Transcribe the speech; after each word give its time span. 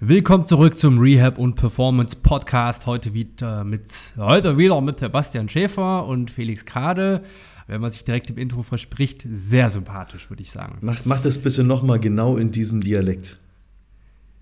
Willkommen 0.00 0.46
zurück 0.46 0.78
zum 0.78 1.00
Rehab 1.00 1.38
und 1.38 1.56
Performance 1.56 2.14
Podcast. 2.14 2.86
Heute 2.86 3.14
wieder 3.14 3.64
mit, 3.64 3.90
heute 4.16 4.56
wieder 4.56 4.80
mit 4.80 5.00
Sebastian 5.00 5.48
Schäfer 5.48 6.06
und 6.06 6.30
Felix 6.30 6.64
Kade. 6.64 7.24
Wenn 7.66 7.80
man 7.80 7.90
sich 7.90 8.04
direkt 8.04 8.30
im 8.30 8.38
Intro 8.38 8.62
verspricht, 8.62 9.26
sehr 9.28 9.68
sympathisch, 9.70 10.30
würde 10.30 10.42
ich 10.42 10.52
sagen. 10.52 10.78
Mach, 10.82 11.04
mach 11.04 11.20
das 11.20 11.38
bitte 11.38 11.64
nochmal 11.64 11.98
genau 11.98 12.36
in 12.36 12.52
diesem 12.52 12.80
Dialekt. 12.80 13.40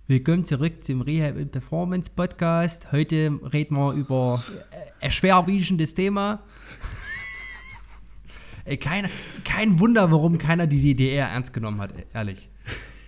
Willkommen 0.08 0.44
zurück 0.44 0.84
zum 0.84 1.00
Rehab 1.00 1.36
und 1.36 1.52
Performance 1.52 2.10
Podcast. 2.14 2.92
Heute 2.92 3.40
reden 3.50 3.76
wir 3.76 3.94
über 3.94 4.44
ein 5.00 5.10
schwerwiegendes 5.10 5.94
Thema. 5.94 6.40
Ey, 8.66 8.76
kein, 8.76 9.08
kein 9.42 9.80
Wunder, 9.80 10.10
warum 10.12 10.36
keiner 10.36 10.66
die 10.66 10.82
DDR 10.82 11.28
ernst 11.28 11.54
genommen 11.54 11.80
hat, 11.80 11.94
ehrlich. 12.12 12.50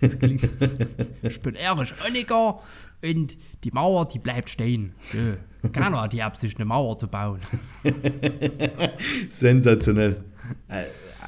Ich 0.01 1.41
bin 1.41 1.55
Erich 1.55 1.93
Honecker 2.03 2.59
und 3.03 3.37
die 3.63 3.71
Mauer, 3.71 4.07
die 4.07 4.19
bleibt 4.19 4.49
stehen. 4.49 4.93
Ja. 5.13 5.69
Keiner 5.69 6.01
hat 6.01 6.13
die 6.13 6.23
Absicht, 6.23 6.57
eine 6.57 6.65
Mauer 6.65 6.97
zu 6.97 7.07
bauen. 7.07 7.39
Sensationell. 9.29 10.23
Äh, 10.67 10.85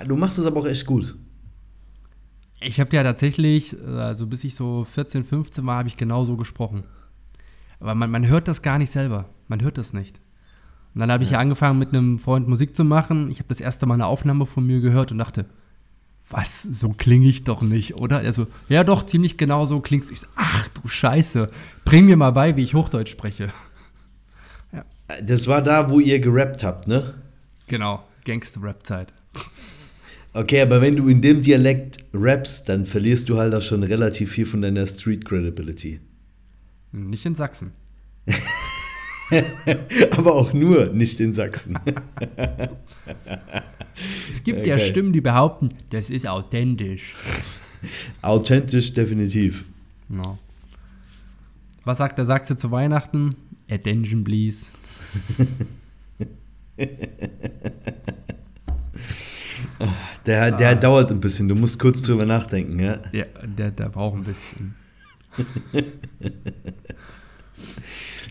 du 0.07 0.15
machst 0.15 0.37
es 0.37 0.45
aber 0.45 0.61
auch 0.61 0.67
echt 0.67 0.85
gut. 0.85 1.17
Ich 2.61 2.79
habe 2.79 2.95
ja 2.95 3.03
tatsächlich, 3.03 3.75
also 3.85 4.27
bis 4.27 4.43
ich 4.43 4.55
so 4.55 4.85
14, 4.85 5.23
15 5.23 5.65
war, 5.65 5.79
habe 5.79 5.89
ich 5.89 5.97
genau 5.97 6.23
so 6.25 6.37
gesprochen. 6.37 6.83
Aber 7.79 7.95
man, 7.95 8.11
man 8.11 8.27
hört 8.27 8.47
das 8.47 8.61
gar 8.61 8.77
nicht 8.77 8.91
selber. 8.91 9.29
Man 9.47 9.61
hört 9.61 9.77
das 9.77 9.93
nicht. 9.93 10.19
Und 10.93 10.99
dann 10.99 11.11
habe 11.11 11.23
ich 11.23 11.31
ja. 11.31 11.37
ja 11.37 11.41
angefangen, 11.41 11.79
mit 11.79 11.89
einem 11.89 12.19
Freund 12.19 12.47
Musik 12.47 12.75
zu 12.75 12.83
machen. 12.83 13.31
Ich 13.31 13.39
habe 13.39 13.49
das 13.49 13.61
erste 13.61 13.85
Mal 13.85 13.95
eine 13.95 14.05
Aufnahme 14.05 14.45
von 14.45 14.65
mir 14.65 14.81
gehört 14.81 15.11
und 15.11 15.17
dachte, 15.17 15.45
was, 16.31 16.63
so 16.63 16.89
klinge 16.89 17.27
ich 17.27 17.43
doch 17.43 17.61
nicht, 17.61 17.95
oder? 17.95 18.21
Er 18.21 18.33
so, 18.33 18.47
ja 18.69 18.83
doch, 18.83 19.05
ziemlich 19.05 19.37
genau 19.37 19.65
so 19.65 19.79
klingst 19.79 20.09
du. 20.09 20.13
Ich 20.13 20.21
so, 20.21 20.27
ach 20.35 20.67
du 20.69 20.87
Scheiße, 20.87 21.49
bring 21.85 22.05
mir 22.05 22.17
mal 22.17 22.31
bei, 22.31 22.55
wie 22.55 22.63
ich 22.63 22.73
Hochdeutsch 22.73 23.11
spreche. 23.11 23.47
Ja. 24.73 24.85
Das 25.21 25.47
war 25.47 25.61
da, 25.61 25.89
wo 25.89 25.99
ihr 25.99 26.19
gerappt 26.19 26.63
habt, 26.63 26.87
ne? 26.87 27.15
Genau, 27.67 28.03
Gangster-Rap-Zeit. 28.25 29.13
Okay, 30.33 30.61
aber 30.61 30.81
wenn 30.81 30.95
du 30.95 31.09
in 31.09 31.21
dem 31.21 31.41
Dialekt 31.41 31.97
rappst, 32.13 32.69
dann 32.69 32.85
verlierst 32.85 33.27
du 33.27 33.37
halt 33.37 33.53
auch 33.53 33.61
schon 33.61 33.83
relativ 33.83 34.31
viel 34.31 34.45
von 34.45 34.61
deiner 34.61 34.87
Street-Credibility. 34.87 35.99
Nicht 36.93 37.25
in 37.25 37.35
Sachsen. 37.35 37.73
aber 40.11 40.35
auch 40.35 40.53
nur 40.53 40.87
nicht 40.87 41.19
in 41.19 41.33
Sachsen. 41.33 41.77
es 44.31 44.43
gibt 44.43 44.59
okay. 44.59 44.69
ja 44.69 44.79
Stimmen, 44.79 45.13
die 45.13 45.21
behaupten, 45.21 45.75
das 45.89 46.09
ist 46.09 46.27
authentisch. 46.27 47.15
Authentisch, 48.21 48.93
definitiv. 48.93 49.65
No. 50.07 50.37
Was 51.83 51.97
sagt 51.97 52.17
der 52.17 52.25
Sachse 52.25 52.55
zu 52.57 52.71
Weihnachten? 52.71 53.35
Attention, 53.69 54.23
please. 54.23 54.71
der 60.25 60.51
der 60.51 60.69
ah. 60.69 60.75
dauert 60.75 61.11
ein 61.11 61.19
bisschen, 61.19 61.47
du 61.47 61.55
musst 61.55 61.79
kurz 61.79 62.03
drüber 62.03 62.25
nachdenken, 62.25 62.79
ja? 62.79 62.99
Ja, 63.11 63.25
der, 63.43 63.71
der 63.71 63.89
braucht 63.89 64.17
ein 64.17 64.23
bisschen. 64.23 64.75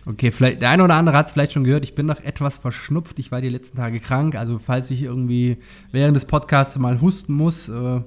Okay, 0.07 0.31
vielleicht, 0.31 0.63
der 0.63 0.71
eine 0.71 0.83
oder 0.83 0.95
andere 0.95 1.17
hat 1.17 1.27
es 1.27 1.33
vielleicht 1.33 1.53
schon 1.53 1.65
gehört, 1.65 1.85
ich 1.85 1.95
bin 1.95 2.07
noch 2.07 2.21
etwas 2.21 2.57
verschnupft. 2.59 3.19
Ich 3.19 3.31
war 3.31 3.41
die 3.41 3.49
letzten 3.49 3.77
Tage 3.77 4.01
krank. 4.01 4.35
Also, 4.35 4.59
falls 4.59 4.91
ich 4.91 5.03
irgendwie 5.03 5.59
während 5.93 6.17
des 6.17 6.25
Podcasts 6.25 6.79
mal 6.79 7.01
husten 7.01 7.35
muss, 7.35 7.69
äh, 7.69 8.01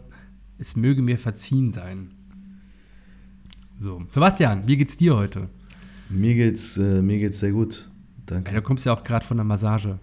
es 0.58 0.76
möge 0.76 1.02
mir 1.02 1.20
verziehen 1.20 1.72
sein. 1.72 2.12
So, 3.80 4.04
Sebastian, 4.10 4.64
wie 4.68 4.78
geht's 4.78 4.98
dir 4.98 5.16
heute? 5.16 5.50
Mir 6.10 6.36
geht's, 6.36 6.78
äh, 6.78 7.02
mir 7.02 7.18
geht's 7.20 7.40
sehr 7.40 7.52
gut. 7.52 7.90
Danke. 8.26 8.52
Ja, 8.52 8.58
du 8.58 8.64
kommst 8.64 8.86
ja 8.86 8.94
auch 8.94 9.04
gerade 9.04 9.26
von 9.26 9.38
der 9.38 9.44
Massage. 9.44 10.00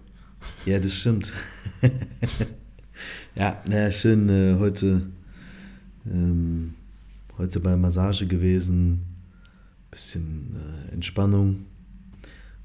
Ja, 0.65 0.79
das 0.79 0.93
stimmt. 0.93 1.33
ja, 3.35 3.61
naja, 3.65 3.91
schön 3.91 4.29
äh, 4.29 4.55
heute, 4.59 5.07
ähm, 6.05 6.75
heute 7.37 7.59
bei 7.59 7.75
Massage 7.75 8.27
gewesen. 8.27 9.01
Bisschen 9.89 10.55
äh, 10.55 10.93
Entspannung. 10.93 11.65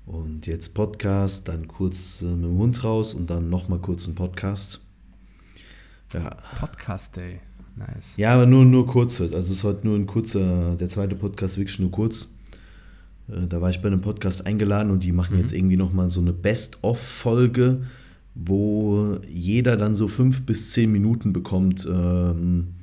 Und 0.06 0.46
jetzt 0.46 0.72
Podcast, 0.72 1.48
dann 1.48 1.66
kurz 1.66 2.22
äh, 2.22 2.26
mit 2.26 2.44
dem 2.44 2.58
Hund 2.58 2.84
raus 2.84 3.12
und 3.12 3.28
dann 3.28 3.50
nochmal 3.50 3.80
kurz 3.80 4.06
ein 4.06 4.14
Podcast. 4.14 4.80
Ja. 6.14 6.36
Podcast 6.60 7.16
Day, 7.16 7.40
nice. 7.74 8.16
Ja, 8.16 8.34
aber 8.34 8.46
nur, 8.46 8.64
nur 8.64 8.86
kurz 8.86 9.18
heute. 9.18 9.34
Also 9.34 9.50
es 9.50 9.58
ist 9.58 9.64
heute 9.64 9.84
nur 9.84 9.96
ein 9.96 10.06
kurzer, 10.06 10.76
der 10.76 10.88
zweite 10.88 11.16
Podcast 11.16 11.58
wirklich 11.58 11.80
nur 11.80 11.90
kurz. 11.90 12.28
Äh, 13.28 13.48
da 13.48 13.60
war 13.60 13.70
ich 13.70 13.82
bei 13.82 13.88
einem 13.88 14.00
Podcast 14.00 14.46
eingeladen 14.46 14.92
und 14.92 15.02
die 15.02 15.10
machen 15.10 15.34
mhm. 15.34 15.42
jetzt 15.42 15.52
irgendwie 15.52 15.76
nochmal 15.76 16.08
so 16.08 16.20
eine 16.20 16.32
Best-of-Folge, 16.32 17.82
wo 18.36 19.18
jeder 19.28 19.76
dann 19.76 19.96
so 19.96 20.06
fünf 20.06 20.46
bis 20.46 20.70
zehn 20.70 20.92
Minuten 20.92 21.32
bekommt. 21.32 21.84
Ähm, 21.84 22.74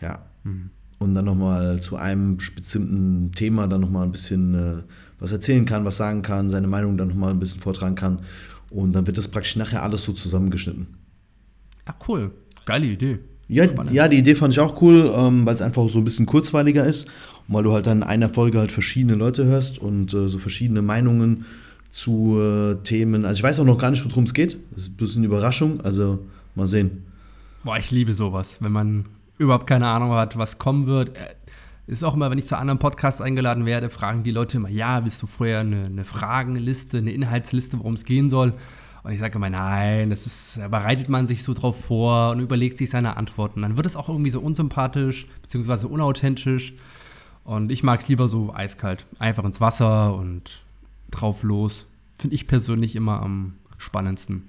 ja. 0.00 0.24
Mhm. 0.44 0.70
Und 0.98 1.14
dann 1.14 1.26
nochmal 1.26 1.80
zu 1.82 1.96
einem 1.96 2.38
bestimmten 2.38 3.32
Thema 3.32 3.66
dann 3.66 3.82
nochmal 3.82 4.04
ein 4.04 4.12
bisschen 4.12 4.54
äh, 4.54 4.82
was 5.20 5.32
erzählen 5.32 5.64
kann, 5.64 5.84
was 5.84 5.96
sagen 5.96 6.22
kann, 6.22 6.50
seine 6.50 6.66
Meinung 6.66 6.96
dann 6.96 7.08
nochmal 7.08 7.30
ein 7.30 7.38
bisschen 7.38 7.60
vortragen 7.60 7.94
kann. 7.94 8.20
Und 8.70 8.92
dann 8.92 9.06
wird 9.06 9.18
das 9.18 9.28
praktisch 9.28 9.56
nachher 9.56 9.82
alles 9.82 10.04
so 10.04 10.12
zusammengeschnitten. 10.12 10.86
Ach 11.84 11.94
cool, 12.08 12.32
geile 12.64 12.86
Idee. 12.86 13.18
Ja, 13.48 13.64
ja, 13.90 14.06
die 14.06 14.18
Idee 14.18 14.36
fand 14.36 14.54
ich 14.54 14.60
auch 14.60 14.80
cool, 14.80 15.12
ähm, 15.12 15.44
weil 15.44 15.54
es 15.54 15.62
einfach 15.62 15.88
so 15.88 15.98
ein 15.98 16.04
bisschen 16.04 16.24
kurzweiliger 16.24 16.84
ist 16.84 17.08
und 17.48 17.54
weil 17.54 17.64
du 17.64 17.72
halt 17.72 17.86
dann 17.86 17.98
in 17.98 18.02
einer 18.04 18.28
Folge 18.28 18.58
halt 18.60 18.70
verschiedene 18.70 19.16
Leute 19.16 19.44
hörst 19.44 19.78
und 19.80 20.14
äh, 20.14 20.28
so 20.28 20.38
verschiedene 20.38 20.82
Meinungen 20.82 21.46
zu 21.90 22.38
äh, 22.40 22.76
Themen. 22.84 23.24
Also 23.24 23.38
ich 23.38 23.42
weiß 23.42 23.58
auch 23.58 23.64
noch 23.64 23.78
gar 23.78 23.90
nicht, 23.90 24.04
worum 24.08 24.22
es 24.22 24.34
geht. 24.34 24.56
Das 24.70 24.82
ist 24.82 24.90
ein 24.90 24.96
bisschen 24.96 25.24
Überraschung, 25.24 25.80
also 25.80 26.20
mal 26.54 26.68
sehen. 26.68 27.04
Boah, 27.64 27.76
ich 27.76 27.90
liebe 27.90 28.14
sowas, 28.14 28.58
wenn 28.60 28.70
man 28.70 29.06
überhaupt 29.36 29.66
keine 29.66 29.88
Ahnung 29.88 30.12
hat, 30.12 30.38
was 30.38 30.58
kommen 30.58 30.86
wird. 30.86 31.12
Ist 31.90 32.04
auch 32.04 32.14
immer, 32.14 32.30
wenn 32.30 32.38
ich 32.38 32.46
zu 32.46 32.56
anderen 32.56 32.78
Podcasts 32.78 33.20
eingeladen 33.20 33.66
werde, 33.66 33.90
fragen 33.90 34.22
die 34.22 34.30
Leute 34.30 34.58
immer, 34.58 34.68
ja, 34.68 35.04
willst 35.04 35.20
du 35.22 35.26
vorher 35.26 35.58
eine, 35.58 35.86
eine 35.86 36.04
Fragenliste, 36.04 36.98
eine 36.98 37.10
Inhaltsliste, 37.10 37.78
worum 37.78 37.94
es 37.94 38.04
gehen 38.04 38.30
soll? 38.30 38.54
Und 39.02 39.10
ich 39.10 39.18
sage 39.18 39.34
immer, 39.34 39.50
nein, 39.50 40.08
das 40.08 40.24
ist, 40.24 40.60
bereitet 40.70 41.08
man 41.08 41.26
sich 41.26 41.42
so 41.42 41.52
drauf 41.52 41.84
vor 41.84 42.30
und 42.30 42.38
überlegt 42.38 42.78
sich 42.78 42.90
seine 42.90 43.16
Antworten. 43.16 43.62
Dann 43.62 43.76
wird 43.76 43.86
es 43.86 43.96
auch 43.96 44.08
irgendwie 44.08 44.30
so 44.30 44.38
unsympathisch, 44.38 45.26
beziehungsweise 45.42 45.88
unauthentisch. 45.88 46.74
Und 47.42 47.72
ich 47.72 47.82
mag 47.82 47.98
es 47.98 48.06
lieber 48.06 48.28
so 48.28 48.54
eiskalt. 48.54 49.04
Einfach 49.18 49.42
ins 49.42 49.60
Wasser 49.60 50.14
und 50.14 50.62
drauf 51.10 51.42
los. 51.42 51.86
Finde 52.20 52.36
ich 52.36 52.46
persönlich 52.46 52.94
immer 52.94 53.20
am 53.20 53.54
spannendsten. 53.78 54.44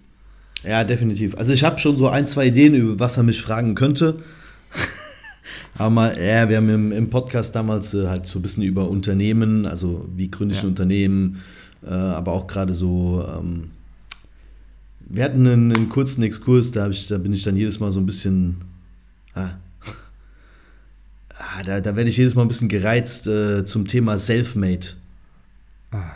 Ja, 0.62 0.84
definitiv. 0.84 1.35
Also 1.35 1.53
ich 1.53 1.63
habe 1.63 1.79
schon 1.79 1.97
so 1.97 2.08
ein, 2.08 2.28
zwei 2.28 2.46
Ideen, 2.46 2.75
über 2.75 3.00
was 3.00 3.18
er 3.18 3.23
mich 3.23 3.41
fragen 3.41 3.73
könnte. 3.73 4.22
Aber 5.78 5.90
mal, 5.90 6.18
ja, 6.18 6.50
wir 6.50 6.58
haben 6.58 6.70
im, 6.70 6.92
im 6.92 7.09
Podcast 7.09 7.56
damals 7.56 7.94
äh, 7.94 8.08
halt 8.08 8.26
so 8.26 8.40
ein 8.40 8.42
bisschen 8.42 8.64
über 8.64 8.90
Unternehmen, 8.90 9.66
also 9.66 10.08
wie 10.16 10.30
gründe 10.30 10.54
ich 10.54 10.62
ja. 10.62 10.68
ein 10.68 10.70
Unternehmen, 10.70 11.38
äh, 11.84 11.90
aber 11.90 12.34
auch 12.34 12.48
gerade 12.48 12.74
so, 12.74 13.26
ähm, 13.28 13.72
wir 15.00 15.24
hatten 15.24 15.48
einen, 15.48 15.76
einen, 15.76 15.90
kurzen 15.90 16.24
Exkurs, 16.24 16.72
da, 16.72 16.90
ich, 16.90 17.08
da 17.08 17.18
bin 17.18 17.34
ich 17.34 17.44
dann 17.44 17.56
jedes 17.56 17.80
Mal 17.80 17.92
so 17.92 18.00
ein 18.00 18.06
bisschen, 18.06 18.58
ah, 19.34 19.52
ah, 21.38 21.64
da, 21.66 21.82
da 21.82 21.96
werde 21.96 22.09
ich 22.09 22.18
jedes 22.18 22.36
Mal 22.36 22.44
ein 22.44 22.48
bisschen 22.48 22.70
gereizt 22.70 23.28
äh, 23.28 23.66
zum 23.66 23.88
Thema 23.88 24.18
Selfmade. 24.18 24.88
Ah. 25.92 26.12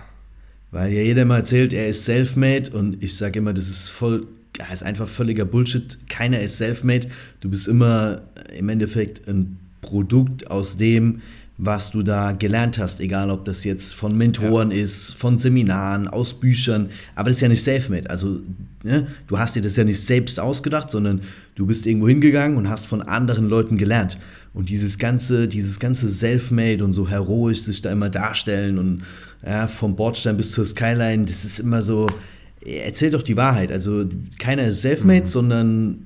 Weil 0.72 0.92
ja 0.92 1.02
jeder 1.02 1.22
immer 1.22 1.38
erzählt, 1.38 1.72
er 1.72 1.88
ist 1.88 2.06
Selfmade 2.06 2.72
und 2.72 3.02
ich 3.02 3.16
sage 3.16 3.40
immer, 3.40 3.54
das 3.54 3.70
ist 3.70 3.88
voll 3.88 4.28
ja, 4.58 4.72
ist 4.72 4.84
einfach 4.84 5.08
völliger 5.08 5.46
Bullshit. 5.46 5.98
Keiner 6.10 6.40
ist 6.40 6.58
self-made. 6.58 7.08
Du 7.42 7.50
bist 7.50 7.68
immer 7.68 8.22
im 8.58 8.70
Endeffekt 8.70 9.28
ein 9.28 9.58
Produkt 9.82 10.50
aus 10.50 10.78
dem, 10.78 11.22
was 11.58 11.92
du 11.92 12.04
da 12.04 12.34
gelernt 12.34 12.78
hast, 12.80 13.00
egal 13.00 13.30
ob 13.30 13.46
das 13.46 13.64
jetzt 13.64 13.94
von 13.94 14.18
Mentoren 14.18 14.72
ja. 14.72 14.84
ist, 14.84 15.14
von 15.14 15.38
Seminaren, 15.38 16.08
aus 16.08 16.34
Büchern, 16.34 16.90
aber 17.16 17.30
das 17.30 17.38
ist 17.38 17.42
ja 17.42 17.48
nicht 17.48 17.64
self-made. 17.64 18.10
Also 18.10 18.42
ne, 18.84 19.08
du 19.28 19.40
hast 19.40 19.56
dir 19.56 19.62
das 19.62 19.78
ja 19.78 19.86
nicht 19.86 20.02
selbst 20.02 20.40
ausgedacht, 20.40 20.92
sondern 20.92 21.22
du 21.56 21.66
bist 21.66 21.86
irgendwo 21.86 22.10
hingegangen 22.10 22.58
und 22.58 22.70
hast 22.70 22.88
von 22.88 23.02
anderen 23.02 23.48
Leuten 23.48 23.78
gelernt. 23.78 24.20
Und 24.54 24.70
dieses 24.70 24.98
ganze, 25.00 25.48
dieses 25.48 25.80
ganze 25.80 26.10
Self-Made 26.10 26.84
und 26.84 26.94
so 26.94 27.10
heroisch 27.10 27.62
sich 27.62 27.82
da 27.82 27.92
immer 27.92 28.10
darstellen 28.10 28.78
und 28.78 29.04
ja, 29.46 29.68
vom 29.68 29.96
Bordstein 29.96 30.38
bis 30.38 30.52
zur 30.52 30.66
Skyline, 30.66 31.26
das 31.26 31.46
ist 31.46 31.60
immer 31.60 31.84
so, 31.84 32.08
erzähl 32.66 33.12
doch 33.12 33.24
die 33.24 33.38
Wahrheit. 33.38 33.72
Also 33.72 34.06
keiner 34.40 34.66
ist 34.66 34.82
self-made, 34.82 35.22
mhm. 35.22 35.26
sondern 35.26 35.98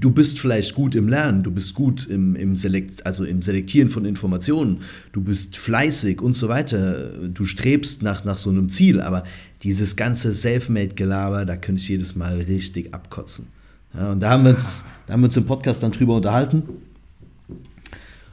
du 0.00 0.10
bist 0.10 0.38
vielleicht 0.38 0.74
gut 0.74 0.94
im 0.94 1.08
Lernen, 1.08 1.42
du 1.42 1.50
bist 1.50 1.74
gut 1.74 2.06
im, 2.08 2.36
im, 2.36 2.56
Selekt, 2.56 3.04
also 3.06 3.24
im 3.24 3.42
Selektieren 3.42 3.88
von 3.88 4.04
Informationen, 4.04 4.82
du 5.12 5.22
bist 5.22 5.56
fleißig 5.56 6.20
und 6.20 6.34
so 6.34 6.48
weiter. 6.48 7.10
Du 7.32 7.44
strebst 7.46 8.02
nach, 8.02 8.24
nach 8.24 8.36
so 8.36 8.50
einem 8.50 8.68
Ziel, 8.68 9.00
aber 9.00 9.24
dieses 9.62 9.96
ganze 9.96 10.34
Self-Made-Gelaber, 10.34 11.46
da 11.46 11.56
könnte 11.56 11.80
ich 11.80 11.88
jedes 11.88 12.16
Mal 12.16 12.36
richtig 12.42 12.92
abkotzen. 12.92 13.46
Ja, 13.94 14.12
und 14.12 14.20
da 14.20 14.30
haben, 14.30 14.44
wir 14.44 14.50
uns, 14.50 14.84
da 15.06 15.14
haben 15.14 15.20
wir 15.20 15.26
uns 15.26 15.36
im 15.36 15.46
Podcast 15.46 15.82
dann 15.82 15.92
drüber 15.92 16.16
unterhalten. 16.16 16.64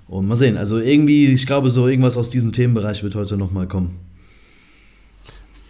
Und 0.07 0.27
mal 0.27 0.35
sehen, 0.35 0.57
also 0.57 0.77
irgendwie, 0.77 1.27
ich 1.27 1.45
glaube, 1.45 1.69
so 1.69 1.87
irgendwas 1.87 2.17
aus 2.17 2.27
diesem 2.27 2.51
Themenbereich 2.51 3.01
wird 3.01 3.15
heute 3.15 3.37
nochmal 3.37 3.67
kommen. 3.67 3.91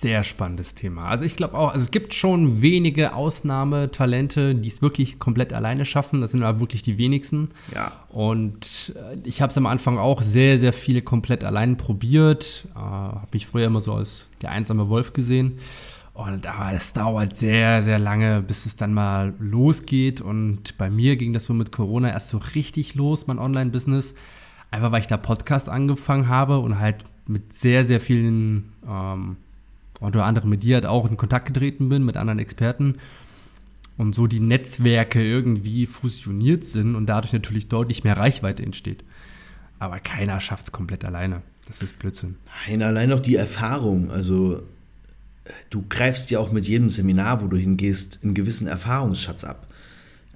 Sehr 0.01 0.23
spannendes 0.23 0.73
Thema. 0.73 1.09
Also 1.09 1.25
ich 1.25 1.35
glaube 1.35 1.55
auch, 1.55 1.73
also 1.73 1.83
es 1.83 1.91
gibt 1.91 2.15
schon 2.15 2.63
wenige 2.63 3.13
Ausnahmetalente, 3.13 4.55
die 4.55 4.67
es 4.67 4.81
wirklich 4.81 5.19
komplett 5.19 5.53
alleine 5.53 5.85
schaffen. 5.85 6.21
Das 6.21 6.31
sind 6.31 6.41
aber 6.41 6.59
wirklich 6.59 6.81
die 6.81 6.97
wenigsten. 6.97 7.49
Ja. 7.71 7.91
Und 8.09 8.95
äh, 8.95 9.17
ich 9.25 9.43
habe 9.43 9.51
es 9.51 9.57
am 9.59 9.67
Anfang 9.67 9.99
auch 9.99 10.23
sehr, 10.23 10.57
sehr 10.57 10.73
viel 10.73 11.03
komplett 11.03 11.43
allein 11.43 11.77
probiert. 11.77 12.67
Äh, 12.73 12.79
habe 12.79 13.27
ich 13.33 13.45
früher 13.45 13.67
immer 13.67 13.79
so 13.79 13.93
als 13.93 14.25
der 14.41 14.49
einsame 14.49 14.89
Wolf 14.89 15.13
gesehen. 15.13 15.59
Und 16.15 16.47
aber 16.47 16.73
es 16.73 16.93
dauert 16.93 17.37
sehr, 17.37 17.83
sehr 17.83 17.99
lange, 17.99 18.41
bis 18.41 18.65
es 18.65 18.75
dann 18.75 18.95
mal 18.95 19.35
losgeht. 19.37 20.19
Und 20.19 20.79
bei 20.79 20.89
mir 20.89 21.15
ging 21.15 21.31
das 21.31 21.45
so 21.45 21.53
mit 21.53 21.71
Corona 21.71 22.09
erst 22.09 22.29
so 22.29 22.39
richtig 22.55 22.95
los, 22.95 23.27
mein 23.27 23.37
Online-Business. 23.37 24.15
Einfach 24.71 24.91
weil 24.91 25.01
ich 25.01 25.07
da 25.07 25.17
Podcast 25.17 25.69
angefangen 25.69 26.27
habe 26.27 26.57
und 26.57 26.79
halt 26.79 27.05
mit 27.27 27.53
sehr, 27.53 27.85
sehr 27.85 28.01
vielen 28.01 28.73
ähm, 28.89 29.37
unter 30.01 30.25
anderem 30.25 30.49
mit 30.49 30.63
dir 30.63 30.75
halt 30.75 30.85
auch 30.85 31.09
in 31.09 31.15
Kontakt 31.15 31.45
getreten 31.45 31.87
bin, 31.87 32.03
mit 32.03 32.17
anderen 32.17 32.39
Experten 32.39 32.95
und 33.97 34.15
so 34.15 34.27
die 34.27 34.39
Netzwerke 34.39 35.23
irgendwie 35.23 35.85
fusioniert 35.85 36.65
sind 36.65 36.95
und 36.95 37.05
dadurch 37.05 37.33
natürlich 37.33 37.67
deutlich 37.67 38.03
mehr 38.03 38.17
Reichweite 38.17 38.63
entsteht. 38.63 39.03
Aber 39.79 39.99
keiner 39.99 40.39
schafft 40.39 40.65
es 40.65 40.71
komplett 40.71 41.05
alleine. 41.05 41.41
Das 41.67 41.81
ist 41.81 41.99
Blödsinn. 41.99 42.35
Nein, 42.67 42.81
allein 42.81 43.13
auch 43.13 43.19
die 43.19 43.35
Erfahrung. 43.35 44.11
Also 44.11 44.63
du 45.69 45.83
greifst 45.87 46.31
ja 46.31 46.39
auch 46.39 46.51
mit 46.51 46.67
jedem 46.67 46.89
Seminar, 46.89 47.41
wo 47.43 47.47
du 47.47 47.57
hingehst, 47.57 48.19
einen 48.23 48.33
gewissen 48.33 48.67
Erfahrungsschatz 48.67 49.43
ab. 49.43 49.67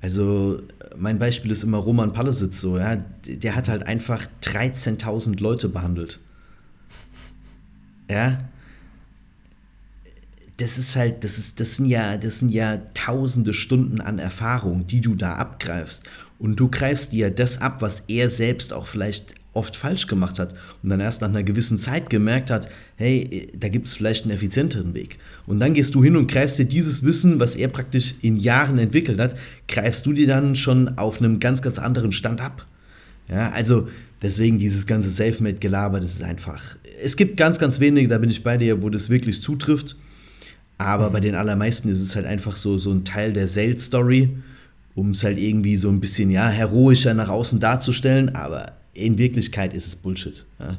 Also 0.02 0.62
mein 0.96 1.18
Beispiel 1.18 1.50
ist 1.52 1.64
immer 1.64 1.78
Roman 1.78 2.14
Pallesitz 2.14 2.62
so, 2.62 2.78
ja, 2.78 2.98
der 3.26 3.56
hat 3.56 3.68
halt 3.68 3.88
einfach 3.88 4.28
13.000 4.44 5.40
Leute 5.42 5.70
behandelt. 5.70 6.20
Ja, 8.10 8.40
das 10.58 10.78
ist 10.78 10.96
halt, 10.96 11.24
das 11.24 11.38
ist, 11.38 11.60
das 11.60 11.78
sind 11.78 11.88
ja, 11.88 12.18
das 12.18 12.40
sind 12.40 12.50
ja 12.50 12.82
tausende 12.94 13.54
Stunden 13.54 14.00
an 14.02 14.20
Erfahrung, 14.20 14.88
die 14.88 15.02
du 15.02 15.16
da 15.16 15.36
abgreifst. 15.36 16.04
Und 16.40 16.58
du 16.58 16.70
greifst 16.70 17.12
dir 17.12 17.30
das 17.30 17.62
ab, 17.62 17.82
was 17.82 18.04
er 18.08 18.30
selbst 18.30 18.74
auch 18.74 18.88
vielleicht 18.88 19.36
oft 19.56 19.76
falsch 19.78 20.08
gemacht 20.08 20.38
hat 20.38 20.54
und 20.84 20.90
dann 20.90 21.00
erst 21.00 21.22
nach 21.22 21.30
einer 21.30 21.44
gewissen 21.44 21.78
Zeit 21.78 22.10
gemerkt 22.10 22.52
hat, 22.52 22.68
hey, 22.98 23.48
da 23.58 23.70
gibt 23.70 23.86
es 23.86 23.96
vielleicht 23.96 24.26
einen 24.26 24.34
effizienteren 24.34 24.94
Weg. 24.94 25.18
Und 25.48 25.60
dann 25.60 25.74
gehst 25.74 25.96
du 25.96 26.04
hin 26.04 26.18
und 26.18 26.30
greifst 26.30 26.60
dir 26.60 26.66
dieses 26.66 27.04
Wissen, 27.04 27.40
was 27.40 27.56
er 27.56 27.70
praktisch 27.70 28.16
in 28.22 28.36
Jahren 28.36 28.78
entwickelt 28.78 29.20
hat, 29.20 29.38
greifst 29.70 30.06
du 30.06 30.12
dir 30.12 30.28
dann 30.28 30.56
schon 30.58 30.98
auf 30.98 31.20
einem 31.20 31.40
ganz, 31.40 31.62
ganz 31.62 31.80
anderen 31.80 32.12
Stand 32.12 32.42
ab. 32.42 32.66
Ja, 33.30 33.52
also 33.52 33.88
deswegen 34.22 34.60
dieses 34.60 34.86
ganze 34.88 35.10
Selfmade-Gelaber, 35.10 36.00
das 36.02 36.12
ist 36.12 36.24
einfach. 36.24 36.62
Es 37.02 37.16
gibt 37.16 37.38
ganz, 37.38 37.58
ganz 37.58 37.80
wenige, 37.80 38.10
da 38.10 38.18
bin 38.18 38.30
ich 38.30 38.44
bei 38.44 38.58
dir, 38.58 38.82
wo 38.82 38.90
das 38.90 39.10
wirklich 39.10 39.42
zutrifft. 39.42 39.96
Aber 40.78 41.10
bei 41.10 41.20
den 41.20 41.36
allermeisten 41.36 41.90
ist 41.90 42.02
es 42.02 42.16
halt 42.16 42.26
einfach 42.26 42.56
so, 42.56 42.78
so 42.78 42.92
ein 42.92 43.06
Teil 43.06 43.34
der 43.34 43.48
Sales-Story, 43.48 44.30
um 44.94 45.12
es 45.12 45.24
halt 45.24 45.38
irgendwie 45.38 45.78
so 45.78 45.90
ein 45.90 46.02
bisschen 46.02 46.32
ja, 46.32 46.50
heroischer 46.50 47.14
nach 47.14 47.30
außen 47.30 47.60
darzustellen. 47.60 48.36
Aber 48.36 48.74
in 48.94 49.18
Wirklichkeit 49.18 49.74
ist 49.74 49.88
es 49.88 49.96
Bullshit. 49.96 50.46
Ja, 50.60 50.78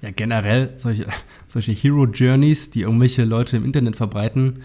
ja 0.00 0.10
generell 0.10 0.70
solche, 0.78 1.06
solche 1.48 1.72
Hero-Journeys, 1.72 2.70
die 2.70 2.82
irgendwelche 2.82 3.24
Leute 3.24 3.58
im 3.58 3.64
Internet 3.64 3.96
verbreiten, 3.96 4.62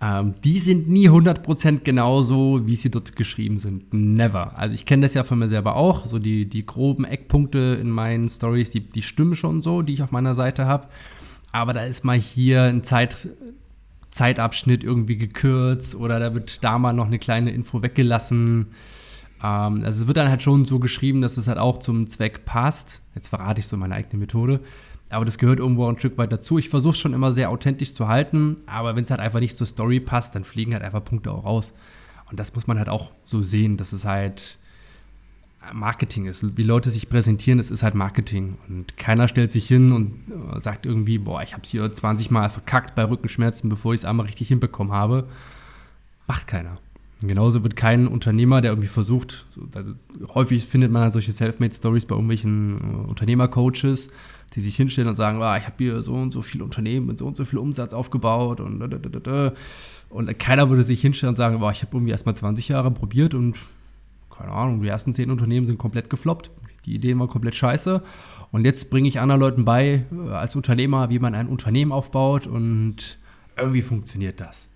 ähm, 0.00 0.34
die 0.44 0.58
sind 0.58 0.88
nie 0.88 1.08
100% 1.08 1.80
genauso, 1.80 2.66
wie 2.66 2.76
sie 2.76 2.90
dort 2.90 3.16
geschrieben 3.16 3.58
sind. 3.58 3.92
Never. 3.92 4.56
Also 4.56 4.74
ich 4.74 4.84
kenne 4.84 5.02
das 5.02 5.14
ja 5.14 5.24
von 5.24 5.38
mir 5.38 5.48
selber 5.48 5.74
auch. 5.74 6.06
So 6.06 6.20
die, 6.20 6.48
die 6.48 6.64
groben 6.64 7.04
Eckpunkte 7.04 7.78
in 7.80 7.90
meinen 7.90 8.28
Stories, 8.28 8.70
die, 8.70 8.80
die 8.80 9.02
stimmen 9.02 9.34
schon 9.34 9.62
so, 9.62 9.82
die 9.82 9.94
ich 9.94 10.02
auf 10.02 10.12
meiner 10.12 10.34
Seite 10.34 10.66
habe 10.66 10.88
aber 11.52 11.74
da 11.74 11.84
ist 11.84 12.04
mal 12.04 12.18
hier 12.18 12.62
ein 12.62 12.82
Zeit, 12.82 13.28
Zeitabschnitt 14.10 14.82
irgendwie 14.82 15.16
gekürzt 15.16 15.94
oder 15.94 16.18
da 16.18 16.34
wird 16.34 16.64
da 16.64 16.78
mal 16.78 16.92
noch 16.92 17.06
eine 17.06 17.18
kleine 17.18 17.50
Info 17.50 17.82
weggelassen. 17.82 18.68
Ähm, 19.42 19.82
also 19.84 20.02
es 20.02 20.06
wird 20.06 20.16
dann 20.16 20.28
halt 20.28 20.42
schon 20.42 20.64
so 20.64 20.78
geschrieben, 20.78 21.20
dass 21.22 21.36
es 21.36 21.48
halt 21.48 21.58
auch 21.58 21.78
zum 21.78 22.06
Zweck 22.08 22.44
passt. 22.44 23.00
Jetzt 23.14 23.28
verrate 23.28 23.60
ich 23.60 23.66
so 23.66 23.76
meine 23.76 23.94
eigene 23.94 24.18
Methode. 24.18 24.60
Aber 25.10 25.26
das 25.26 25.36
gehört 25.36 25.58
irgendwo 25.58 25.86
ein 25.86 25.98
Stück 25.98 26.16
weit 26.16 26.32
dazu. 26.32 26.58
Ich 26.58 26.70
versuche 26.70 26.94
es 26.94 26.98
schon 26.98 27.12
immer 27.12 27.32
sehr 27.32 27.50
authentisch 27.50 27.92
zu 27.92 28.08
halten, 28.08 28.56
aber 28.64 28.96
wenn 28.96 29.04
es 29.04 29.10
halt 29.10 29.20
einfach 29.20 29.40
nicht 29.40 29.58
zur 29.58 29.66
Story 29.66 30.00
passt, 30.00 30.34
dann 30.34 30.44
fliegen 30.44 30.72
halt 30.72 30.82
einfach 30.82 31.04
Punkte 31.04 31.30
auch 31.30 31.44
raus. 31.44 31.74
Und 32.30 32.40
das 32.40 32.54
muss 32.54 32.66
man 32.66 32.78
halt 32.78 32.88
auch 32.88 33.10
so 33.24 33.42
sehen, 33.42 33.76
dass 33.76 33.92
es 33.92 34.06
halt 34.06 34.56
Marketing 35.72 36.26
ist. 36.26 36.56
Wie 36.56 36.62
Leute 36.62 36.90
sich 36.90 37.08
präsentieren, 37.08 37.58
das 37.58 37.70
ist 37.70 37.82
halt 37.82 37.94
Marketing. 37.94 38.56
Und 38.68 38.96
keiner 38.96 39.28
stellt 39.28 39.52
sich 39.52 39.66
hin 39.66 39.92
und 39.92 40.14
äh, 40.30 40.60
sagt 40.60 40.86
irgendwie, 40.86 41.18
boah, 41.18 41.42
ich 41.42 41.52
habe 41.52 41.62
es 41.64 41.70
hier 41.70 41.90
20 41.90 42.30
Mal 42.30 42.50
verkackt 42.50 42.94
bei 42.94 43.04
Rückenschmerzen, 43.04 43.70
bevor 43.70 43.94
ich 43.94 44.00
es 44.00 44.04
einmal 44.04 44.26
richtig 44.26 44.48
hinbekommen 44.48 44.92
habe. 44.92 45.28
Macht 46.26 46.46
keiner. 46.46 46.78
Und 47.22 47.28
genauso 47.28 47.62
wird 47.62 47.76
kein 47.76 48.08
Unternehmer, 48.08 48.60
der 48.60 48.72
irgendwie 48.72 48.88
versucht, 48.88 49.46
also 49.74 49.92
häufig 50.34 50.66
findet 50.66 50.90
man 50.90 51.02
halt 51.02 51.12
solche 51.12 51.32
Selfmade-Stories 51.32 52.06
bei 52.06 52.14
irgendwelchen 52.14 52.80
äh, 52.80 53.08
Unternehmercoaches, 53.08 54.08
die 54.54 54.60
sich 54.60 54.76
hinstellen 54.76 55.08
und 55.08 55.14
sagen, 55.14 55.40
ah, 55.40 55.56
ich 55.56 55.64
habe 55.64 55.76
hier 55.78 56.02
so 56.02 56.14
und 56.14 56.32
so 56.32 56.42
viele 56.42 56.64
Unternehmen 56.64 57.06
mit 57.06 57.18
so 57.18 57.26
und 57.26 57.36
so 57.36 57.44
viel 57.44 57.58
Umsatz 57.58 57.94
aufgebaut 57.94 58.60
und 58.60 58.82
und 60.10 60.38
keiner 60.38 60.68
würde 60.68 60.82
sich 60.82 61.00
hinstellen 61.00 61.30
und 61.30 61.36
sagen, 61.36 61.56
ich 61.56 61.82
habe 61.82 61.96
irgendwie 61.96 62.10
erst 62.10 62.26
mal 62.26 62.34
20 62.34 62.68
Jahre 62.68 62.90
probiert 62.90 63.32
und 63.32 63.56
keine 64.42 64.54
Ahnung, 64.54 64.82
die 64.82 64.88
ersten 64.88 65.14
zehn 65.14 65.30
Unternehmen 65.30 65.66
sind 65.66 65.78
komplett 65.78 66.10
gefloppt. 66.10 66.50
Die 66.84 66.94
Ideen 66.94 67.18
waren 67.20 67.28
komplett 67.28 67.54
scheiße. 67.54 68.02
Und 68.50 68.64
jetzt 68.64 68.90
bringe 68.90 69.08
ich 69.08 69.20
anderen 69.20 69.40
Leuten 69.40 69.64
bei, 69.64 70.04
äh, 70.10 70.30
als 70.30 70.56
Unternehmer, 70.56 71.10
wie 71.10 71.20
man 71.20 71.34
ein 71.34 71.46
Unternehmen 71.46 71.92
aufbaut 71.92 72.46
und 72.46 73.18
irgendwie 73.56 73.82
funktioniert 73.82 74.40
das. 74.40 74.68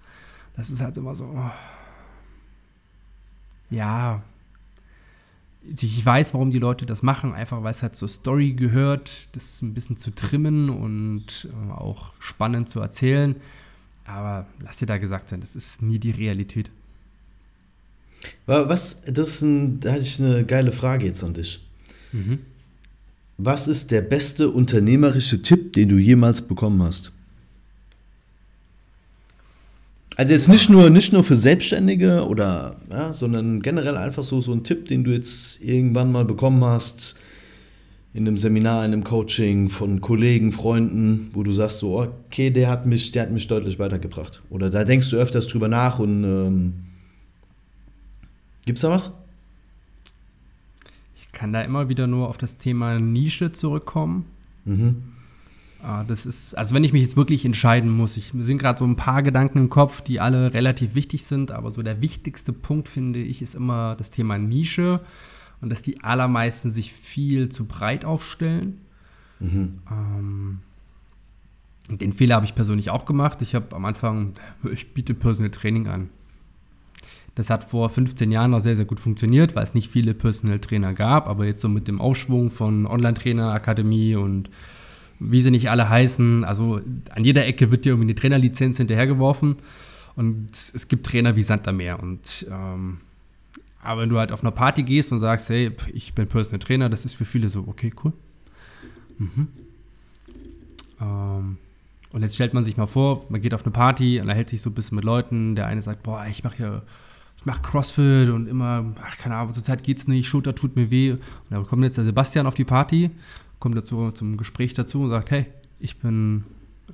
Das 0.54 0.70
ist 0.70 0.80
halt 0.80 0.96
immer 0.96 1.16
so. 1.16 1.24
Oh. 1.24 1.50
Ja. 3.70 4.22
Ich 5.80 6.06
weiß, 6.06 6.32
warum 6.32 6.52
die 6.52 6.60
Leute 6.60 6.86
das 6.86 7.02
machen, 7.02 7.34
einfach 7.34 7.64
weil 7.64 7.72
es 7.72 7.82
halt 7.82 7.96
zur 7.96 8.08
Story 8.08 8.52
gehört, 8.52 9.26
das 9.32 9.62
ein 9.62 9.74
bisschen 9.74 9.96
zu 9.96 10.14
trimmen 10.14 10.70
und 10.70 11.48
äh, 11.50 11.72
auch 11.72 12.12
spannend 12.20 12.68
zu 12.68 12.78
erzählen. 12.78 13.34
Aber 14.04 14.46
lass 14.60 14.78
dir 14.78 14.86
da 14.86 14.98
gesagt 14.98 15.28
sein, 15.28 15.40
das 15.40 15.56
ist 15.56 15.82
nie 15.82 15.98
die 15.98 16.12
Realität. 16.12 16.70
Was, 18.46 19.02
das 19.04 19.28
ist 19.28 19.42
ein, 19.42 19.80
da 19.80 19.92
hatte 19.92 20.02
ich 20.02 20.20
eine 20.20 20.44
geile 20.44 20.72
Frage 20.72 21.06
jetzt 21.06 21.22
an 21.24 21.34
dich. 21.34 21.60
Mhm. 22.12 22.38
Was 23.38 23.68
ist 23.68 23.90
der 23.90 24.00
beste 24.00 24.48
unternehmerische 24.50 25.42
Tipp, 25.42 25.72
den 25.74 25.88
du 25.88 25.98
jemals 25.98 26.42
bekommen 26.42 26.82
hast? 26.82 27.12
Also 30.16 30.32
jetzt 30.32 30.48
nicht 30.48 30.70
nur, 30.70 30.88
nicht 30.88 31.12
nur 31.12 31.22
für 31.24 31.36
Selbstständige 31.36 32.26
oder, 32.26 32.76
ja, 32.90 33.12
sondern 33.12 33.60
generell 33.60 33.98
einfach 33.98 34.24
so, 34.24 34.40
so 34.40 34.52
ein 34.52 34.64
Tipp, 34.64 34.88
den 34.88 35.04
du 35.04 35.10
jetzt 35.10 35.62
irgendwann 35.62 36.10
mal 36.10 36.24
bekommen 36.24 36.64
hast 36.64 37.16
in 38.14 38.26
einem 38.26 38.38
Seminar, 38.38 38.86
in 38.86 38.94
einem 38.94 39.04
Coaching 39.04 39.68
von 39.68 40.00
Kollegen, 40.00 40.52
Freunden, 40.52 41.30
wo 41.34 41.42
du 41.42 41.52
sagst 41.52 41.80
so, 41.80 41.98
okay, 41.98 42.48
der 42.48 42.70
hat 42.70 42.86
mich, 42.86 43.12
der 43.12 43.24
hat 43.24 43.30
mich 43.30 43.46
deutlich 43.46 43.78
weitergebracht. 43.78 44.40
Oder 44.48 44.70
da 44.70 44.84
denkst 44.84 45.10
du 45.10 45.18
öfters 45.18 45.48
drüber 45.48 45.68
nach 45.68 45.98
und 45.98 46.24
ähm, 46.24 46.72
Gibt's 48.66 48.82
da 48.82 48.90
was? 48.90 49.12
Ich 51.16 51.32
kann 51.32 51.52
da 51.52 51.62
immer 51.62 51.88
wieder 51.88 52.06
nur 52.06 52.28
auf 52.28 52.36
das 52.36 52.58
Thema 52.58 52.98
Nische 52.98 53.52
zurückkommen. 53.52 54.26
Mhm. 54.64 55.02
Ah, 55.82 56.04
das 56.04 56.26
ist, 56.26 56.56
also 56.58 56.74
wenn 56.74 56.82
ich 56.82 56.92
mich 56.92 57.02
jetzt 57.02 57.16
wirklich 57.16 57.44
entscheiden 57.44 57.90
muss, 57.90 58.16
ich, 58.16 58.34
mir 58.34 58.44
sind 58.44 58.58
gerade 58.58 58.78
so 58.78 58.84
ein 58.84 58.96
paar 58.96 59.22
Gedanken 59.22 59.58
im 59.58 59.70
Kopf, 59.70 60.00
die 60.00 60.20
alle 60.20 60.52
relativ 60.52 60.94
wichtig 60.94 61.24
sind, 61.24 61.52
aber 61.52 61.70
so 61.70 61.82
der 61.82 62.00
wichtigste 62.00 62.52
Punkt, 62.52 62.88
finde 62.88 63.20
ich, 63.20 63.40
ist 63.40 63.54
immer 63.54 63.94
das 63.94 64.10
Thema 64.10 64.36
Nische 64.36 65.00
und 65.60 65.70
dass 65.70 65.82
die 65.82 66.02
allermeisten 66.02 66.70
sich 66.70 66.92
viel 66.92 67.50
zu 67.50 67.66
breit 67.66 68.04
aufstellen. 68.04 68.80
Mhm. 69.38 69.78
Ähm, 69.90 70.58
den 71.88 72.12
Fehler 72.12 72.36
habe 72.36 72.46
ich 72.46 72.54
persönlich 72.54 72.90
auch 72.90 73.04
gemacht. 73.04 73.40
Ich 73.42 73.54
habe 73.54 73.76
am 73.76 73.84
Anfang, 73.84 74.34
ich 74.72 74.92
biete 74.92 75.14
Personal 75.14 75.50
Training 75.50 75.86
an. 75.86 76.10
Das 77.36 77.50
hat 77.50 77.64
vor 77.64 77.90
15 77.90 78.32
Jahren 78.32 78.50
noch 78.50 78.60
sehr, 78.60 78.76
sehr 78.76 78.86
gut 78.86 78.98
funktioniert, 78.98 79.54
weil 79.54 79.62
es 79.62 79.74
nicht 79.74 79.90
viele 79.90 80.14
Personal 80.14 80.58
Trainer 80.58 80.94
gab. 80.94 81.28
Aber 81.28 81.44
jetzt 81.44 81.60
so 81.60 81.68
mit 81.68 81.86
dem 81.86 82.00
Aufschwung 82.00 82.50
von 82.50 82.86
Online-Trainer-Akademie 82.86 84.16
und 84.16 84.50
wie 85.18 85.42
sie 85.42 85.50
nicht 85.50 85.70
alle 85.70 85.88
heißen, 85.88 86.44
also 86.44 86.80
an 87.10 87.24
jeder 87.24 87.46
Ecke 87.46 87.70
wird 87.70 87.84
dir 87.84 87.90
irgendwie 87.90 88.06
eine 88.06 88.14
Trainerlizenz 88.14 88.78
hinterhergeworfen. 88.78 89.56
Und 90.16 90.48
es 90.52 90.88
gibt 90.88 91.06
Trainer 91.06 91.36
wie 91.36 91.42
Sand 91.42 91.68
am 91.68 91.76
Meer. 91.76 92.02
Und, 92.02 92.46
ähm, 92.50 92.98
aber 93.82 94.00
wenn 94.00 94.08
du 94.08 94.18
halt 94.18 94.32
auf 94.32 94.42
einer 94.42 94.50
Party 94.50 94.82
gehst 94.82 95.12
und 95.12 95.18
sagst, 95.18 95.50
hey, 95.50 95.72
ich 95.92 96.14
bin 96.14 96.26
Personal 96.26 96.58
Trainer, 96.58 96.88
das 96.88 97.04
ist 97.04 97.14
für 97.14 97.26
viele 97.26 97.50
so, 97.50 97.64
okay, 97.66 97.92
cool. 98.02 98.14
Mhm. 99.18 99.48
Ähm, 101.02 101.58
und 102.12 102.22
jetzt 102.22 102.34
stellt 102.34 102.54
man 102.54 102.64
sich 102.64 102.78
mal 102.78 102.86
vor, 102.86 103.26
man 103.28 103.42
geht 103.42 103.52
auf 103.52 103.64
eine 103.64 103.72
Party 103.72 104.20
und 104.22 104.30
erhält 104.30 104.48
sich 104.48 104.62
so 104.62 104.70
ein 104.70 104.74
bisschen 104.74 104.96
mit 104.96 105.04
Leuten. 105.04 105.54
Der 105.54 105.66
eine 105.66 105.82
sagt, 105.82 106.02
boah, 106.02 106.24
ich 106.30 106.42
mache 106.42 106.56
hier 106.56 106.82
mache 107.46 107.62
CrossFit 107.62 108.28
und 108.28 108.48
immer, 108.48 108.92
ach, 109.02 109.16
keine 109.18 109.36
Ahnung, 109.36 109.54
zurzeit 109.54 109.82
geht 109.82 109.98
es 109.98 110.08
nicht, 110.08 110.26
Schulter 110.26 110.54
tut 110.54 110.76
mir 110.76 110.90
weh. 110.90 111.12
Und 111.12 111.20
da 111.48 111.60
kommt 111.60 111.82
jetzt 111.84 111.96
der 111.96 112.04
Sebastian 112.04 112.46
auf 112.46 112.54
die 112.54 112.64
Party, 112.64 113.10
kommt 113.60 113.76
dazu 113.76 114.10
zum 114.10 114.36
Gespräch 114.36 114.74
dazu 114.74 115.02
und 115.02 115.10
sagt, 115.10 115.30
hey, 115.30 115.46
ich 115.78 115.96
bin, 115.98 116.44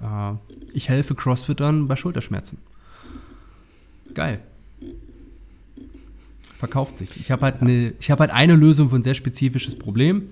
äh, 0.00 0.34
ich 0.72 0.88
helfe 0.88 1.14
CrossFittern 1.14 1.88
bei 1.88 1.96
Schulterschmerzen. 1.96 2.58
Geil. 4.14 4.40
Verkauft 6.58 6.98
sich. 6.98 7.16
Ich 7.16 7.30
habe 7.30 7.42
halt, 7.42 7.62
eine, 7.62 7.94
hab 8.08 8.20
halt 8.20 8.30
eine 8.30 8.54
Lösung 8.54 8.90
für 8.90 8.96
ein 8.96 9.02
sehr 9.02 9.14
spezifisches 9.14 9.76
Problem. 9.76 10.28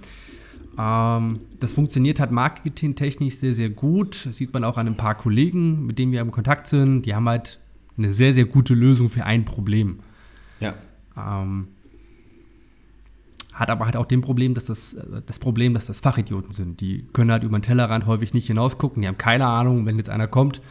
Ähm, 0.78 1.40
das 1.58 1.72
funktioniert 1.72 2.20
halt 2.20 2.30
marketingtechnisch 2.30 3.36
sehr, 3.36 3.54
sehr 3.54 3.70
gut. 3.70 4.26
Das 4.26 4.36
sieht 4.36 4.52
man 4.52 4.64
auch 4.64 4.76
an 4.76 4.86
ein 4.86 4.96
paar 4.96 5.16
Kollegen, 5.16 5.86
mit 5.86 5.98
denen 5.98 6.12
wir 6.12 6.20
im 6.20 6.30
Kontakt 6.30 6.66
sind. 6.66 7.02
Die 7.02 7.14
haben 7.14 7.28
halt 7.28 7.58
eine 7.96 8.12
sehr, 8.12 8.34
sehr 8.34 8.44
gute 8.44 8.74
Lösung 8.74 9.08
für 9.08 9.24
ein 9.24 9.46
Problem. 9.46 10.00
Ja. 10.60 10.74
Ähm, 11.16 11.68
hat 13.52 13.70
aber 13.70 13.84
halt 13.84 13.96
auch 13.96 14.06
dem 14.06 14.22
Problem, 14.22 14.54
dass 14.54 14.66
das, 14.66 14.96
das 15.26 15.38
Problem, 15.38 15.74
dass 15.74 15.86
das 15.86 16.00
Fachidioten 16.00 16.52
sind. 16.52 16.80
Die 16.80 17.04
können 17.12 17.30
halt 17.30 17.42
über 17.42 17.58
den 17.58 17.62
Tellerrand 17.62 18.06
häufig 18.06 18.32
nicht 18.32 18.46
hinausgucken. 18.46 19.02
Die 19.02 19.08
haben 19.08 19.18
keine 19.18 19.46
Ahnung, 19.46 19.84
wenn 19.86 19.98
jetzt 19.98 20.08
einer 20.08 20.28
kommt 20.28 20.62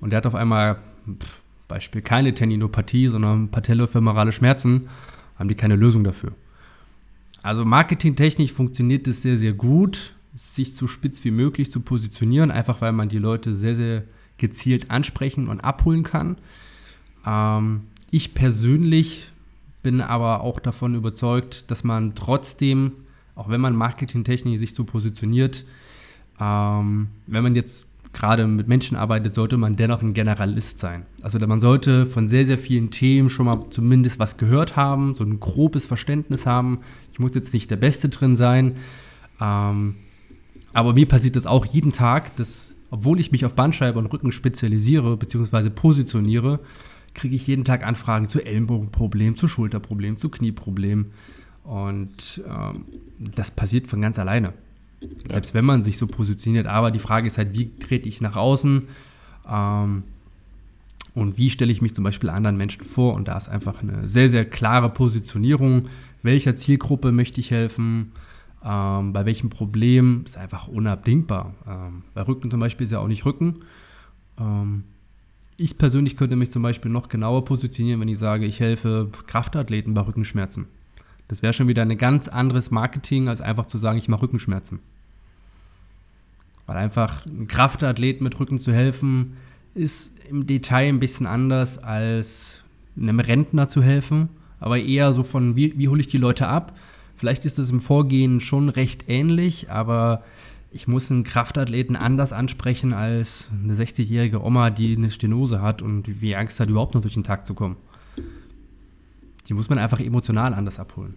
und 0.00 0.10
der 0.10 0.18
hat 0.18 0.26
auf 0.26 0.34
einmal, 0.34 0.76
pff, 1.22 1.42
Beispiel, 1.68 2.02
keine 2.02 2.34
Tendinopathie, 2.34 3.08
sondern 3.08 3.50
patellofemorale 3.50 4.32
Schmerzen, 4.32 4.88
haben 5.38 5.48
die 5.48 5.54
keine 5.54 5.76
Lösung 5.76 6.02
dafür. 6.02 6.32
Also 7.42 7.64
marketingtechnisch 7.64 8.52
funktioniert 8.52 9.06
es 9.06 9.22
sehr, 9.22 9.36
sehr 9.36 9.52
gut, 9.52 10.14
sich 10.34 10.74
so 10.74 10.86
spitz 10.86 11.24
wie 11.24 11.30
möglich 11.30 11.70
zu 11.70 11.80
positionieren, 11.80 12.50
einfach 12.50 12.80
weil 12.80 12.92
man 12.92 13.08
die 13.08 13.18
Leute 13.18 13.54
sehr, 13.54 13.74
sehr 13.74 14.04
gezielt 14.38 14.90
ansprechen 14.90 15.48
und 15.48 15.60
abholen 15.60 16.02
kann. 16.02 16.36
Ähm, 17.26 17.82
ich 18.10 18.34
persönlich 18.34 19.29
bin 19.82 20.00
aber 20.00 20.42
auch 20.42 20.60
davon 20.60 20.94
überzeugt, 20.94 21.70
dass 21.70 21.84
man 21.84 22.14
trotzdem, 22.14 22.92
auch 23.34 23.48
wenn 23.48 23.60
man 23.60 23.74
marketingtechnisch 23.74 24.58
sich 24.58 24.74
so 24.74 24.84
positioniert, 24.84 25.64
ähm, 26.40 27.08
wenn 27.26 27.42
man 27.42 27.54
jetzt 27.54 27.86
gerade 28.12 28.46
mit 28.46 28.66
Menschen 28.66 28.96
arbeitet, 28.96 29.34
sollte 29.34 29.56
man 29.56 29.76
dennoch 29.76 30.02
ein 30.02 30.14
Generalist 30.14 30.78
sein. 30.78 31.06
Also 31.22 31.38
man 31.38 31.60
sollte 31.60 32.06
von 32.06 32.28
sehr, 32.28 32.44
sehr 32.44 32.58
vielen 32.58 32.90
Themen 32.90 33.28
schon 33.28 33.46
mal 33.46 33.66
zumindest 33.70 34.18
was 34.18 34.36
gehört 34.36 34.76
haben, 34.76 35.14
so 35.14 35.22
ein 35.22 35.38
grobes 35.38 35.86
Verständnis 35.86 36.44
haben. 36.44 36.80
Ich 37.12 37.18
muss 37.18 37.34
jetzt 37.34 37.54
nicht 37.54 37.70
der 37.70 37.76
Beste 37.76 38.08
drin 38.08 38.36
sein. 38.36 38.76
Ähm, 39.40 39.96
aber 40.72 40.92
mir 40.92 41.06
passiert 41.06 41.36
das 41.36 41.46
auch 41.46 41.66
jeden 41.66 41.92
Tag, 41.92 42.34
dass, 42.36 42.74
obwohl 42.90 43.20
ich 43.20 43.32
mich 43.32 43.44
auf 43.44 43.54
Bandscheibe 43.54 43.98
und 43.98 44.06
Rücken 44.06 44.32
spezialisiere 44.32 45.16
bzw. 45.16 45.70
positioniere, 45.70 46.60
kriege 47.14 47.34
ich 47.34 47.46
jeden 47.46 47.64
Tag 47.64 47.86
Anfragen 47.86 48.28
zu 48.28 48.44
Ellenbogenproblemen, 48.44 49.36
zu 49.36 49.48
Schulterproblemen, 49.48 50.16
zu 50.16 50.28
Knieproblemen. 50.28 51.12
Und 51.64 52.42
ähm, 52.48 52.84
das 53.18 53.50
passiert 53.50 53.86
von 53.86 54.00
ganz 54.00 54.18
alleine. 54.18 54.52
Ja. 55.00 55.08
Selbst 55.30 55.54
wenn 55.54 55.64
man 55.64 55.82
sich 55.82 55.98
so 55.98 56.06
positioniert. 56.06 56.66
Aber 56.66 56.90
die 56.90 56.98
Frage 56.98 57.26
ist 57.26 57.38
halt, 57.38 57.56
wie 57.56 57.70
trete 57.78 58.08
ich 58.08 58.20
nach 58.20 58.36
außen? 58.36 58.88
Ähm, 59.48 60.02
und 61.14 61.36
wie 61.36 61.50
stelle 61.50 61.72
ich 61.72 61.82
mich 61.82 61.94
zum 61.94 62.04
Beispiel 62.04 62.30
anderen 62.30 62.56
Menschen 62.56 62.84
vor? 62.84 63.14
Und 63.14 63.28
da 63.28 63.36
ist 63.36 63.48
einfach 63.48 63.82
eine 63.82 64.08
sehr, 64.08 64.28
sehr 64.28 64.44
klare 64.44 64.90
Positionierung. 64.90 65.88
Welcher 66.22 66.54
Zielgruppe 66.54 67.12
möchte 67.12 67.40
ich 67.40 67.50
helfen? 67.50 68.12
Ähm, 68.64 69.12
bei 69.12 69.24
welchem 69.24 69.50
Problem 69.50 70.22
ist 70.24 70.36
einfach 70.36 70.68
unabdingbar. 70.68 71.54
Ähm, 71.66 72.02
bei 72.14 72.22
Rücken 72.22 72.50
zum 72.50 72.60
Beispiel 72.60 72.84
ist 72.84 72.90
ja 72.90 73.00
auch 73.00 73.08
nicht 73.08 73.24
Rücken. 73.24 73.60
Ähm, 74.38 74.84
ich 75.60 75.76
persönlich 75.76 76.16
könnte 76.16 76.36
mich 76.36 76.50
zum 76.50 76.62
Beispiel 76.62 76.90
noch 76.90 77.08
genauer 77.08 77.44
positionieren, 77.44 78.00
wenn 78.00 78.08
ich 78.08 78.18
sage, 78.18 78.46
ich 78.46 78.60
helfe 78.60 79.10
Kraftathleten 79.26 79.92
bei 79.92 80.00
Rückenschmerzen. 80.00 80.66
Das 81.28 81.42
wäre 81.42 81.52
schon 81.52 81.68
wieder 81.68 81.82
ein 81.82 81.98
ganz 81.98 82.28
anderes 82.28 82.70
Marketing, 82.70 83.28
als 83.28 83.42
einfach 83.42 83.66
zu 83.66 83.76
sagen, 83.76 83.98
ich 83.98 84.08
mache 84.08 84.22
Rückenschmerzen. 84.22 84.80
Weil 86.64 86.78
einfach 86.78 87.26
einem 87.26 87.46
Kraftathlet 87.46 88.22
mit 88.22 88.40
Rücken 88.40 88.58
zu 88.58 88.72
helfen, 88.72 89.36
ist 89.74 90.18
im 90.30 90.46
Detail 90.46 90.88
ein 90.88 90.98
bisschen 90.98 91.26
anders 91.26 91.76
als 91.76 92.64
einem 92.96 93.20
Rentner 93.20 93.68
zu 93.68 93.82
helfen. 93.82 94.30
Aber 94.60 94.78
eher 94.78 95.12
so 95.12 95.22
von, 95.22 95.56
wie, 95.56 95.78
wie 95.78 95.88
hole 95.88 96.00
ich 96.00 96.08
die 96.08 96.16
Leute 96.16 96.48
ab? 96.48 96.74
Vielleicht 97.16 97.44
ist 97.44 97.58
es 97.58 97.68
im 97.68 97.80
Vorgehen 97.80 98.40
schon 98.40 98.70
recht 98.70 99.04
ähnlich, 99.08 99.70
aber 99.70 100.24
ich 100.72 100.86
muss 100.86 101.10
einen 101.10 101.24
Kraftathleten 101.24 101.96
anders 101.96 102.32
ansprechen 102.32 102.92
als 102.92 103.48
eine 103.62 103.74
60-jährige 103.74 104.42
Oma, 104.42 104.70
die 104.70 104.96
eine 104.96 105.10
Stenose 105.10 105.60
hat 105.60 105.82
und 105.82 106.20
wie 106.20 106.36
Angst 106.36 106.60
hat, 106.60 106.68
überhaupt 106.68 106.94
noch 106.94 107.02
durch 107.02 107.14
den 107.14 107.24
Tag 107.24 107.46
zu 107.46 107.54
kommen. 107.54 107.76
Die 109.48 109.54
muss 109.54 109.68
man 109.68 109.78
einfach 109.78 110.00
emotional 110.00 110.54
anders 110.54 110.78
abholen. 110.78 111.14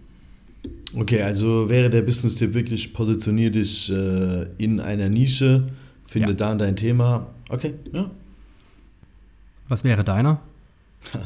Okay, 0.95 1.21
also 1.21 1.69
wäre 1.69 1.89
der 1.89 2.01
Business-Tipp 2.01 2.53
wirklich, 2.53 2.93
positionier 2.93 3.51
dich 3.51 3.91
äh, 3.91 4.47
in 4.57 4.79
einer 4.79 5.09
Nische, 5.09 5.67
finde 6.07 6.29
ja. 6.29 6.33
da 6.33 6.55
dein 6.55 6.75
Thema. 6.75 7.27
Okay, 7.49 7.73
ja. 7.91 8.09
Was 9.67 9.83
wäre 9.83 10.03
deiner? 10.03 10.39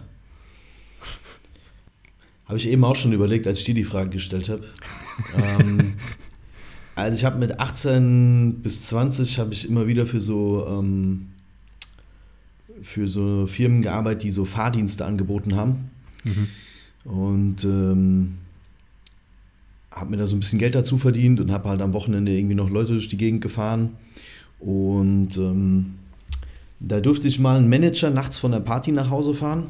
habe 2.48 2.58
ich 2.58 2.68
eben 2.68 2.84
auch 2.84 2.96
schon 2.96 3.14
überlegt, 3.14 3.46
als 3.46 3.60
ich 3.60 3.66
dir 3.66 3.76
die 3.76 3.84
Frage 3.84 4.10
gestellt 4.10 4.50
habe. 4.50 4.64
ähm, 5.38 5.96
also 6.98 7.16
ich 7.16 7.26
habe 7.26 7.38
mit 7.38 7.60
18 7.60 8.56
bis 8.64 8.88
20 8.88 9.38
habe 9.38 9.54
ich 9.54 9.70
immer 9.70 9.86
wieder 9.86 10.08
für 10.08 10.20
so 10.20 10.66
ähm, 10.68 11.28
für 12.82 13.08
so 13.08 13.46
Firmen 13.46 13.84
gearbeitet, 13.84 14.24
die 14.24 14.32
so 14.32 14.46
Fahrdienste 14.46 15.06
angeboten 15.06 15.56
haben. 15.56 15.92
Mhm. 16.24 16.48
Und 17.12 17.64
ähm, 17.64 18.38
habe 19.92 20.12
mir 20.12 20.18
da 20.18 20.28
so 20.28 20.36
ein 20.36 20.40
bisschen 20.40 20.60
Geld 20.60 20.74
dazu 20.74 20.98
verdient 20.98 21.40
und 21.40 21.52
habe 21.52 21.70
halt 21.70 21.82
am 21.82 21.94
Wochenende 21.94 22.32
irgendwie 22.32 22.56
noch 22.56 22.70
Leute 22.70 22.94
durch 22.94 23.08
die 23.08 23.18
Gegend 23.18 23.42
gefahren. 23.42 23.92
Und 24.60 25.38
ähm, 25.38 25.96
da 26.80 27.00
durfte 27.00 27.28
ich 27.28 27.40
mal 27.40 27.58
einen 27.58 27.70
Manager 27.70 28.10
nachts 28.10 28.40
von 28.40 28.52
der 28.52 28.60
Party 28.60 28.92
nach 28.92 29.12
Hause 29.12 29.36
fahren. 29.36 29.68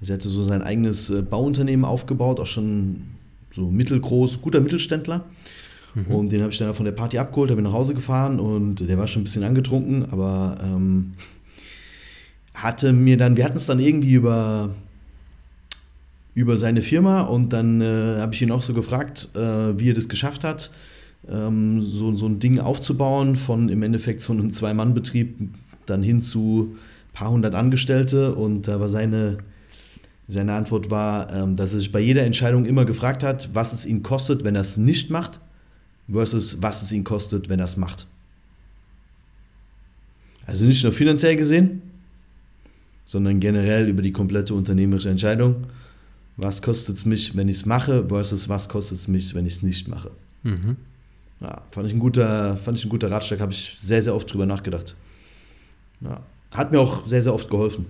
Also 0.00 0.12
er 0.12 0.18
hatte 0.18 0.28
so 0.28 0.42
sein 0.44 0.62
eigenes 0.62 1.10
äh, 1.10 1.22
Bauunternehmen 1.22 1.84
aufgebaut, 1.84 2.38
auch 2.38 2.46
schon 2.46 3.02
so 3.50 3.68
mittelgroß, 3.68 4.40
guter 4.42 4.60
Mittelständler. 4.60 5.24
Mhm. 5.96 6.14
Und 6.14 6.32
den 6.32 6.42
habe 6.42 6.52
ich 6.52 6.58
dann 6.58 6.74
von 6.74 6.84
der 6.84 6.92
Party 6.92 7.18
abgeholt, 7.18 7.50
habe 7.50 7.60
ihn 7.60 7.64
nach 7.64 7.72
Hause 7.72 7.94
gefahren 7.94 8.38
und 8.38 8.86
der 8.86 8.98
war 8.98 9.06
schon 9.06 9.22
ein 9.22 9.24
bisschen 9.24 9.44
angetrunken, 9.44 10.04
aber 10.10 10.58
ähm, 10.62 11.14
hatte 12.52 12.92
mir 12.92 13.16
dann, 13.16 13.36
wir 13.36 13.44
hatten 13.44 13.56
es 13.56 13.66
dann 13.66 13.80
irgendwie 13.80 14.12
über, 14.12 14.70
über 16.34 16.58
seine 16.58 16.82
Firma 16.82 17.22
und 17.22 17.52
dann 17.54 17.80
äh, 17.80 18.18
habe 18.18 18.34
ich 18.34 18.42
ihn 18.42 18.52
auch 18.52 18.60
so 18.60 18.74
gefragt, 18.74 19.30
äh, 19.34 19.38
wie 19.78 19.90
er 19.90 19.94
das 19.94 20.08
geschafft 20.10 20.44
hat, 20.44 20.70
ähm, 21.30 21.80
so, 21.80 22.14
so 22.14 22.26
ein 22.26 22.40
Ding 22.40 22.60
aufzubauen, 22.60 23.36
von 23.36 23.70
im 23.70 23.82
Endeffekt 23.82 24.20
so 24.20 24.34
einem 24.34 24.52
Zwei-Mann-Betrieb 24.52 25.48
dann 25.86 26.02
hin 26.02 26.20
zu 26.20 26.76
ein 27.08 27.12
paar 27.14 27.30
hundert 27.30 27.54
Angestellte 27.54 28.34
und 28.34 28.68
da 28.68 28.80
war 28.80 28.88
seine, 28.88 29.38
seine 30.28 30.52
Antwort 30.52 30.90
war, 30.90 31.32
ähm, 31.32 31.56
dass 31.56 31.72
er 31.72 31.78
sich 31.78 31.90
bei 31.90 32.00
jeder 32.00 32.24
Entscheidung 32.24 32.66
immer 32.66 32.84
gefragt 32.84 33.22
hat, 33.22 33.48
was 33.54 33.72
es 33.72 33.86
ihn 33.86 34.02
kostet, 34.02 34.44
wenn 34.44 34.56
er 34.56 34.60
es 34.60 34.76
nicht 34.76 35.10
macht 35.10 35.40
versus 36.10 36.62
was 36.62 36.82
es 36.82 36.92
ihn 36.92 37.04
kostet, 37.04 37.48
wenn 37.48 37.58
er 37.58 37.64
es 37.64 37.76
macht. 37.76 38.06
Also 40.46 40.64
nicht 40.64 40.82
nur 40.84 40.92
finanziell 40.92 41.36
gesehen, 41.36 41.82
sondern 43.04 43.40
generell 43.40 43.88
über 43.88 44.02
die 44.02 44.12
komplette 44.12 44.54
unternehmerische 44.54 45.10
Entscheidung. 45.10 45.66
Was 46.36 46.62
kostet 46.62 46.96
es 46.96 47.06
mich, 47.06 47.36
wenn 47.36 47.48
ich 47.48 47.56
es 47.56 47.66
mache, 47.66 48.06
versus 48.08 48.48
was 48.48 48.68
kostet 48.68 48.98
es 48.98 49.08
mich, 49.08 49.34
wenn 49.34 49.46
ich 49.46 49.54
es 49.54 49.62
nicht 49.62 49.88
mache. 49.88 50.10
Mhm. 50.42 50.76
Ja, 51.40 51.62
fand 51.70 51.86
ich 51.86 51.94
ein 51.94 51.98
guter, 51.98 52.56
fand 52.56 52.78
ich 52.78 52.84
ein 52.84 52.88
guter 52.88 53.10
Ratschlag, 53.10 53.40
habe 53.40 53.52
ich 53.52 53.76
sehr, 53.78 54.02
sehr 54.02 54.14
oft 54.14 54.32
drüber 54.32 54.46
nachgedacht. 54.46 54.94
Ja, 56.00 56.22
hat 56.50 56.72
mir 56.72 56.80
auch 56.80 57.06
sehr, 57.06 57.22
sehr 57.22 57.34
oft 57.34 57.50
geholfen. 57.50 57.86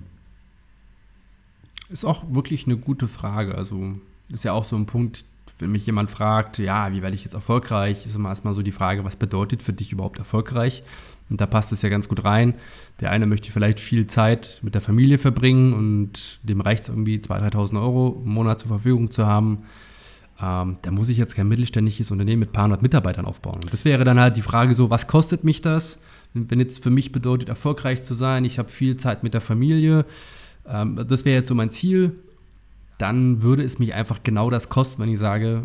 Ist 1.89 2.05
auch 2.05 2.35
wirklich 2.35 2.67
eine 2.67 2.77
gute 2.77 3.07
Frage. 3.07 3.55
Also 3.55 3.95
ist 4.29 4.45
ja 4.45 4.53
auch 4.53 4.65
so 4.65 4.77
ein 4.77 4.87
Punkt, 4.87 5.25
wenn 5.59 5.73
mich 5.73 5.87
jemand 5.87 6.11
fragt, 6.11 6.59
ja, 6.59 6.93
wie 6.93 7.03
werde 7.03 7.17
ich 7.17 7.25
jetzt 7.25 7.35
erfolgreich, 7.35 8.07
ist 8.07 8.17
immer 8.17 8.29
erstmal 8.29 8.55
so 8.55 8.63
die 8.63 8.73
Frage, 8.73 9.05
was 9.05 9.17
bedeutet 9.17 9.63
für 9.63 9.73
dich 9.73 9.93
überhaupt 9.93 10.19
erfolgreich? 10.19 10.83
Und 11.29 11.41
da 11.41 11.47
passt 11.47 11.73
es 11.73 11.83
ja 11.83 11.89
ganz 11.89 12.09
gut 12.09 12.25
rein. 12.25 12.55
Der 13.01 13.11
eine 13.11 13.27
möchte 13.27 13.51
vielleicht 13.51 13.81
viel 13.81 14.07
Zeit 14.07 14.61
mit 14.63 14.75
der 14.75 14.83
Familie 14.83 15.19
verbringen 15.19 15.73
und 15.73 16.41
dem 16.43 16.61
reicht 16.61 16.85
es 16.85 16.89
irgendwie 16.89 17.19
2.000, 17.19 17.53
3.000 17.53 17.83
Euro 17.83 18.23
im 18.25 18.31
Monat 18.31 18.61
zur 18.61 18.69
Verfügung 18.69 19.11
zu 19.11 19.27
haben. 19.27 19.65
Ähm, 20.41 20.77
da 20.83 20.91
muss 20.91 21.09
ich 21.09 21.19
jetzt 21.19 21.35
kein 21.35 21.49
mittelständisches 21.49 22.11
Unternehmen 22.11 22.41
mit 22.41 22.53
paar 22.53 22.65
hundert 22.65 22.83
Mitarbeitern 22.83 23.25
aufbauen. 23.25 23.61
Und 23.63 23.73
das 23.73 23.85
wäre 23.85 24.05
dann 24.05 24.21
halt 24.21 24.37
die 24.37 24.43
Frage 24.43 24.75
so, 24.75 24.91
was 24.91 25.09
kostet 25.09 25.43
mich 25.43 25.63
das? 25.63 26.01
Wenn 26.35 26.61
jetzt 26.61 26.83
für 26.83 26.91
mich 26.91 27.13
bedeutet, 27.13 27.49
erfolgreich 27.49 28.05
zu 28.05 28.13
sein, 28.13 28.45
ich 28.45 28.59
habe 28.59 28.69
viel 28.69 28.99
Zeit 28.99 29.23
mit 29.23 29.33
der 29.33 29.41
Familie, 29.41 30.05
ähm, 30.69 31.03
das 31.09 31.25
wäre 31.25 31.39
jetzt 31.39 31.49
so 31.49 31.55
mein 31.55 31.71
Ziel 31.71 32.13
dann 32.99 33.43
würde 33.43 33.63
es 33.63 33.79
mich 33.79 33.95
einfach 33.95 34.23
genau 34.23 34.51
das 34.51 34.69
kosten, 34.69 35.03
wenn 35.03 35.11
ich 35.11 35.19
sage, 35.19 35.65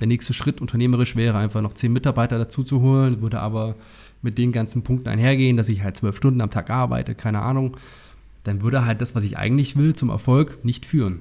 der 0.00 0.08
nächste 0.08 0.34
Schritt 0.34 0.60
unternehmerisch 0.60 1.14
wäre, 1.14 1.38
einfach 1.38 1.62
noch 1.62 1.74
zehn 1.74 1.92
Mitarbeiter 1.92 2.38
dazu 2.38 2.64
zu 2.64 2.80
holen, 2.80 3.22
würde 3.22 3.40
aber 3.40 3.76
mit 4.22 4.38
den 4.38 4.52
ganzen 4.52 4.82
Punkten 4.82 5.08
einhergehen, 5.08 5.56
dass 5.56 5.68
ich 5.68 5.82
halt 5.82 5.96
zwölf 5.96 6.16
Stunden 6.16 6.40
am 6.40 6.50
Tag 6.50 6.70
arbeite, 6.70 7.14
keine 7.14 7.42
Ahnung, 7.42 7.76
dann 8.44 8.62
würde 8.62 8.84
halt 8.84 9.00
das, 9.00 9.14
was 9.14 9.24
ich 9.24 9.38
eigentlich 9.38 9.76
will, 9.76 9.94
zum 9.94 10.10
Erfolg 10.10 10.64
nicht 10.64 10.84
führen. 10.84 11.20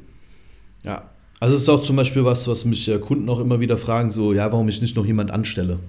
Ja, 0.83 1.09
also 1.39 1.55
es 1.55 1.63
ist 1.63 1.69
auch 1.69 1.81
zum 1.81 1.95
Beispiel 1.95 2.25
was, 2.25 2.47
was 2.47 2.65
mich 2.65 2.89
Kunden 3.01 3.29
auch 3.29 3.39
immer 3.39 3.59
wieder 3.59 3.77
fragen, 3.77 4.11
so, 4.11 4.33
ja, 4.33 4.51
warum 4.51 4.69
ich 4.69 4.81
nicht 4.81 4.95
noch 4.95 5.05
jemand 5.05 5.29
anstelle. 5.31 5.79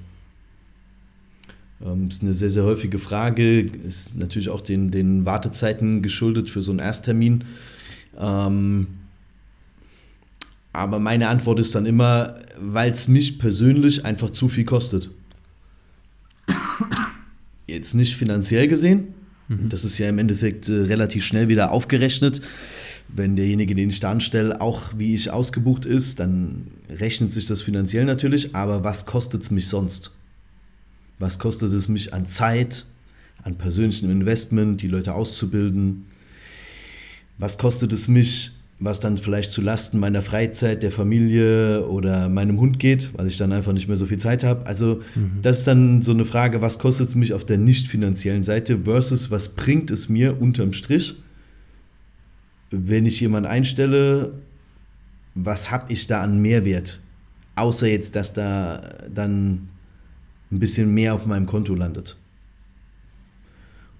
Ähm, 1.85 2.09
ist 2.09 2.23
eine 2.23 2.35
sehr, 2.35 2.51
sehr 2.51 2.65
häufige 2.65 2.99
Frage, 2.99 3.61
ist 3.61 4.15
natürlich 4.15 4.51
auch 4.51 4.61
den, 4.61 4.91
den 4.91 5.25
Wartezeiten 5.25 6.03
geschuldet 6.03 6.51
für 6.51 6.63
so 6.63 6.71
einen 6.73 6.81
Ersttermin. 6.81 7.45
Ähm, 8.19 8.87
aber 10.73 10.99
meine 10.99 11.29
Antwort 11.29 11.61
ist 11.61 11.75
dann 11.75 11.87
immer, 11.87 12.37
weil 12.59 12.93
es 12.93 13.09
mich 13.09 13.39
persönlich 13.39 14.05
einfach 14.05 14.31
zu 14.31 14.49
viel 14.49 14.65
kostet. 14.65 15.11
Jetzt 17.67 17.95
nicht 17.95 18.17
finanziell 18.17 18.69
gesehen, 18.69 19.09
mhm. 19.49 19.69
das 19.69 19.85
ist 19.85 19.99
ja 19.99 20.09
im 20.09 20.19
Endeffekt 20.19 20.69
äh, 20.69 20.73
relativ 20.73 21.25
schnell 21.25 21.49
wieder 21.49 21.71
aufgerechnet. 21.71 22.41
Wenn 23.09 23.37
derjenige, 23.37 23.75
den 23.75 23.91
ich 23.91 24.01
da 24.01 24.11
anstelle, 24.11 24.61
auch 24.61 24.93
wie 24.97 25.15
ich 25.15 25.31
ausgebucht 25.31 25.85
ist, 25.85 26.21
dann 26.21 26.69
rechnet 26.89 27.33
sich 27.33 27.47
das 27.47 27.61
finanziell 27.61 28.05
natürlich, 28.05 28.55
aber 28.55 28.85
was 28.85 29.05
kostet 29.05 29.43
es 29.43 29.51
mich 29.51 29.69
sonst? 29.69 30.11
Was 31.19 31.39
kostet 31.39 31.73
es 31.73 31.89
mich 31.89 32.15
an 32.15 32.27
Zeit, 32.27 32.87
an 33.43 33.57
persönlichem 33.57 34.11
Investment, 34.11 34.81
die 34.81 34.89
Leute 34.89 35.15
auszubilden? 35.15 36.07
Was 37.39 37.59
kostet 37.59 37.93
es 37.93 38.09
mich, 38.09 38.53
was 38.83 39.01
dann 39.01 39.17
vielleicht 39.17 39.53
zu 39.53 39.61
Lasten 39.61 39.99
meiner 39.99 40.23
Freizeit, 40.23 40.83
der 40.83 40.91
Familie 40.91 41.87
oder 41.87 42.29
meinem 42.29 42.59
Hund 42.59 42.79
geht, 42.79 43.11
weil 43.17 43.27
ich 43.27 43.37
dann 43.37 43.53
einfach 43.53 43.73
nicht 43.73 43.89
mehr 43.89 43.97
so 43.97 44.07
viel 44.07 44.19
Zeit 44.19 44.45
habe? 44.45 44.67
Also 44.67 45.01
mhm. 45.15 45.39
das 45.43 45.59
ist 45.59 45.67
dann 45.67 46.03
so 46.03 46.13
eine 46.13 46.25
Frage, 46.25 46.61
was 46.61 46.79
kostet 46.79 47.09
es 47.09 47.15
mich 47.15 47.33
auf 47.33 47.45
der 47.45 47.59
nicht 47.59 47.89
finanziellen 47.89 48.43
Seite 48.43 48.81
versus 48.85 49.31
was 49.31 49.51
bringt 49.51 49.91
es 49.91 50.09
mir 50.09 50.41
unterm 50.41 50.73
Strich? 50.73 51.17
wenn 52.73 53.07
ich 53.07 53.21
jemanden 53.21 53.49
einstelle, 53.49 54.33
was 55.35 55.71
habe 55.71 55.93
ich 55.93 56.07
da 56.07 56.23
an 56.23 56.41
Mehrwert? 56.41 57.01
Außer 57.55 57.87
jetzt, 57.87 58.17
dass 58.17 58.33
da 58.33 58.97
dann 59.15 59.69
ein 60.51 60.59
bisschen 60.59 60.93
mehr 60.93 61.15
auf 61.15 61.27
meinem 61.27 61.47
Konto 61.47 61.75
landet. 61.75 62.17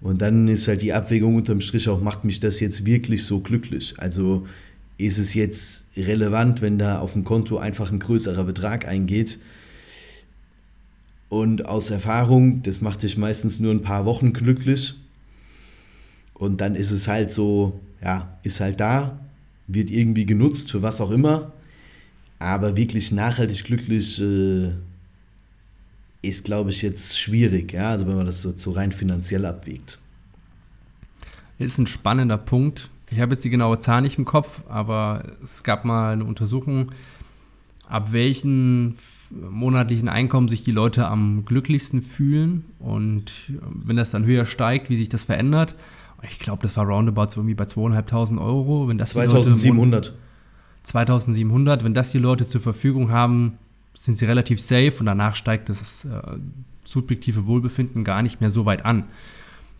Und 0.01 0.21
dann 0.21 0.47
ist 0.47 0.67
halt 0.67 0.81
die 0.81 0.93
Abwägung 0.93 1.35
unterm 1.35 1.61
Strich 1.61 1.87
auch, 1.87 2.01
macht 2.01 2.25
mich 2.25 2.39
das 2.39 2.59
jetzt 2.59 2.85
wirklich 2.85 3.23
so 3.23 3.39
glücklich? 3.39 3.93
Also 3.97 4.47
ist 5.05 5.17
es 5.17 5.33
jetzt 5.33 5.87
relevant, 5.97 6.61
wenn 6.61 6.77
da 6.77 6.99
auf 6.99 7.13
dem 7.13 7.23
Konto 7.23 7.57
einfach 7.57 7.91
ein 7.91 7.99
größerer 7.99 8.43
Betrag 8.43 8.87
eingeht? 8.87 9.39
Und 11.29 11.65
aus 11.65 11.89
Erfahrung, 11.89 12.61
das 12.61 12.81
macht 12.81 13.03
dich 13.03 13.17
meistens 13.17 13.59
nur 13.59 13.71
ein 13.71 13.81
paar 13.81 14.05
Wochen 14.05 14.33
glücklich. 14.33 14.93
Und 16.33 16.61
dann 16.61 16.75
ist 16.75 16.91
es 16.91 17.07
halt 17.07 17.31
so, 17.31 17.79
ja, 18.03 18.37
ist 18.43 18.59
halt 18.59 18.79
da, 18.79 19.19
wird 19.67 19.89
irgendwie 19.89 20.25
genutzt 20.25 20.71
für 20.71 20.81
was 20.81 21.01
auch 21.01 21.11
immer, 21.11 21.53
aber 22.39 22.75
wirklich 22.75 23.11
nachhaltig 23.11 23.63
glücklich 23.63 24.21
äh, 24.21 24.71
ist, 26.21 26.45
glaube 26.45 26.71
ich, 26.71 26.81
jetzt 26.81 27.19
schwierig, 27.19 27.73
ja, 27.73 27.91
also 27.91 28.07
wenn 28.07 28.15
man 28.15 28.25
das 28.25 28.41
so, 28.41 28.53
so 28.55 28.71
rein 28.71 28.91
finanziell 28.91 29.45
abwägt. 29.45 29.99
Ist 31.59 31.77
ein 31.77 31.87
spannender 31.87 32.37
Punkt. 32.37 32.89
Ich 33.13 33.21
habe 33.21 33.33
jetzt 33.33 33.43
die 33.45 33.49
genaue 33.49 33.79
Zahl 33.79 34.01
nicht 34.01 34.17
im 34.17 34.25
Kopf, 34.25 34.63
aber 34.67 35.23
es 35.43 35.63
gab 35.63 35.85
mal 35.85 36.13
eine 36.13 36.25
Untersuchung, 36.25 36.91
ab 37.87 38.11
welchen 38.11 38.95
monatlichen 39.29 40.09
Einkommen 40.09 40.47
sich 40.47 40.63
die 40.63 40.71
Leute 40.71 41.07
am 41.07 41.43
glücklichsten 41.45 42.01
fühlen 42.01 42.65
und 42.79 43.31
wenn 43.59 43.95
das 43.95 44.11
dann 44.11 44.25
höher 44.25 44.45
steigt, 44.45 44.89
wie 44.89 44.95
sich 44.95 45.09
das 45.09 45.23
verändert 45.23 45.75
ich 46.29 46.39
glaube, 46.39 46.61
das 46.61 46.77
war 46.77 46.85
roundabout 46.85 47.29
so 47.31 47.41
irgendwie 47.41 47.55
bei 47.55 47.65
2.500 47.65 48.39
Euro. 48.39 48.87
Wenn 48.87 48.97
das 48.97 49.11
2700. 49.11 50.13
2700, 50.83 51.83
wenn 51.83 51.93
das 51.93 52.11
die 52.11 52.17
Leute 52.17 52.47
zur 52.47 52.61
Verfügung 52.61 53.11
haben, 53.11 53.57
sind 53.93 54.17
sie 54.17 54.25
relativ 54.25 54.59
safe 54.59 54.93
und 54.99 55.05
danach 55.05 55.35
steigt 55.35 55.69
das 55.69 56.05
äh, 56.05 56.09
subjektive 56.83 57.45
Wohlbefinden 57.45 58.03
gar 58.03 58.21
nicht 58.21 58.41
mehr 58.41 58.51
so 58.51 58.65
weit 58.65 58.85
an. 58.85 59.05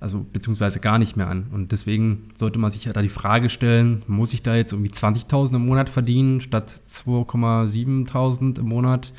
Also 0.03 0.25
beziehungsweise 0.31 0.79
gar 0.79 1.00
nicht 1.00 1.18
mehr 1.18 1.27
an. 1.27 1.48
Und 1.51 1.72
deswegen 1.72 2.29
sollte 2.35 2.59
man 2.59 2.72
sich 2.72 2.85
ja 2.85 2.94
da 2.94 3.01
die 3.01 3.09
Frage 3.09 3.50
stellen, 3.50 4.03
muss 4.07 4.33
ich 4.33 4.44
da 4.44 4.55
jetzt 4.55 4.74
irgendwie 4.74 4.92
20.000 4.92 5.55
im 5.55 5.66
Monat 5.66 5.89
verdienen 5.89 6.42
statt 6.42 6.81
2,7.000 6.89 8.59
im 8.59 8.66
Monat? 8.66 9.13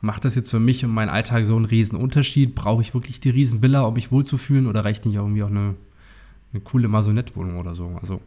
Macht 0.00 0.24
das 0.24 0.34
jetzt 0.34 0.50
für 0.50 0.60
mich 0.60 0.84
und 0.84 0.92
meinen 0.92 1.08
Alltag 1.08 1.46
so 1.46 1.56
einen 1.56 1.64
riesen 1.64 1.98
Unterschied? 1.98 2.54
Brauche 2.54 2.82
ich 2.82 2.94
wirklich 2.94 3.20
die 3.20 3.30
Riesenvilla, 3.30 3.82
um 3.82 3.94
mich 3.94 4.12
wohlzufühlen 4.12 4.66
oder 4.66 4.84
reicht 4.84 5.06
nicht 5.06 5.16
irgendwie 5.16 5.42
auch 5.42 5.50
eine 5.50 5.74
eine 6.52 6.62
coole 6.62 6.88
Masonettwohnung 6.88 7.58
oder 7.58 7.74
so. 7.74 7.90
Also 8.00 8.20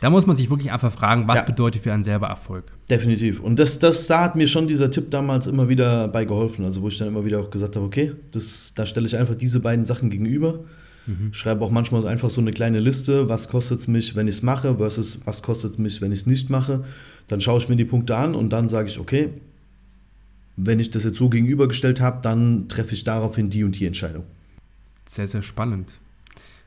da 0.00 0.10
muss 0.10 0.26
man 0.26 0.36
sich 0.36 0.48
wirklich 0.48 0.70
einfach 0.70 0.92
fragen, 0.92 1.26
was 1.26 1.40
ja. 1.40 1.46
bedeutet 1.46 1.82
für 1.82 1.92
einen 1.92 2.04
selber 2.04 2.28
Erfolg. 2.28 2.64
Definitiv. 2.88 3.40
Und 3.40 3.58
das, 3.58 3.78
das, 3.78 4.06
da 4.06 4.22
hat 4.22 4.36
mir 4.36 4.46
schon 4.46 4.68
dieser 4.68 4.90
Tipp 4.90 5.10
damals 5.10 5.46
immer 5.46 5.68
wieder 5.68 6.06
bei 6.08 6.24
geholfen. 6.24 6.64
Also 6.64 6.82
wo 6.82 6.88
ich 6.88 6.98
dann 6.98 7.08
immer 7.08 7.24
wieder 7.24 7.40
auch 7.40 7.50
gesagt 7.50 7.74
habe, 7.76 7.84
okay, 7.84 8.12
das, 8.30 8.72
da 8.74 8.86
stelle 8.86 9.06
ich 9.06 9.16
einfach 9.16 9.34
diese 9.34 9.60
beiden 9.60 9.84
Sachen 9.84 10.08
gegenüber. 10.08 10.60
Mhm. 11.08 11.32
Schreibe 11.32 11.64
auch 11.64 11.70
manchmal 11.70 12.06
einfach 12.06 12.28
so 12.28 12.40
eine 12.40 12.52
kleine 12.52 12.80
Liste, 12.80 13.28
was 13.28 13.48
kostet 13.48 13.80
es 13.80 13.88
mich, 13.88 14.14
wenn 14.14 14.28
ich 14.28 14.36
es 14.36 14.42
mache, 14.42 14.76
versus 14.76 15.20
was 15.24 15.42
kostet 15.42 15.72
es 15.72 15.78
mich, 15.78 16.00
wenn 16.02 16.12
ich 16.12 16.20
es 16.20 16.26
nicht 16.26 16.50
mache. 16.50 16.84
Dann 17.28 17.40
schaue 17.40 17.58
ich 17.58 17.68
mir 17.68 17.76
die 17.76 17.86
Punkte 17.86 18.16
an 18.16 18.34
und 18.34 18.50
dann 18.50 18.68
sage 18.68 18.88
ich, 18.88 18.98
okay, 18.98 19.30
wenn 20.56 20.80
ich 20.80 20.90
das 20.90 21.04
jetzt 21.04 21.16
so 21.16 21.30
gegenübergestellt 21.30 22.00
habe, 22.00 22.20
dann 22.22 22.68
treffe 22.68 22.92
ich 22.92 23.04
daraufhin 23.04 23.48
die 23.48 23.64
und 23.64 23.78
die 23.78 23.86
Entscheidung. 23.86 24.24
Sehr, 25.08 25.26
sehr 25.26 25.42
spannend. 25.42 25.88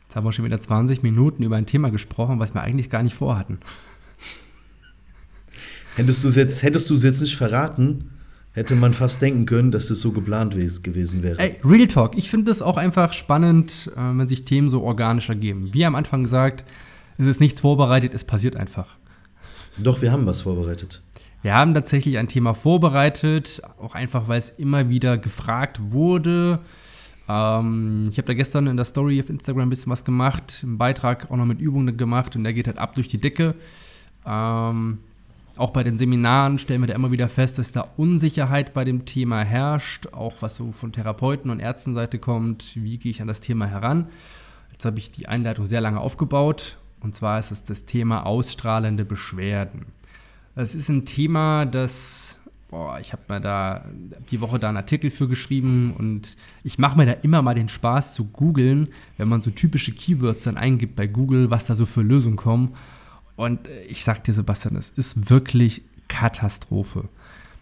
Jetzt 0.08 0.15
haben 0.15 0.25
wir 0.25 0.32
schon 0.32 0.45
wieder 0.45 0.60
20 0.60 1.04
Minuten 1.04 1.43
über 1.43 1.58
ein 1.58 1.67
Thema 1.67 1.91
gesprochen, 1.91 2.39
was 2.39 2.54
wir 2.54 2.62
eigentlich 2.62 2.89
gar 2.89 3.04
nicht 3.04 3.13
vorhatten. 3.13 3.60
Hättest 5.95 6.23
du 6.23 6.30
es 6.30 6.36
jetzt, 6.36 6.63
hättest 6.63 6.89
du 6.89 6.95
es 6.95 7.04
jetzt 7.04 7.21
nicht 7.21 7.36
verraten, 7.36 8.10
hätte 8.54 8.76
man 8.76 8.94
fast 8.94 9.22
denken 9.22 9.46
können, 9.46 9.72
dass 9.72 9.90
es 9.90 10.02
so 10.02 10.12
geplant 10.12 10.54
gewesen 10.54 11.24
wäre. 11.24 11.40
Ey, 11.40 11.58
Real 11.64 11.88
Talk. 11.88 12.18
Ich 12.18 12.30
finde 12.30 12.52
es 12.52 12.62
auch 12.62 12.78
einfach 12.78 13.14
spannend, 13.14 13.92
äh, 13.96 14.00
wenn 14.00 14.28
sich 14.28 14.46
Themen 14.46 14.70
so 14.70 14.84
organisch 14.84 15.30
ergeben. 15.30 15.70
Wie 15.74 15.86
am 15.86 15.96
Anfang 15.96 16.24
gesagt, 16.24 16.66
es 17.18 17.28
ist 17.28 17.40
nichts 17.40 17.62
vorbereitet, 17.62 18.14
es 18.14 18.24
passiert 18.24 18.56
einfach. 18.56 18.98
Doch, 19.78 20.02
wir 20.02 20.12
haben 20.12 20.26
was 20.26 20.42
vorbereitet. 20.42 21.02
Wir 21.42 21.56
haben 21.56 21.74
tatsächlich 21.74 22.18
ein 22.18 22.28
Thema 22.28 22.54
vorbereitet, 22.54 23.62
auch 23.80 23.96
einfach, 23.96 24.28
weil 24.28 24.38
es 24.38 24.50
immer 24.52 24.90
wieder 24.90 25.18
gefragt 25.18 25.80
wurde. 25.92 26.60
Ähm, 27.28 28.06
ich 28.10 28.18
habe 28.18 28.28
da 28.28 28.34
gestern 28.34 28.68
in 28.68 28.76
der 28.76 28.86
Story 28.86 29.20
auf 29.20 29.30
Instagram 29.30 29.68
ein 29.68 29.70
bisschen 29.70 29.92
was 29.92 30.04
gemacht, 30.04 30.62
einen 30.64 30.78
Beitrag 30.78 31.32
auch 31.32 31.38
noch 31.38 31.46
mit 31.46 31.60
Übungen 31.60 31.98
gemacht 31.98 32.36
und 32.36 32.44
der 32.44 32.54
geht 32.54 32.68
halt 32.68 32.78
ab 32.78 32.94
durch 32.96 33.08
die 33.08 33.20
Decke. 33.20 33.56
Ähm, 34.26 35.00
auch 35.62 35.69
bei 35.69 35.84
den 35.84 35.97
Seminaren 35.97 36.58
stellen 36.58 36.82
wir 36.82 36.88
da 36.88 36.95
immer 36.95 37.12
wieder 37.12 37.30
fest, 37.30 37.60
dass 37.60 37.71
da 37.71 37.82
Unsicherheit 37.95 38.74
bei 38.74 38.84
dem 38.84 39.06
Thema 39.06 39.43
herrscht, 39.43 40.08
auch 40.08 40.34
was 40.41 40.56
so 40.56 40.71
von 40.71 40.91
Therapeuten 40.91 41.52
und 41.52 41.60
Ärztenseite 41.60 42.17
kommt. 42.17 42.71
Wie 42.76 42.97
gehe 42.97 43.12
ich 43.12 43.21
an 43.21 43.28
das 43.28 43.41
Thema 43.41 43.67
heran? 43.67 44.08
Jetzt 44.71 44.86
habe 44.86 44.97
ich 44.97 45.12
die 45.12 45.28
Einleitung 45.28 45.65
sehr 45.65 45.80
lange 45.80 46.00
aufgebaut 46.00 46.78
und 47.00 47.13
zwar 47.13 47.38
ist 47.38 47.52
es 47.52 47.63
das 47.63 47.86
Thema 47.86 48.26
ausstrahlende 48.26 49.06
Beschwerden. 49.06 49.86
Es 50.56 50.74
ist 50.74 50.89
ein 50.89 51.06
Thema, 51.06 51.65
das 51.65 52.39
boah, 52.71 53.00
ich 53.00 53.13
habe 53.13 53.21
mir 53.30 53.39
da 53.39 53.86
die 54.32 54.41
Woche 54.41 54.58
da 54.58 54.69
einen 54.69 54.78
Artikel 54.78 55.12
für 55.12 55.28
geschrieben 55.28 55.93
und 55.95 56.38
ich 56.63 56.80
mache 56.80 56.97
mir 56.97 57.06
da 57.06 57.12
immer 57.12 57.43
mal 57.43 57.54
den 57.54 57.69
Spaß 57.69 58.15
zu 58.15 58.26
googeln, 58.26 58.89
wenn 59.17 59.28
man 59.28 59.43
so 59.43 59.52
typische 59.52 59.91
Keywords 59.91 60.45
dann 60.45 60.58
eingibt 60.58 60.95
bei 60.95 61.06
Google, 61.06 61.52
was 61.52 61.65
da 61.65 61.76
so 61.76 61.86
für 61.86 62.02
Lösungen 62.02 62.38
kommen. 62.38 62.74
Und 63.41 63.67
äh, 63.67 63.84
ich 63.86 64.04
sag 64.04 64.23
dir, 64.23 64.34
Sebastian, 64.34 64.75
es 64.75 64.91
ist 64.91 65.32
wirklich 65.32 65.82
Katastrophe. 66.08 67.06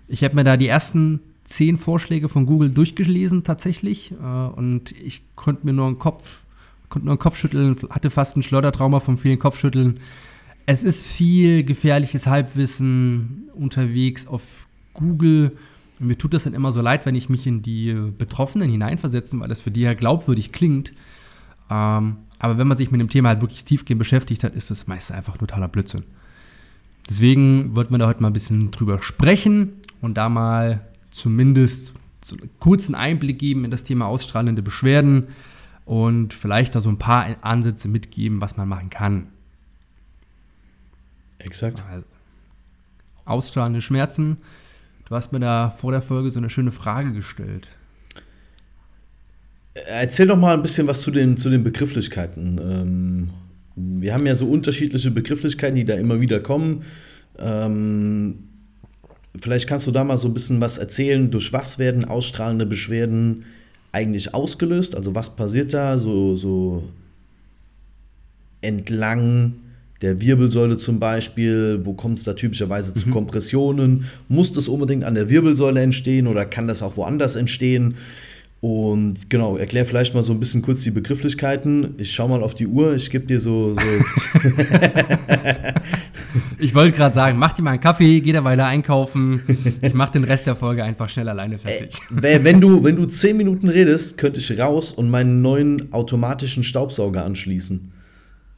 Ich 0.10 0.26
habe 0.26 0.36
mir 0.36 0.44
da 0.44 0.58
die 0.58 0.68
ersten 0.68 1.22
zehn 1.46 1.78
Vorschläge 1.78 2.28
von 2.28 2.46
Google 2.46 2.70
durchgelesen 2.70 3.46
tatsächlich 3.46 4.12
äh, 4.12 4.16
und 4.16 4.92
ich 4.92 5.22
konnte 5.36 5.66
mir 5.66 5.72
nur 5.72 5.88
einen 5.88 5.98
Kopf, 5.98 6.42
konnte 6.90 7.06
nur 7.06 7.14
einen 7.14 7.20
Kopf 7.20 7.38
schütteln, 7.38 7.78
hatte 7.90 8.10
fast 8.10 8.36
ein 8.36 8.44
Schleudertrauma 8.44 9.00
vom 9.00 9.18
vielen 9.18 9.40
Kopfschütteln. 9.40 10.02
Es 10.66 10.84
ist 10.84 11.06
viel 11.06 11.64
gefährliches 11.64 12.28
Halbwissen 12.28 13.50
unterwegs 13.54 14.28
auf 14.28 14.68
Google. 14.94 15.58
Mir 16.00 16.18
tut 16.18 16.34
das 16.34 16.44
dann 16.44 16.54
immer 16.54 16.74
so 16.74 16.82
leid, 16.82 17.06
wenn 17.06 17.16
ich 17.16 17.30
mich 17.30 17.48
in 17.48 17.62
die 17.62 17.94
Betroffenen 18.18 18.70
hineinversetze, 18.70 19.40
weil 19.40 19.48
das 19.48 19.62
für 19.62 19.72
die 19.72 19.82
ja 19.82 19.94
glaubwürdig 19.94 20.52
klingt. 20.52 20.92
Ähm, 21.72 22.18
aber 22.40 22.58
wenn 22.58 22.68
man 22.68 22.78
sich 22.78 22.92
mit 22.92 23.00
dem 23.00 23.10
Thema 23.10 23.30
halt 23.30 23.42
wirklich 23.42 23.66
tiefgehend 23.66 24.00
beschäftigt 24.00 24.44
hat, 24.44 24.56
ist 24.56 24.72
das 24.72 24.88
meist 24.88 25.12
einfach 25.12 25.38
totaler 25.38 25.68
Blödsinn. 25.68 26.04
Deswegen 27.10 27.76
wollten 27.76 27.94
wir 27.94 27.98
da 27.98 28.08
heute 28.08 28.22
mal 28.22 28.30
ein 28.30 28.34
bisschen 28.34 28.72
drüber 28.72 29.02
sprechen 29.02 29.74
und 30.02 30.16
da 30.16 30.30
mal 30.30 30.82
zumindest 31.12 31.94
so 32.24 32.36
einen 32.36 32.50
kurzen 32.60 32.96
Einblick 32.96 33.40
geben 33.40 33.66
in 33.66 33.72
das 33.72 33.84
Thema 33.84 34.06
ausstrahlende 34.08 34.62
Beschwerden 34.62 35.28
und 35.86 36.34
vielleicht 36.34 36.76
da 36.76 36.82
so 36.82 36.90
ein 36.90 37.00
paar 37.00 37.26
Ansätze 37.42 37.88
mitgeben, 37.88 38.42
was 38.42 38.58
man 38.58 38.68
machen 38.68 38.90
kann. 38.90 39.28
Exakt. 41.40 41.84
Also, 41.90 42.06
ausstrahlende 43.26 43.82
Schmerzen 43.82 44.38
Du 45.10 45.16
hast 45.16 45.32
mir 45.32 45.40
da 45.40 45.72
vor 45.72 45.92
der 45.92 46.04
Folge 46.04 46.30
so 46.30 46.40
eine 46.40 46.52
schöne 46.52 46.72
Frage 46.72 47.12
gestellt. 47.12 47.68
Erzähl 49.74 50.28
doch 50.28 50.38
mal 50.38 50.54
ein 50.54 50.62
bisschen 50.62 50.88
was 50.88 51.02
zu 51.02 51.12
den, 51.12 51.38
zu 51.38 51.50
den 51.50 51.64
Begrifflichkeiten. 51.64 52.60
Ähm, 52.62 53.30
wir 53.76 54.14
haben 54.14 54.26
ja 54.26 54.36
so 54.36 54.48
unterschiedliche 54.48 55.12
Begrifflichkeiten, 55.12 55.76
die 55.76 55.86
da 55.86 55.96
immer 55.96 56.20
wieder 56.20 56.40
kommen. 56.40 56.84
Ähm, 57.38 58.50
vielleicht 59.40 59.68
kannst 59.68 59.88
du 59.88 59.92
da 59.92 60.04
mal 60.04 60.18
so 60.18 60.28
ein 60.28 60.34
bisschen 60.34 60.60
was 60.60 60.78
erzählen. 60.78 61.32
Durch 61.32 61.54
was 61.54 61.80
werden 61.80 62.06
ausstrahlende 62.06 62.66
Beschwerden 62.66 63.46
eigentlich 63.92 64.34
ausgelöst? 64.34 64.96
Also 64.96 65.16
was 65.16 65.36
passiert 65.36 65.74
da 65.74 65.98
so, 65.98 66.36
so 66.36 66.84
entlang 68.62 69.54
der 70.02 70.22
Wirbelsäule 70.22 70.78
zum 70.78 71.00
Beispiel? 71.00 71.82
Wo 71.84 71.94
kommt 71.94 72.20
es 72.20 72.26
da 72.26 72.34
typischerweise 72.34 72.94
zu 72.94 73.08
mhm. 73.08 73.14
Kompressionen? 73.14 74.06
Muss 74.28 74.52
das 74.52 74.68
unbedingt 74.68 75.04
an 75.04 75.16
der 75.16 75.30
Wirbelsäule 75.30 75.82
entstehen 75.82 76.28
oder 76.28 76.46
kann 76.46 76.68
das 76.68 76.84
auch 76.84 76.98
woanders 76.98 77.36
entstehen? 77.36 77.96
Und 78.62 79.30
genau, 79.30 79.56
erklär 79.56 79.86
vielleicht 79.86 80.14
mal 80.14 80.22
so 80.22 80.34
ein 80.34 80.40
bisschen 80.40 80.62
kurz 80.62 80.82
die 80.82 80.92
Begrifflichkeiten. 80.92 81.96
Ich 81.98 82.12
schau 82.12 82.28
mal 82.28 82.44
auf 82.44 82.56
die 82.56 82.68
Uhr, 82.68 82.94
ich 82.94 83.10
gebe 83.10 83.26
dir 83.26 83.40
so. 83.40 83.72
so 83.72 83.80
ich 86.60 86.76
wollte 86.76 86.98
gerade 86.98 87.16
sagen, 87.16 87.38
mach 87.38 87.54
dir 87.54 87.62
mal 87.62 87.72
einen 87.72 87.80
Kaffee, 87.80 88.20
geh 88.20 88.34
derweil 88.34 88.60
einkaufen. 88.60 89.44
Ich 89.82 89.94
mach 89.94 90.10
den 90.10 90.26
Rest 90.26 90.46
der 90.46 90.58
Folge 90.58 90.84
einfach 90.84 91.10
schnell 91.10 91.30
alleine 91.30 91.58
fertig. 91.58 92.02
Äh, 92.22 92.44
wenn, 92.44 92.60
du, 92.60 92.84
wenn 92.84 92.98
du 92.98 93.06
zehn 93.06 93.38
Minuten 93.38 93.70
redest, 93.70 94.18
könnte 94.18 94.42
ich 94.42 94.60
raus 94.60 94.92
und 94.92 95.10
meinen 95.10 95.42
neuen 95.42 95.94
automatischen 95.94 96.66
Staubsauger 96.66 97.24
anschließen. 97.24 97.94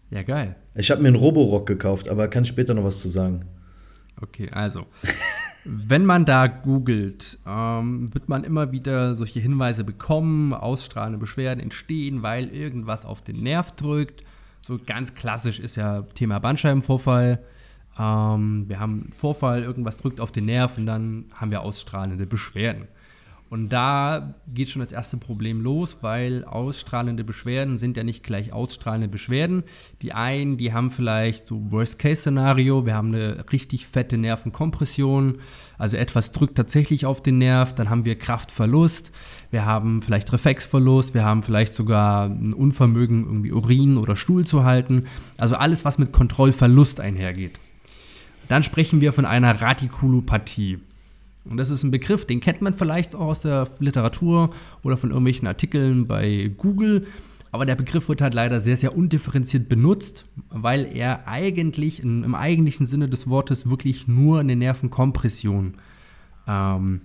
Ja, 0.10 0.24
geil. 0.24 0.56
Ich 0.74 0.90
habe 0.90 1.04
mir 1.04 1.10
einen 1.10 1.18
Roborock 1.18 1.68
gekauft, 1.68 2.10
aber 2.10 2.28
kann 2.28 2.44
später 2.44 2.74
noch 2.74 2.86
was 2.86 3.02
zu 3.02 3.10
sagen. 3.10 3.46
Okay, 4.20 4.50
also. 4.52 4.88
Wenn 5.64 6.06
man 6.06 6.26
da 6.26 6.48
googelt, 6.48 7.38
ähm, 7.46 8.14
wird 8.14 8.30
man 8.30 8.44
immer 8.44 8.72
wieder 8.72 9.14
solche 9.14 9.40
Hinweise 9.40 9.84
bekommen, 9.84 10.54
ausstrahlende 10.54 11.20
Beschwerden 11.20 11.62
entstehen, 11.62 12.24
weil 12.24 12.48
irgendwas 12.48 13.06
auf 13.06 13.22
den 13.22 13.44
Nerv 13.44 13.72
drückt. 13.76 14.24
So 14.62 14.80
ganz 14.84 15.14
klassisch 15.14 15.60
ist 15.60 15.76
ja 15.76 16.02
Thema 16.16 16.40
Bandscheibenvorfall. 16.40 17.40
Ähm, 17.98 18.66
wir 18.68 18.80
haben 18.80 19.04
einen 19.04 19.14
Vorfall, 19.14 19.64
irgendwas 19.64 19.98
drückt 19.98 20.20
auf 20.20 20.32
den 20.32 20.46
Nerv 20.46 20.78
und 20.78 20.88
dann 20.88 21.26
haben 21.34 21.52
wir 21.52 21.62
ausstrahlende 21.62 22.26
Beschwerden. 22.26 22.88
Und 23.52 23.68
da 23.68 24.36
geht 24.48 24.70
schon 24.70 24.80
das 24.80 24.94
erste 24.94 25.18
Problem 25.18 25.60
los, 25.60 25.98
weil 26.00 26.46
ausstrahlende 26.46 27.26
Beschwerden 27.26 27.80
sind 27.80 27.98
ja 27.98 28.04
nicht 28.06 28.24
gleich 28.24 28.54
ausstrahlende 28.54 29.10
Beschwerden. 29.10 29.64
Die 30.02 30.14
einen, 30.14 30.56
die 30.56 30.72
haben 30.72 30.90
vielleicht 30.90 31.48
so 31.48 31.70
Worst-Case-Szenario, 31.70 32.86
wir 32.86 32.96
haben 32.96 33.14
eine 33.14 33.44
richtig 33.52 33.88
fette 33.88 34.18
Nervenkompression, 34.18 35.40
also 35.78 35.98
etwas 35.98 36.32
drückt 36.32 36.56
tatsächlich 36.56 37.06
auf 37.06 37.22
den 37.22 37.40
Nerv, 37.40 37.76
dann 37.76 37.90
haben 37.90 38.06
wir 38.06 38.18
Kraftverlust, 38.18 39.12
wir 39.50 39.66
haben 39.66 40.02
vielleicht 40.02 40.32
Reflexverlust, 40.32 41.14
wir 41.14 41.26
haben 41.26 41.44
vielleicht 41.44 41.74
sogar 41.74 42.28
ein 42.28 42.54
Unvermögen, 42.54 43.26
irgendwie 43.26 43.52
Urin 43.52 43.98
oder 43.98 44.16
Stuhl 44.16 44.46
zu 44.46 44.64
halten. 44.64 45.08
Also 45.36 45.58
alles, 45.58 45.84
was 45.84 45.98
mit 45.98 46.14
Kontrollverlust 46.14 47.02
einhergeht. 47.02 47.60
Dann 48.48 48.64
sprechen 48.64 49.02
wir 49.02 49.12
von 49.12 49.26
einer 49.26 49.60
Radikulopathie. 49.60 50.80
Und 51.44 51.58
das 51.58 51.70
ist 51.70 51.84
ein 51.84 51.92
Begriff, 51.92 52.26
den 52.26 52.40
kennt 52.40 52.62
man 52.62 52.74
vielleicht 52.74 53.16
auch 53.16 53.28
aus 53.28 53.42
der 53.42 53.68
Literatur 53.80 54.52
oder 54.84 54.98
von 54.98 55.10
irgendwelchen 55.10 55.48
Artikeln 55.48 56.08
bei 56.08 56.52
Google. 56.58 57.08
Aber 57.52 57.66
der 57.66 57.76
Begriff 57.76 58.08
wird 58.08 58.22
halt 58.22 58.34
leider 58.34 58.60
sehr, 58.60 58.78
sehr 58.78 58.96
undifferenziert 58.96 59.68
benutzt, 59.68 60.26
weil 60.50 60.86
er 60.96 61.28
eigentlich 61.28 62.02
in, 62.02 62.24
im 62.24 62.36
eigentlichen 62.36 62.88
Sinne 62.88 63.10
des 63.10 63.28
Wortes 63.28 63.70
wirklich 63.70 64.08
nur 64.08 64.40
eine 64.40 64.56
Nervenkompression 64.56 65.74
ähm, 66.48 67.02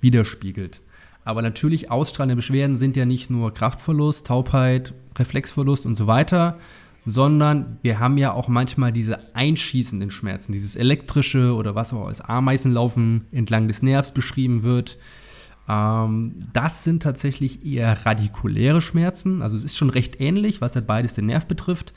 widerspiegelt. 0.00 0.80
Aber 1.24 1.42
natürlich 1.42 1.90
ausstrahlende 1.90 2.36
Beschwerden 2.36 2.78
sind 2.78 2.96
ja 2.96 3.04
nicht 3.04 3.30
nur 3.30 3.54
Kraftverlust, 3.54 4.26
Taubheit, 4.26 4.94
Reflexverlust 5.16 5.86
und 5.86 5.94
so 5.94 6.08
weiter, 6.08 6.58
sondern 7.04 7.78
wir 7.82 7.98
haben 7.98 8.16
ja 8.18 8.32
auch 8.32 8.48
manchmal 8.48 8.92
diese 8.92 9.34
einschießenden 9.34 10.10
Schmerzen, 10.10 10.52
dieses 10.52 10.76
elektrische 10.76 11.54
oder 11.54 11.74
was 11.74 11.92
auch 11.92 12.06
als 12.06 12.20
Ameisenlaufen 12.20 13.26
entlang 13.32 13.66
des 13.66 13.82
Nervs 13.82 14.12
beschrieben 14.12 14.62
wird. 14.62 14.98
Ähm, 15.68 16.34
das 16.52 16.84
sind 16.84 17.02
tatsächlich 17.02 17.66
eher 17.66 18.06
radikuläre 18.06 18.80
Schmerzen, 18.80 19.42
also 19.42 19.56
es 19.56 19.62
ist 19.62 19.76
schon 19.76 19.90
recht 19.90 20.20
ähnlich, 20.20 20.60
was 20.60 20.74
halt 20.74 20.86
beides 20.86 21.14
den 21.14 21.26
Nerv 21.26 21.46
betrifft. 21.46 21.92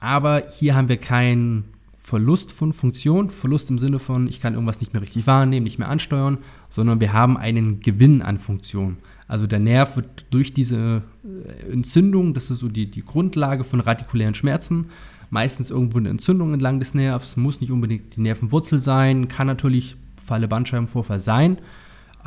Aber 0.00 0.44
hier 0.48 0.74
haben 0.74 0.88
wir 0.88 0.96
keinen 0.96 1.64
Verlust 1.96 2.50
von 2.50 2.72
Funktion, 2.72 3.30
Verlust 3.30 3.70
im 3.70 3.78
Sinne 3.78 3.98
von, 3.98 4.26
ich 4.26 4.40
kann 4.40 4.54
irgendwas 4.54 4.80
nicht 4.80 4.94
mehr 4.94 5.02
richtig 5.02 5.26
wahrnehmen, 5.26 5.64
nicht 5.64 5.78
mehr 5.78 5.88
ansteuern, 5.88 6.38
sondern 6.70 6.98
wir 6.98 7.12
haben 7.12 7.36
einen 7.36 7.80
Gewinn 7.80 8.22
an 8.22 8.38
Funktion. 8.38 8.96
Also 9.30 9.46
der 9.46 9.60
Nerv 9.60 9.94
wird 9.94 10.26
durch 10.30 10.52
diese 10.54 11.02
äh, 11.22 11.72
Entzündung, 11.72 12.34
das 12.34 12.50
ist 12.50 12.58
so 12.58 12.68
die, 12.68 12.90
die 12.90 13.04
Grundlage 13.04 13.62
von 13.62 13.78
radikulären 13.78 14.34
Schmerzen, 14.34 14.86
meistens 15.30 15.70
irgendwo 15.70 15.98
eine 15.98 16.08
Entzündung 16.08 16.52
entlang 16.52 16.80
des 16.80 16.94
Nervs, 16.94 17.36
muss 17.36 17.60
nicht 17.60 17.70
unbedingt 17.70 18.16
die 18.16 18.22
Nervenwurzel 18.22 18.80
sein, 18.80 19.28
kann 19.28 19.46
natürlich 19.46 19.94
Falle 20.16 20.48
Bandscheibenvorfall 20.48 21.20
sein, 21.20 21.58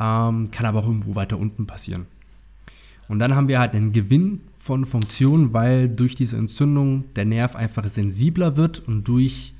ähm, 0.00 0.50
kann 0.50 0.64
aber 0.64 0.78
auch 0.78 0.86
irgendwo 0.86 1.14
weiter 1.14 1.38
unten 1.38 1.66
passieren. 1.66 2.06
Und 3.08 3.18
dann 3.18 3.36
haben 3.36 3.48
wir 3.48 3.58
halt 3.58 3.74
einen 3.74 3.92
Gewinn 3.92 4.40
von 4.56 4.86
Funktion, 4.86 5.52
weil 5.52 5.90
durch 5.90 6.14
diese 6.14 6.38
Entzündung 6.38 7.04
der 7.16 7.26
Nerv 7.26 7.54
einfach 7.54 7.86
sensibler 7.86 8.56
wird 8.56 8.78
und 8.88 9.06
durch 9.06 9.52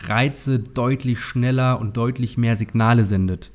Reize 0.00 0.58
deutlich 0.58 1.20
schneller 1.20 1.80
und 1.80 1.96
deutlich 1.96 2.36
mehr 2.36 2.54
Signale 2.54 3.06
sendet. 3.06 3.50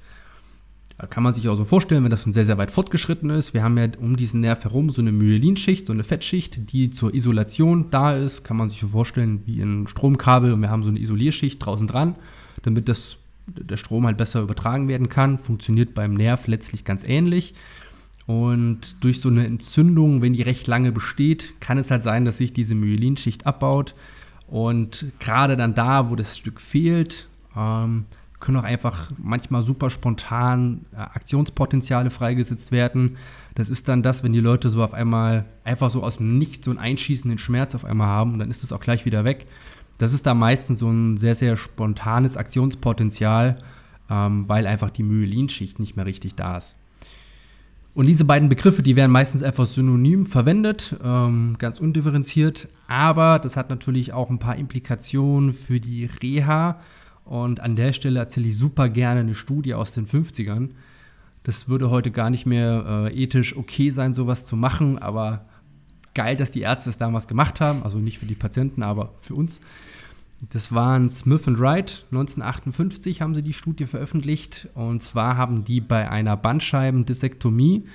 Kann 1.10 1.22
man 1.22 1.36
sich 1.36 1.48
auch 1.48 1.56
so 1.56 1.64
vorstellen, 1.64 2.04
wenn 2.04 2.10
das 2.10 2.24
schon 2.24 2.34
sehr, 2.34 2.46
sehr 2.46 2.58
weit 2.58 2.72
fortgeschritten 2.72 3.30
ist. 3.30 3.54
Wir 3.54 3.62
haben 3.62 3.78
ja 3.78 3.86
um 4.00 4.18
diesen 4.18 4.42
Nerv 4.42 4.64
herum 4.64 4.90
so 4.90 5.00
eine 5.00 5.12
Myelinschicht, 5.12 5.86
so 5.86 5.94
eine 5.94 6.04
Fettschicht, 6.04 6.72
die 6.72 6.90
zur 6.90 7.14
Isolation 7.14 7.92
da 7.92 8.14
ist. 8.14 8.44
Kann 8.44 8.58
man 8.58 8.72
sich 8.72 8.80
so 8.80 8.88
vorstellen 8.88 9.44
wie 9.46 9.62
ein 9.62 9.88
Stromkabel 9.88 10.52
und 10.52 10.62
wir 10.62 10.72
haben 10.72 10.82
so 10.82 10.90
eine 10.90 11.00
Isolierschicht 11.00 11.64
draußen 11.64 11.86
dran, 11.86 12.16
damit 12.64 12.90
das, 12.90 13.18
der 13.46 13.78
Strom 13.78 14.08
halt 14.08 14.18
besser 14.18 14.42
übertragen 14.42 14.88
werden 14.88 15.08
kann. 15.08 15.38
Funktioniert 15.38 15.94
beim 15.94 16.16
Nerv 16.16 16.48
letztlich 16.48 16.84
ganz 16.84 17.04
ähnlich. 17.04 17.54
Und 18.26 19.04
durch 19.04 19.22
so 19.22 19.30
eine 19.30 19.46
Entzündung, 19.46 20.24
wenn 20.24 20.34
die 20.34 20.42
recht 20.42 20.66
lange 20.66 20.92
besteht, 20.92 21.62
kann 21.62 21.78
es 21.78 21.92
halt 21.92 22.04
sein, 22.04 22.26
dass 22.26 22.38
sich 22.38 22.54
diese 22.54 22.74
Myelinschicht 22.74 23.46
abbaut. 23.46 23.94
Und 24.48 25.06
gerade 25.20 25.58
dann 25.58 25.76
da, 25.76 26.10
wo 26.10 26.16
das 26.16 26.38
Stück 26.38 26.60
fehlt, 26.60 27.28
ähm, 27.56 28.06
können 28.40 28.58
auch 28.58 28.64
einfach 28.64 29.10
manchmal 29.18 29.64
super 29.64 29.90
spontan 29.90 30.86
äh, 30.94 30.98
Aktionspotenziale 30.98 32.12
freigesetzt 32.12 32.72
werden. 32.72 33.18
Das 33.56 33.70
ist 33.70 33.88
dann 33.88 34.04
das, 34.04 34.24
wenn 34.24 34.34
die 34.34 34.40
Leute 34.40 34.70
so 34.70 34.84
auf 34.84 34.94
einmal 34.94 35.46
einfach 35.64 35.90
so 35.90 36.04
aus 36.04 36.18
dem 36.18 36.38
Nichts 36.38 36.66
so 36.66 36.72
einen 36.72 36.80
einschießenden 36.80 37.40
Schmerz 37.40 37.74
auf 37.74 37.86
einmal 37.86 38.08
haben 38.08 38.34
und 38.34 38.40
dann 38.40 38.52
ist 38.52 38.64
es 38.64 38.72
auch 38.72 38.80
gleich 38.80 39.06
wieder 39.06 39.24
weg. 39.24 39.48
Das 39.98 40.14
ist 40.14 40.28
da 40.28 40.36
meistens 40.36 40.80
so 40.80 40.90
ein 40.90 41.18
sehr, 41.18 41.34
sehr 41.34 41.58
spontanes 41.58 42.38
Aktionspotenzial, 42.38 43.58
ähm, 44.10 44.48
weil 44.48 44.68
einfach 44.68 44.92
die 44.92 45.04
Myelinschicht 45.04 45.80
nicht 45.80 45.96
mehr 45.96 46.06
richtig 46.06 46.36
da 46.36 46.58
ist. 46.58 46.76
Und 47.96 48.06
diese 48.06 48.26
beiden 48.26 48.48
Begriffe, 48.48 48.84
die 48.84 48.96
werden 48.96 49.12
meistens 49.12 49.42
einfach 49.42 49.66
synonym 49.66 50.28
verwendet, 50.28 50.96
ähm, 51.04 51.56
ganz 51.58 51.80
undifferenziert, 51.80 52.68
aber 52.88 53.40
das 53.40 53.58
hat 53.58 53.72
natürlich 53.72 54.14
auch 54.14 54.30
ein 54.30 54.38
paar 54.38 54.56
Implikationen 54.56 55.52
für 55.52 55.80
die 55.80 56.06
Reha 56.06 56.80
und 57.30 57.60
an 57.60 57.76
der 57.76 57.94
Stelle 57.94 58.20
erzähle 58.20 58.48
ich 58.48 58.58
super 58.58 58.90
gerne 58.90 59.22
eine 59.22 59.36
Studie 59.36 59.74
aus 59.74 59.92
den 59.92 60.08
50ern. 60.08 60.70
Das 61.44 61.70
würde 61.70 61.90
heute 61.90 62.12
gar 62.12 62.30
nicht 62.30 62.46
mehr 62.46 63.10
äh, 63.10 63.24
ethisch 63.24 63.56
okay 63.56 63.90
sein, 63.90 64.14
sowas 64.14 64.46
zu 64.46 64.56
machen, 64.56 64.98
aber 64.98 65.46
geil, 66.14 66.36
dass 66.36 66.52
die 66.52 66.62
Ärzte 66.62 66.90
es 66.90 66.98
damals 66.98 67.28
gemacht 67.28 67.62
haben. 67.62 67.84
Also 67.84 68.00
nicht 68.00 68.18
für 68.18 68.26
die 68.26 68.36
Patienten, 68.36 68.84
aber 68.84 69.14
für 69.22 69.36
uns. 69.36 69.60
Das 70.50 70.72
waren 70.72 71.10
Smith 71.10 71.48
und 71.48 71.60
Wright. 71.60 72.06
1958 72.12 73.22
haben 73.22 73.34
sie 73.34 73.44
die 73.44 73.54
Studie 73.54 73.86
veröffentlicht. 73.86 74.68
Und 74.76 75.02
zwar 75.02 75.38
haben 75.38 75.64
die 75.64 75.82
bei 75.82 76.10
einer 76.10 76.38
Bandscheibendissektomie 76.38 77.86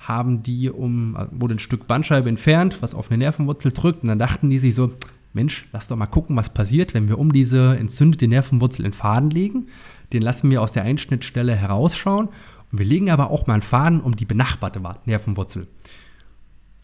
haben 0.00 0.42
die 0.42 0.70
um, 0.70 1.16
wurde 1.32 1.54
ein 1.54 1.58
Stück 1.58 1.86
Bandscheibe 1.86 2.28
entfernt, 2.28 2.80
was 2.80 2.94
auf 2.94 3.10
eine 3.10 3.18
Nervenwurzel 3.18 3.72
drückt. 3.72 4.02
Und 4.02 4.08
dann 4.08 4.18
dachten 4.18 4.50
die 4.50 4.58
sich 4.58 4.74
so, 4.74 4.92
Mensch, 5.36 5.68
lass 5.72 5.86
doch 5.86 5.96
mal 5.96 6.06
gucken, 6.06 6.34
was 6.34 6.52
passiert, 6.52 6.94
wenn 6.94 7.08
wir 7.08 7.18
um 7.18 7.32
diese 7.32 7.76
entzündete 7.76 8.26
Nervenwurzel 8.26 8.84
einen 8.84 8.94
Faden 8.94 9.30
legen. 9.30 9.68
Den 10.12 10.22
lassen 10.22 10.50
wir 10.50 10.62
aus 10.62 10.72
der 10.72 10.82
Einschnittstelle 10.82 11.54
herausschauen. 11.54 12.28
Und 12.72 12.78
wir 12.78 12.86
legen 12.86 13.10
aber 13.10 13.30
auch 13.30 13.46
mal 13.46 13.54
einen 13.54 13.62
Faden 13.62 14.00
um 14.00 14.16
die 14.16 14.24
benachbarte 14.24 14.80
Nervenwurzel. 15.04 15.68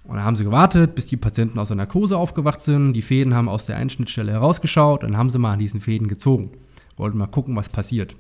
Und 0.05 0.17
dann 0.17 0.25
haben 0.25 0.37
sie 0.37 0.45
gewartet, 0.45 0.95
bis 0.95 1.07
die 1.07 1.17
Patienten 1.17 1.59
aus 1.59 1.69
der 1.69 1.77
Narkose 1.77 2.17
aufgewacht 2.17 2.63
sind. 2.63 2.93
Die 2.93 3.03
Fäden 3.03 3.35
haben 3.35 3.49
aus 3.49 3.67
der 3.67 3.77
Einschnittstelle 3.77 4.33
herausgeschaut. 4.33 5.03
Dann 5.03 5.17
haben 5.17 5.31
sie 5.31 5.39
mal 5.39 5.53
an 5.53 5.59
diesen 5.59 5.81
Fäden 5.81 6.07
gezogen. 6.07 6.53
Wollten 6.97 7.19
mal 7.19 7.27
gucken, 7.27 7.57
was 7.57 7.69
passiert. 7.69 8.17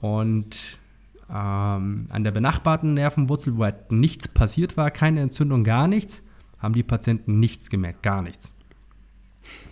Und 0.00 0.78
ähm, 1.30 2.06
an 2.08 2.24
der 2.24 2.30
benachbarten 2.30 2.94
Nervenwurzel, 2.94 3.56
wo 3.56 3.64
halt 3.64 3.90
nichts 3.90 4.28
passiert 4.28 4.76
war, 4.76 4.90
keine 4.90 5.20
Entzündung, 5.20 5.64
gar 5.64 5.88
nichts, 5.88 6.22
haben 6.58 6.74
die 6.74 6.82
Patienten 6.82 7.40
nichts 7.40 7.70
gemerkt, 7.70 8.02
gar 8.02 8.22
nichts. 8.22 8.52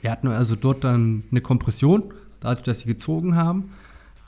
Wir 0.00 0.10
hatten 0.10 0.28
also 0.28 0.56
dort 0.56 0.84
dann 0.84 1.24
eine 1.30 1.40
Kompression, 1.40 2.12
dadurch, 2.40 2.64
dass 2.64 2.80
sie 2.80 2.86
gezogen 2.86 3.36
haben, 3.36 3.72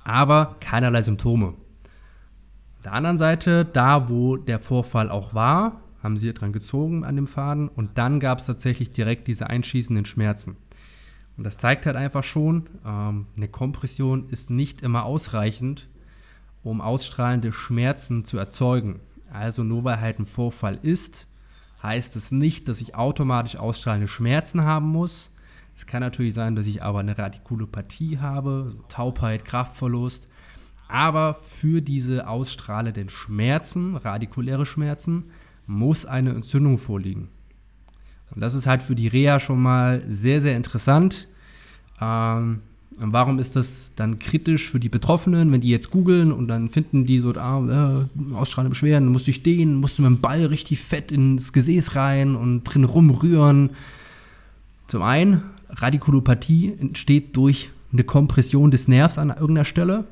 aber 0.04 0.56
keinerlei 0.60 1.02
Symptome. 1.02 1.48
Auf 1.48 2.82
der 2.84 2.92
anderen 2.92 3.18
Seite, 3.18 3.64
da 3.64 4.08
wo 4.08 4.36
der 4.36 4.60
Vorfall 4.60 5.10
auch 5.10 5.34
war, 5.34 5.80
haben 6.02 6.16
sie 6.16 6.32
dran 6.32 6.52
gezogen 6.52 7.04
an 7.04 7.16
dem 7.16 7.26
Faden 7.26 7.68
und 7.68 7.98
dann 7.98 8.20
gab 8.20 8.38
es 8.38 8.46
tatsächlich 8.46 8.92
direkt 8.92 9.26
diese 9.26 9.48
einschießenden 9.48 10.04
Schmerzen. 10.04 10.56
Und 11.36 11.44
das 11.44 11.58
zeigt 11.58 11.84
halt 11.84 11.96
einfach 11.96 12.24
schon, 12.24 12.68
ähm, 12.86 13.26
eine 13.36 13.48
Kompression 13.48 14.28
ist 14.30 14.50
nicht 14.50 14.82
immer 14.82 15.04
ausreichend, 15.04 15.88
um 16.62 16.80
ausstrahlende 16.80 17.52
Schmerzen 17.52 18.24
zu 18.24 18.38
erzeugen. 18.38 19.00
Also 19.30 19.64
nur 19.64 19.84
weil 19.84 20.00
halt 20.00 20.18
ein 20.18 20.26
Vorfall 20.26 20.78
ist, 20.82 21.26
heißt 21.82 22.16
es 22.16 22.30
nicht, 22.30 22.68
dass 22.68 22.80
ich 22.80 22.94
automatisch 22.94 23.56
ausstrahlende 23.56 24.08
Schmerzen 24.08 24.62
haben 24.62 24.88
muss. 24.88 25.30
Es 25.76 25.84
kann 25.84 26.00
natürlich 26.00 26.32
sein, 26.32 26.56
dass 26.56 26.66
ich 26.66 26.82
aber 26.82 27.00
eine 27.00 27.18
Radikulopathie 27.18 28.18
habe, 28.18 28.72
so 28.72 28.82
Taubheit, 28.88 29.44
Kraftverlust. 29.44 30.26
Aber 30.88 31.34
für 31.34 31.82
diese 31.82 32.26
ausstrahlenden 32.26 33.10
Schmerzen, 33.10 33.96
radikuläre 33.96 34.64
Schmerzen, 34.64 35.24
muss 35.66 36.06
eine 36.06 36.30
Entzündung 36.30 36.78
vorliegen. 36.78 37.28
Und 38.34 38.40
das 38.40 38.54
ist 38.54 38.66
halt 38.66 38.82
für 38.82 38.94
die 38.94 39.08
Reha 39.08 39.38
schon 39.38 39.60
mal 39.60 40.02
sehr, 40.08 40.40
sehr 40.40 40.56
interessant. 40.56 41.28
Ähm, 42.00 42.60
warum 42.96 43.38
ist 43.38 43.56
das 43.56 43.92
dann 43.96 44.18
kritisch 44.18 44.70
für 44.70 44.80
die 44.80 44.88
Betroffenen, 44.88 45.52
wenn 45.52 45.60
die 45.60 45.68
jetzt 45.68 45.90
googeln 45.90 46.32
und 46.32 46.48
dann 46.48 46.70
finden 46.70 47.04
die 47.04 47.18
so, 47.20 47.34
ah, 47.34 48.06
äh, 48.08 48.34
ausstrahlende 48.34 48.70
Beschwerden, 48.70 49.06
dann 49.06 49.12
musst 49.12 49.26
du 49.26 49.32
dehnen, 49.32 49.76
musst 49.76 49.98
du 49.98 50.02
mit 50.02 50.10
dem 50.10 50.20
Ball 50.20 50.46
richtig 50.46 50.80
fett 50.80 51.12
ins 51.12 51.52
Gesäß 51.52 51.96
rein 51.96 52.34
und 52.34 52.64
drin 52.64 52.84
rumrühren. 52.84 53.70
Zum 54.86 55.02
einen, 55.02 55.42
Radikulopathie 55.76 56.74
entsteht 56.78 57.36
durch 57.36 57.70
eine 57.92 58.04
Kompression 58.04 58.70
des 58.70 58.88
Nervs 58.88 59.18
an 59.18 59.30
irgendeiner 59.30 59.64
Stelle. 59.64 60.04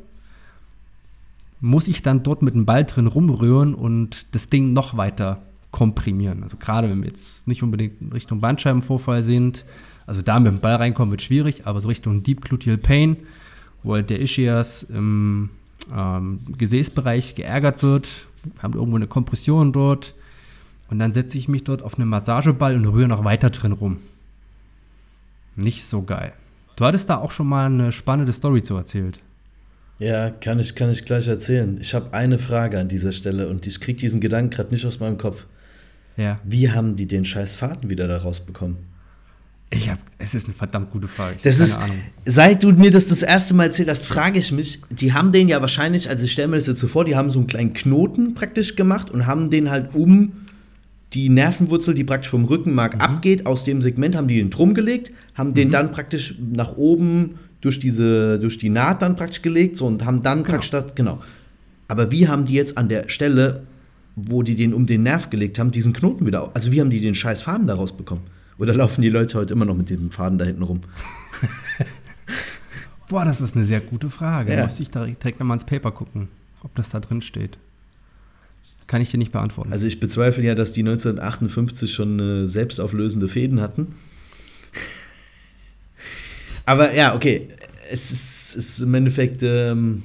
Muss 1.61 1.88
ich 1.88 2.03
dann 2.03 2.22
dort 2.22 2.42
mit 2.42 2.55
dem 2.55 2.66
Ball 2.66 2.85
drin 2.85 3.07
rumrühren 3.07 3.74
und 3.74 4.35
das 4.35 4.48
Ding 4.48 4.72
noch 4.72 4.96
weiter 4.96 5.42
komprimieren. 5.70 6.42
Also 6.42 6.57
gerade 6.57 6.88
wenn 6.88 7.03
wir 7.03 7.09
jetzt 7.09 7.48
nicht 7.48 7.62
unbedingt 7.62 8.00
in 8.00 8.12
Richtung 8.12 8.40
Bandscheibenvorfall 8.40 9.22
sind, 9.22 9.64
also 10.07 10.22
da 10.22 10.38
mit 10.38 10.53
dem 10.53 10.61
Ball 10.61 10.77
reinkommen 10.77 11.11
wird 11.11 11.22
schwierig, 11.22 11.66
aber 11.66 11.81
so 11.81 11.88
Richtung 11.88 12.22
Deep 12.22 12.42
Gluteal 12.42 12.77
Pain, 12.77 13.16
wo 13.83 13.94
halt 13.94 14.11
der 14.11 14.20
Ischias 14.20 14.83
im 14.85 15.50
ähm, 15.94 16.40
Gesäßbereich 16.57 17.35
geärgert 17.35 17.83
wird, 17.83 18.27
haben 18.59 18.74
irgendwo 18.74 18.96
eine 18.96 19.07
Kompression 19.07 19.72
dort 19.72 20.14
und 20.90 20.98
dann 20.98 21.12
setze 21.12 21.38
ich 21.38 21.48
mich 21.48 21.64
dort 21.64 21.83
auf 21.83 21.98
einen 21.98 22.09
Massageball 22.09 22.77
und 22.77 22.87
rühre 22.87 23.09
noch 23.09 23.24
weiter 23.24 23.50
drin 23.50 23.72
rum. 23.72 23.96
Nicht 25.57 25.85
so 25.85 26.03
geil. 26.03 26.33
Du 26.77 26.85
hattest 26.85 27.09
da 27.09 27.19
auch 27.19 27.31
schon 27.31 27.47
mal 27.47 27.67
eine 27.67 27.93
spannende 27.93 28.33
Story 28.33 28.62
zu 28.62 28.77
erzählt. 28.77 29.21
Ja, 29.99 30.31
kann 30.31 30.59
ich, 30.59 30.75
kann 30.75 30.90
ich 30.90 31.05
gleich 31.05 31.29
erzählen. 31.29 31.79
Ich 31.81 31.95
habe 31.95 32.12
eine 32.12 32.38
Frage 32.38 32.79
an 32.81 32.88
dieser 32.88 33.12
Stelle 33.12 33.49
und 33.49 33.67
ich 33.67 33.81
kriege 33.81 33.99
diesen 33.99 34.21
Gedanken 34.21 34.51
gerade 34.51 34.71
nicht 34.71 34.85
aus 34.85 34.99
meinem 34.99 35.19
Kopf. 35.19 35.47
Ja. 36.17 36.40
Wie 36.45 36.71
haben 36.71 36.97
die 36.97 37.07
den 37.07 37.25
scheiß 37.25 37.57
Faden 37.57 37.90
wieder 37.90 38.09
da 38.09 38.19
rausbekommen? 38.19 38.77
Ich 39.71 39.88
hab, 39.88 39.99
es 40.19 40.35
ist 40.35 40.45
eine 40.45 40.55
verdammt 40.55 40.90
gute 40.90 41.09
Frage. 41.09 41.37
das 41.43 41.59
ist, 41.59 41.77
Ahnung. 41.77 41.97
seit 42.25 42.62
du 42.62 42.71
mir 42.73 42.90
das 42.90 43.07
das 43.07 43.23
erste 43.23 43.55
Mal 43.55 43.64
erzählt 43.64 43.88
hast, 43.88 44.07
frage 44.07 44.38
ich 44.38 44.53
mich, 44.53 44.81
die 44.90 45.12
haben 45.12 45.33
den 45.33 45.49
ja 45.49 45.61
wahrscheinlich, 45.61 46.09
also 46.09 46.25
ich 46.25 46.33
stelle 46.33 46.49
mir 46.49 46.57
das 46.57 46.67
jetzt 46.67 46.81
so 46.81 46.87
vor, 46.87 47.05
die 47.05 47.17
haben 47.17 47.31
so 47.31 47.40
einen 47.40 47.49
kleinen 47.49 47.73
Knoten 47.73 48.35
praktisch 48.35 48.77
gemacht 48.77 49.11
und 49.11 49.27
haben 49.27 49.51
den 49.51 49.71
halt 49.71 49.95
um 49.95 50.33
die 51.14 51.29
Nervenwurzel, 51.29 51.94
die 51.94 52.05
praktisch 52.05 52.31
vom 52.31 52.44
Rückenmark 52.44 52.96
mhm. 52.96 53.00
abgeht, 53.00 53.46
aus 53.46 53.64
dem 53.64 53.81
Segment 53.81 54.16
haben 54.16 54.29
die 54.29 54.37
den 54.37 54.50
drum 54.50 54.74
gelegt, 54.74 55.12
haben 55.35 55.50
mhm. 55.50 55.55
den 55.55 55.70
dann 55.70 55.92
praktisch 55.92 56.35
nach 56.38 56.77
oben 56.77 57.37
durch 57.61 57.79
diese, 57.79 58.38
durch 58.38 58.59
die 58.59 58.68
Naht 58.68 59.00
dann 59.00 59.16
praktisch 59.16 59.42
gelegt 59.42 59.77
so, 59.77 59.87
und 59.87 60.05
haben 60.05 60.22
dann 60.22 60.38
genau. 60.38 60.50
praktisch, 60.50 60.70
das, 60.70 60.94
genau. 60.94 61.22
Aber 61.88 62.11
wie 62.11 62.29
haben 62.29 62.44
die 62.44 62.55
jetzt 62.55 62.77
an 62.77 62.88
der 62.88 63.09
Stelle 63.09 63.62
wo 64.16 64.42
die 64.42 64.55
den 64.55 64.74
um 64.74 64.87
den 64.87 65.03
Nerv 65.03 65.31
gelegt 65.31 65.59
haben, 65.59 65.70
diesen 65.70 65.92
Knoten 65.92 66.27
wieder. 66.27 66.50
Also 66.55 66.72
wie 66.72 66.81
haben 66.81 66.90
die 66.90 67.00
den 67.00 67.14
scheiß 67.14 67.42
Faden 67.42 67.66
daraus 67.66 67.96
bekommen? 67.96 68.22
Oder 68.59 68.74
laufen 68.74 69.03
die 69.03 69.09
Leute 69.09 69.37
heute 69.37 69.53
immer 69.55 69.64
noch 69.64 69.77
mit 69.77 69.90
dem 69.90 70.11
Faden 70.11 70.38
da 70.38 70.44
hinten 70.44 70.62
rum? 70.62 70.81
Boah, 73.09 73.24
das 73.24 73.40
ist 73.40 73.57
eine 73.57 73.64
sehr 73.64 73.81
gute 73.81 74.11
Frage. 74.11 74.53
Ja. 74.53 74.59
Da 74.59 74.64
muss 74.64 74.79
ich 74.79 74.90
direkt 74.90 75.40
nochmal 75.40 75.57
ins 75.57 75.64
Paper 75.64 75.90
gucken, 75.90 76.29
ob 76.62 76.74
das 76.77 76.90
da 76.90 77.00
drin 77.00 77.22
steht. 77.22 77.59
Kann 78.87 79.01
ich 79.01 79.11
dir 79.11 79.18
nicht 79.18 79.33
beantworten. 79.33 79.73
Also 79.73 79.87
ich 79.87 80.01
bezweifle 80.01 80.44
ja, 80.44 80.55
dass 80.55 80.73
die 80.73 80.81
1958 80.81 81.92
schon 81.92 82.20
äh, 82.20 82.47
selbstauflösende 82.47 83.29
Fäden 83.29 83.61
hatten. 83.61 83.94
Aber 86.66 86.94
ja, 86.94 87.14
okay. 87.14 87.49
Es 87.90 88.11
ist, 88.11 88.57
ist 88.57 88.81
im 88.81 88.94
Endeffekt 88.94 89.42
ähm, 89.42 90.03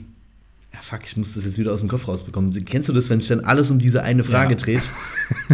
fuck, 0.90 1.02
ich 1.06 1.16
muss 1.18 1.34
das 1.34 1.46
jetzt 1.46 1.58
wieder 1.58 1.72
aus 1.72 1.80
dem 1.80 1.90
Kopf 1.90 2.08
rausbekommen. 2.08 2.54
Kennst 2.66 2.90
du 2.90 2.94
das, 2.94 3.10
wenn 3.10 3.20
sich 3.20 3.30
dann 3.30 3.42
alles 3.42 3.70
um 3.72 3.80
diese 3.80 4.04
eine 4.04 4.24
Frage 4.24 4.52
ja. 4.52 4.58
dreht? 4.58 4.90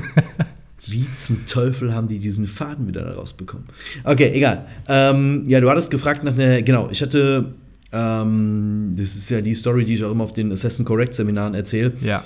Wie 0.88 1.12
zum 1.14 1.46
Teufel 1.48 1.94
haben 1.94 2.08
die 2.08 2.20
diesen 2.20 2.48
Faden 2.48 2.88
wieder 2.88 3.16
rausbekommen? 3.16 3.66
Okay, 4.04 4.32
egal. 4.34 4.66
Ähm, 4.88 5.44
ja, 5.48 5.60
du 5.60 5.70
hattest 5.70 5.90
gefragt 5.90 6.24
nach 6.24 6.34
einer, 6.34 6.62
genau, 6.62 6.90
ich 6.92 7.02
hatte, 7.02 7.54
ähm, 7.92 8.94
das 8.96 9.16
ist 9.16 9.30
ja 9.30 9.42
die 9.42 9.56
Story, 9.56 9.84
die 9.84 9.96
ich 9.96 10.04
auch 10.04 10.12
immer 10.12 10.24
auf 10.24 10.34
den 10.34 10.52
Assassin 10.52 10.86
Correct 10.86 11.16
Seminaren 11.16 11.56
erzähle. 11.56 11.94
Ja. 12.02 12.24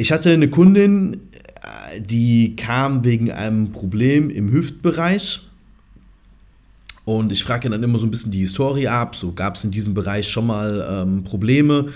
Ich 0.00 0.12
hatte 0.12 0.30
eine 0.30 0.46
Kundin, 0.46 1.22
äh, 1.90 2.00
die 2.00 2.54
kam 2.54 3.02
wegen 3.02 3.32
einem 3.32 3.72
Problem 3.72 4.30
im 4.30 4.52
Hüftbereich. 4.52 5.40
Und 7.04 7.32
ich 7.32 7.42
frage 7.42 7.68
dann 7.68 7.82
immer 7.82 7.98
so 7.98 8.06
ein 8.06 8.12
bisschen 8.12 8.30
die 8.30 8.38
Historie 8.38 8.86
ab. 8.86 9.16
So 9.16 9.32
gab 9.32 9.56
es 9.56 9.64
in 9.64 9.72
diesem 9.72 9.94
Bereich 9.94 10.28
schon 10.28 10.46
mal 10.46 11.02
ähm, 11.02 11.24
Probleme. 11.24 11.88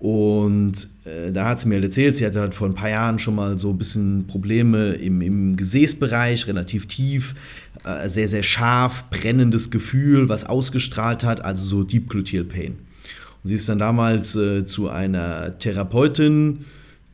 Und 0.00 0.88
äh, 1.04 1.30
da 1.30 1.44
hat 1.50 1.60
sie 1.60 1.68
mir 1.68 1.76
halt 1.76 1.84
erzählt, 1.84 2.16
sie 2.16 2.26
hatte 2.26 2.40
halt 2.40 2.54
vor 2.54 2.66
ein 2.66 2.74
paar 2.74 2.90
Jahren 2.90 3.20
schon 3.20 3.36
mal 3.36 3.56
so 3.56 3.70
ein 3.70 3.78
bisschen 3.78 4.26
Probleme 4.26 4.94
im, 4.94 5.22
im 5.22 5.56
Gesäßbereich, 5.56 6.48
relativ 6.48 6.86
tief, 6.86 7.36
äh, 7.84 8.08
sehr, 8.08 8.26
sehr 8.26 8.42
scharf, 8.42 9.04
brennendes 9.10 9.70
Gefühl, 9.70 10.28
was 10.28 10.44
ausgestrahlt 10.44 11.22
hat, 11.22 11.44
also 11.44 11.64
so 11.66 11.84
Deep 11.84 12.10
Gluteal 12.10 12.42
Pain. 12.42 12.72
Und 12.72 13.48
sie 13.48 13.54
ist 13.54 13.68
dann 13.68 13.78
damals 13.78 14.34
äh, 14.34 14.64
zu 14.64 14.88
einer 14.88 15.56
Therapeutin, 15.56 16.64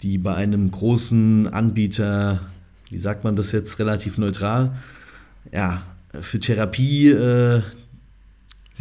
die 0.03 0.19
bei 0.19 0.35
einem 0.35 0.71
großen 0.71 1.49
Anbieter, 1.49 2.41
wie 2.91 2.99
sagt 2.99 3.25
man 3.25 3.37
das 3.37 3.53
jetzt 3.53 3.79
relativ 3.79 4.19
neutral, 4.19 4.75
ja, 5.53 5.83
für 6.21 6.41
Therapie 6.41 7.09
äh, 7.11 7.63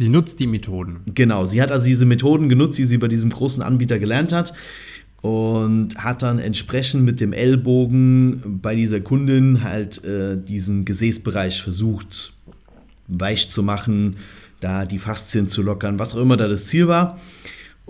Sie 0.00 0.08
nutzt 0.08 0.40
die 0.40 0.46
Methoden. 0.46 1.00
Genau, 1.14 1.44
sie 1.44 1.60
hat 1.60 1.70
also 1.70 1.84
diese 1.84 2.06
Methoden 2.06 2.48
genutzt, 2.48 2.78
die 2.78 2.86
sie 2.86 2.96
bei 2.96 3.06
diesem 3.06 3.28
großen 3.28 3.62
Anbieter 3.62 3.98
gelernt 3.98 4.32
hat 4.32 4.54
und 5.20 5.94
hat 5.96 6.22
dann 6.22 6.38
entsprechend 6.38 7.04
mit 7.04 7.20
dem 7.20 7.34
Ellbogen 7.34 8.60
bei 8.62 8.74
dieser 8.74 9.00
Kundin 9.00 9.62
halt 9.62 10.02
äh, 10.02 10.38
diesen 10.38 10.86
Gesäßbereich 10.86 11.60
versucht 11.60 12.32
weich 13.08 13.50
zu 13.50 13.62
machen, 13.62 14.16
da 14.60 14.86
die 14.86 14.98
Faszien 14.98 15.48
zu 15.48 15.60
lockern, 15.60 15.98
was 15.98 16.14
auch 16.14 16.22
immer 16.22 16.38
da 16.38 16.48
das 16.48 16.64
Ziel 16.64 16.88
war. 16.88 17.20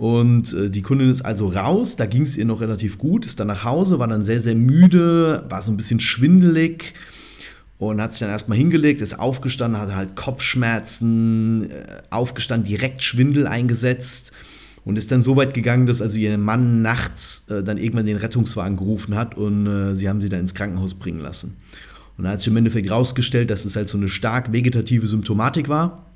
Und 0.01 0.53
äh, 0.53 0.71
die 0.71 0.81
Kundin 0.81 1.11
ist 1.11 1.21
also 1.21 1.49
raus, 1.49 1.95
da 1.95 2.07
ging 2.07 2.23
es 2.23 2.35
ihr 2.35 2.45
noch 2.45 2.59
relativ 2.59 2.97
gut, 2.97 3.23
ist 3.23 3.39
dann 3.39 3.45
nach 3.45 3.63
Hause, 3.63 3.99
war 3.99 4.07
dann 4.07 4.23
sehr, 4.23 4.39
sehr 4.39 4.55
müde, 4.55 5.45
war 5.47 5.61
so 5.61 5.71
ein 5.71 5.77
bisschen 5.77 5.99
schwindelig 5.99 6.95
und 7.77 8.01
hat 8.01 8.13
sich 8.13 8.21
dann 8.21 8.31
erstmal 8.31 8.57
hingelegt, 8.57 9.01
ist 9.01 9.19
aufgestanden, 9.19 9.79
hat 9.79 9.93
halt 9.93 10.15
Kopfschmerzen, 10.15 11.69
äh, 11.69 12.01
aufgestanden, 12.09 12.67
direkt 12.67 13.03
Schwindel 13.03 13.45
eingesetzt 13.45 14.31
und 14.85 14.97
ist 14.97 15.11
dann 15.11 15.21
so 15.21 15.35
weit 15.35 15.53
gegangen, 15.53 15.85
dass 15.85 16.01
also 16.01 16.17
ihr 16.17 16.35
Mann 16.35 16.81
nachts 16.81 17.45
äh, 17.51 17.61
dann 17.61 17.77
irgendwann 17.77 18.07
den 18.07 18.17
Rettungswagen 18.17 18.77
gerufen 18.77 19.15
hat 19.15 19.37
und 19.37 19.95
sie 19.95 20.09
haben 20.09 20.19
sie 20.19 20.29
dann 20.29 20.39
ins 20.39 20.55
Krankenhaus 20.55 20.95
bringen 20.95 21.19
lassen. 21.19 21.57
Und 22.17 22.23
da 22.23 22.31
hat 22.31 22.39
sich 22.39 22.47
im 22.47 22.57
Endeffekt 22.57 22.89
rausgestellt, 22.89 23.51
dass 23.51 23.65
es 23.65 23.75
halt 23.75 23.87
so 23.87 23.99
eine 23.99 24.07
stark 24.07 24.51
vegetative 24.51 25.05
Symptomatik 25.05 25.69
war 25.69 26.10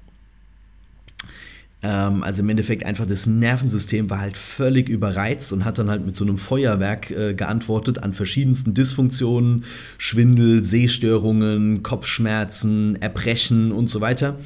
also 1.86 2.42
im 2.42 2.50
Endeffekt 2.50 2.86
einfach 2.86 3.06
das 3.06 3.28
Nervensystem 3.28 4.10
war 4.10 4.20
halt 4.20 4.38
völlig 4.38 4.90
überreizt 4.90 5.54
und 5.54 5.66
hat 5.66 5.78
dann 5.78 5.90
halt 5.90 6.06
mit 6.06 6.16
so 6.16 6.24
einem 6.24 6.38
Feuerwerk 6.38 7.12
äh, 7.12 7.34
geantwortet 7.34 8.02
an 8.02 8.14
verschiedensten 8.14 8.74
Dysfunktionen, 8.74 9.66
Schwindel, 9.98 10.64
Sehstörungen, 10.64 11.84
Kopfschmerzen, 11.84 13.02
Erbrechen 13.02 13.72
und 13.72 13.90
so 13.90 14.02
weiter. 14.02 14.38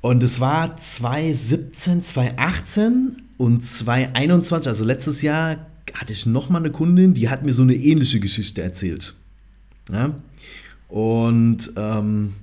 Und 0.00 0.22
es 0.22 0.40
war 0.40 0.76
2017, 0.76 2.02
2018 2.02 3.22
und 3.36 3.64
2021, 3.64 4.68
also 4.68 4.84
letztes 4.84 5.22
Jahr, 5.22 5.66
hatte 5.94 6.12
ich 6.12 6.26
nochmal 6.26 6.62
eine 6.62 6.70
Kundin, 6.70 7.14
die 7.14 7.28
hat 7.28 7.44
mir 7.44 7.52
so 7.52 7.62
eine 7.62 7.74
ähnliche 7.74 8.20
Geschichte 8.20 8.62
erzählt. 8.62 9.14
Ja? 9.90 10.14
Und 10.88 11.72
ähm, 11.76 12.34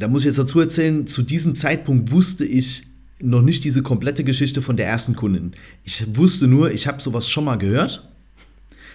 da 0.00 0.08
muss 0.08 0.22
ich 0.22 0.28
jetzt 0.28 0.38
dazu 0.38 0.58
erzählen, 0.58 1.06
zu 1.06 1.22
diesem 1.22 1.54
Zeitpunkt 1.54 2.10
wusste 2.10 2.44
ich 2.44 2.86
noch 3.20 3.42
nicht 3.42 3.64
diese 3.64 3.82
komplette 3.82 4.24
Geschichte 4.24 4.62
von 4.62 4.78
der 4.78 4.86
ersten 4.86 5.14
Kundin. 5.14 5.52
Ich 5.84 6.16
wusste 6.16 6.46
nur, 6.46 6.72
ich 6.72 6.86
habe 6.86 7.02
sowas 7.02 7.28
schon 7.28 7.44
mal 7.44 7.58
gehört, 7.58 8.08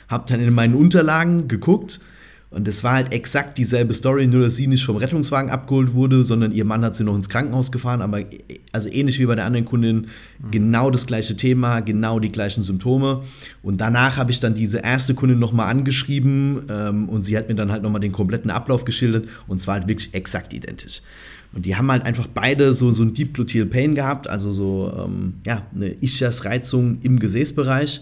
habe 0.08 0.26
dann 0.28 0.42
in 0.42 0.52
meinen 0.54 0.74
Unterlagen 0.74 1.48
geguckt 1.48 2.00
Und 2.56 2.70
es 2.70 2.86
war 2.86 2.94
halt 2.94 3.12
exakt 3.12 3.58
dieselbe 3.58 3.94
Story, 3.94 4.28
nur 4.28 4.44
dass 4.44 4.56
sie 4.56 4.68
nicht 4.68 4.86
vom 4.86 4.96
Rettungswagen 4.96 5.52
abgeholt 5.52 5.94
wurde, 5.94 6.24
sondern 6.24 6.54
ihr 6.54 6.64
Mann 6.64 6.86
hat 6.86 6.96
sie 6.96 7.04
noch 7.04 7.14
ins 7.14 7.28
Krankenhaus 7.28 7.70
gefahren. 7.70 8.02
Aber 8.02 8.22
also 8.72 8.88
ähnlich 8.88 9.20
wie 9.20 9.26
bei 9.26 9.36
der 9.36 9.44
anderen 9.44 9.66
Kundin, 9.66 10.08
mhm. 10.40 10.52
genau 10.52 10.90
das 10.90 11.06
gleiche 11.06 11.36
Thema, 11.36 11.82
genau 11.82 12.22
die 12.22 12.32
gleichen 12.32 12.64
Symptome. 12.64 13.24
Und 13.62 13.82
danach 13.82 14.16
habe 14.16 14.32
ich 14.32 14.40
dann 14.40 14.56
diese 14.56 14.78
erste 14.78 15.16
Kundin 15.16 15.38
nochmal 15.38 15.70
angeschrieben 15.70 16.62
ähm, 16.70 17.10
und 17.10 17.24
sie 17.24 17.38
hat 17.38 17.50
mir 17.50 17.56
dann 17.56 17.74
halt 17.74 17.84
nochmal 17.84 18.00
den 18.00 18.14
kompletten 18.14 18.50
Ablauf 18.50 18.86
geschildert 18.86 19.28
und 19.48 19.60
zwar 19.60 19.74
halt 19.74 19.90
wirklich 19.90 20.14
exakt 20.14 20.54
identisch. 20.54 21.02
Und 21.52 21.66
die 21.66 21.76
haben 21.76 21.92
halt 21.92 22.06
einfach 22.06 22.28
beide 22.28 22.74
so, 22.74 22.90
so 22.94 23.04
ein 23.04 23.14
Deep 23.14 23.34
Gluteal 23.34 23.66
Pain 23.66 23.96
gehabt, 23.96 24.30
also 24.30 24.54
so 24.54 24.94
ähm, 24.98 25.34
ja, 25.46 25.64
eine 25.76 25.88
Ischias-Reizung 26.02 27.00
im 27.02 27.20
Gesäßbereich. 27.20 28.00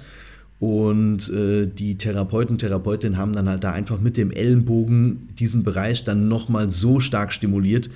Und 0.63 1.29
äh, 1.29 1.67
die 1.67 1.97
Therapeuten, 1.97 2.57
Therapeutinnen 2.57 3.17
haben 3.17 3.33
dann 3.33 3.49
halt 3.49 3.65
da 3.65 3.73
einfach 3.73 3.99
mit 3.99 4.15
dem 4.15 4.31
Ellenbogen 4.31 5.27
diesen 5.37 5.63
Bereich 5.63 6.05
dann 6.05 6.29
nochmal 6.29 6.71
so 6.71 7.01
stark 7.01 7.33
stimuliert, 7.33 7.89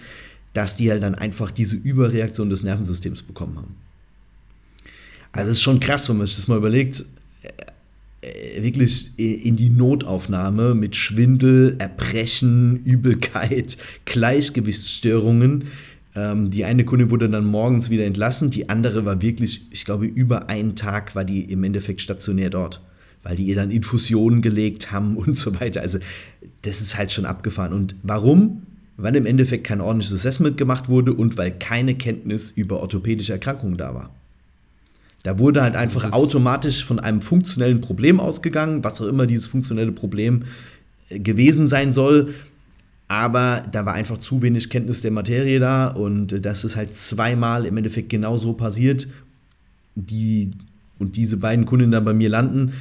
dass 0.52 0.76
die 0.76 0.92
halt 0.92 1.02
dann 1.02 1.16
einfach 1.16 1.50
diese 1.50 1.78
Überreaktion 1.78 2.50
des 2.50 2.64
Nervensystems 2.64 3.22
bekommen 3.22 3.56
haben. 3.56 3.76
Also 5.32 5.52
es 5.52 5.60
ist 5.60 5.64
schon 5.64 5.80
krass, 5.80 6.10
wenn 6.10 6.18
man 6.18 6.28
sich 6.28 6.36
das 6.36 6.50
mal 6.50 6.58
überlegt, 6.58 7.06
äh, 8.20 8.62
wirklich 8.62 9.12
in 9.16 9.56
die 9.56 9.70
Notaufnahme 9.70 10.76
mit 10.76 10.98
Schwindel, 10.98 11.78
Erbrechen, 11.80 12.84
Übelkeit, 12.84 13.78
Gleichgewichtsstörungen. 14.04 15.70
Ähm, 16.18 16.50
die 16.50 16.66
eine 16.66 16.84
Kunde 16.84 17.12
wurde 17.12 17.30
dann 17.30 17.46
morgens 17.46 17.92
wieder 17.92 18.06
entlassen, 18.06 18.50
die 18.50 18.70
andere 18.70 19.06
war 19.06 19.22
wirklich, 19.22 19.68
ich 19.70 19.86
glaube, 19.86 20.08
über 20.08 20.50
einen 20.50 20.76
Tag 20.76 21.16
war 21.16 21.24
die 21.24 21.42
im 21.44 21.64
Endeffekt 21.64 22.02
stationär 22.02 22.50
dort, 22.50 22.82
weil 23.22 23.36
die 23.36 23.46
ihr 23.46 23.56
dann 23.56 23.70
Infusionen 23.70 24.42
gelegt 24.42 24.92
haben 24.92 25.16
und 25.16 25.38
so 25.38 25.60
weiter. 25.60 25.82
Also 25.82 26.00
das 26.64 26.82
ist 26.82 26.98
halt 26.98 27.12
schon 27.12 27.26
abgefahren. 27.26 27.72
Und 27.72 27.96
warum? 28.02 28.64
Weil 28.98 29.16
im 29.16 29.28
Endeffekt 29.28 29.66
kein 29.66 29.80
ordentliches 29.80 30.18
Assessment 30.18 30.58
gemacht 30.58 30.90
wurde 30.90 31.14
und 31.14 31.38
weil 31.38 31.52
keine 31.52 31.94
Kenntnis 31.94 32.50
über 32.50 32.80
orthopädische 32.80 33.34
Erkrankungen 33.34 33.78
da 33.78 33.94
war. 33.94 34.10
Da 35.22 35.38
wurde 35.38 35.62
halt 35.62 35.76
einfach 35.76 36.04
das 36.06 36.14
automatisch 36.14 36.84
von 36.84 37.00
einem 37.00 37.22
funktionellen 37.22 37.82
Problem 37.82 38.20
ausgegangen, 38.20 38.84
was 38.84 39.00
auch 39.02 39.08
immer 39.08 39.28
dieses 39.28 39.46
funktionelle 39.46 39.92
Problem 39.92 40.46
äh, 41.10 41.20
gewesen 41.20 41.68
sein 41.68 41.92
soll. 41.92 42.34
Aber 43.08 43.64
da 43.72 43.86
war 43.86 43.94
einfach 43.94 44.18
zu 44.18 44.42
wenig 44.42 44.70
Kenntnis 44.70 45.02
der 45.02 45.12
Materie 45.12 45.60
da 45.60 45.88
und 45.88 46.34
äh, 46.34 46.42
das 46.42 46.64
ist 46.66 46.76
halt 46.76 46.94
zweimal 46.94 47.66
im 47.66 47.78
Endeffekt 47.78 48.10
genauso 48.10 48.54
passiert. 48.54 49.08
Die, 49.96 50.52
und 51.00 51.16
diese 51.16 51.38
beiden 51.38 51.66
Kunden 51.66 51.92
dann 51.92 52.06
bei 52.06 52.14
mir 52.14 52.30
landen, 52.30 52.74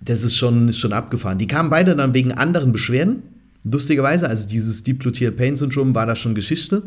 das 0.00 0.22
ist 0.22 0.36
schon, 0.36 0.68
ist 0.68 0.78
schon 0.78 0.92
abgefahren. 0.92 1.38
Die 1.38 1.46
kamen 1.46 1.70
beide 1.70 1.94
dann 1.94 2.14
wegen 2.14 2.32
anderen 2.32 2.72
Beschwerden, 2.72 3.22
lustigerweise. 3.62 4.28
Also 4.28 4.48
dieses 4.48 4.82
Deep 4.84 5.00
Gluteal 5.00 5.32
Pain 5.32 5.56
Syndrome 5.56 5.94
war 5.94 6.06
da 6.06 6.16
schon 6.16 6.34
Geschichte. 6.34 6.82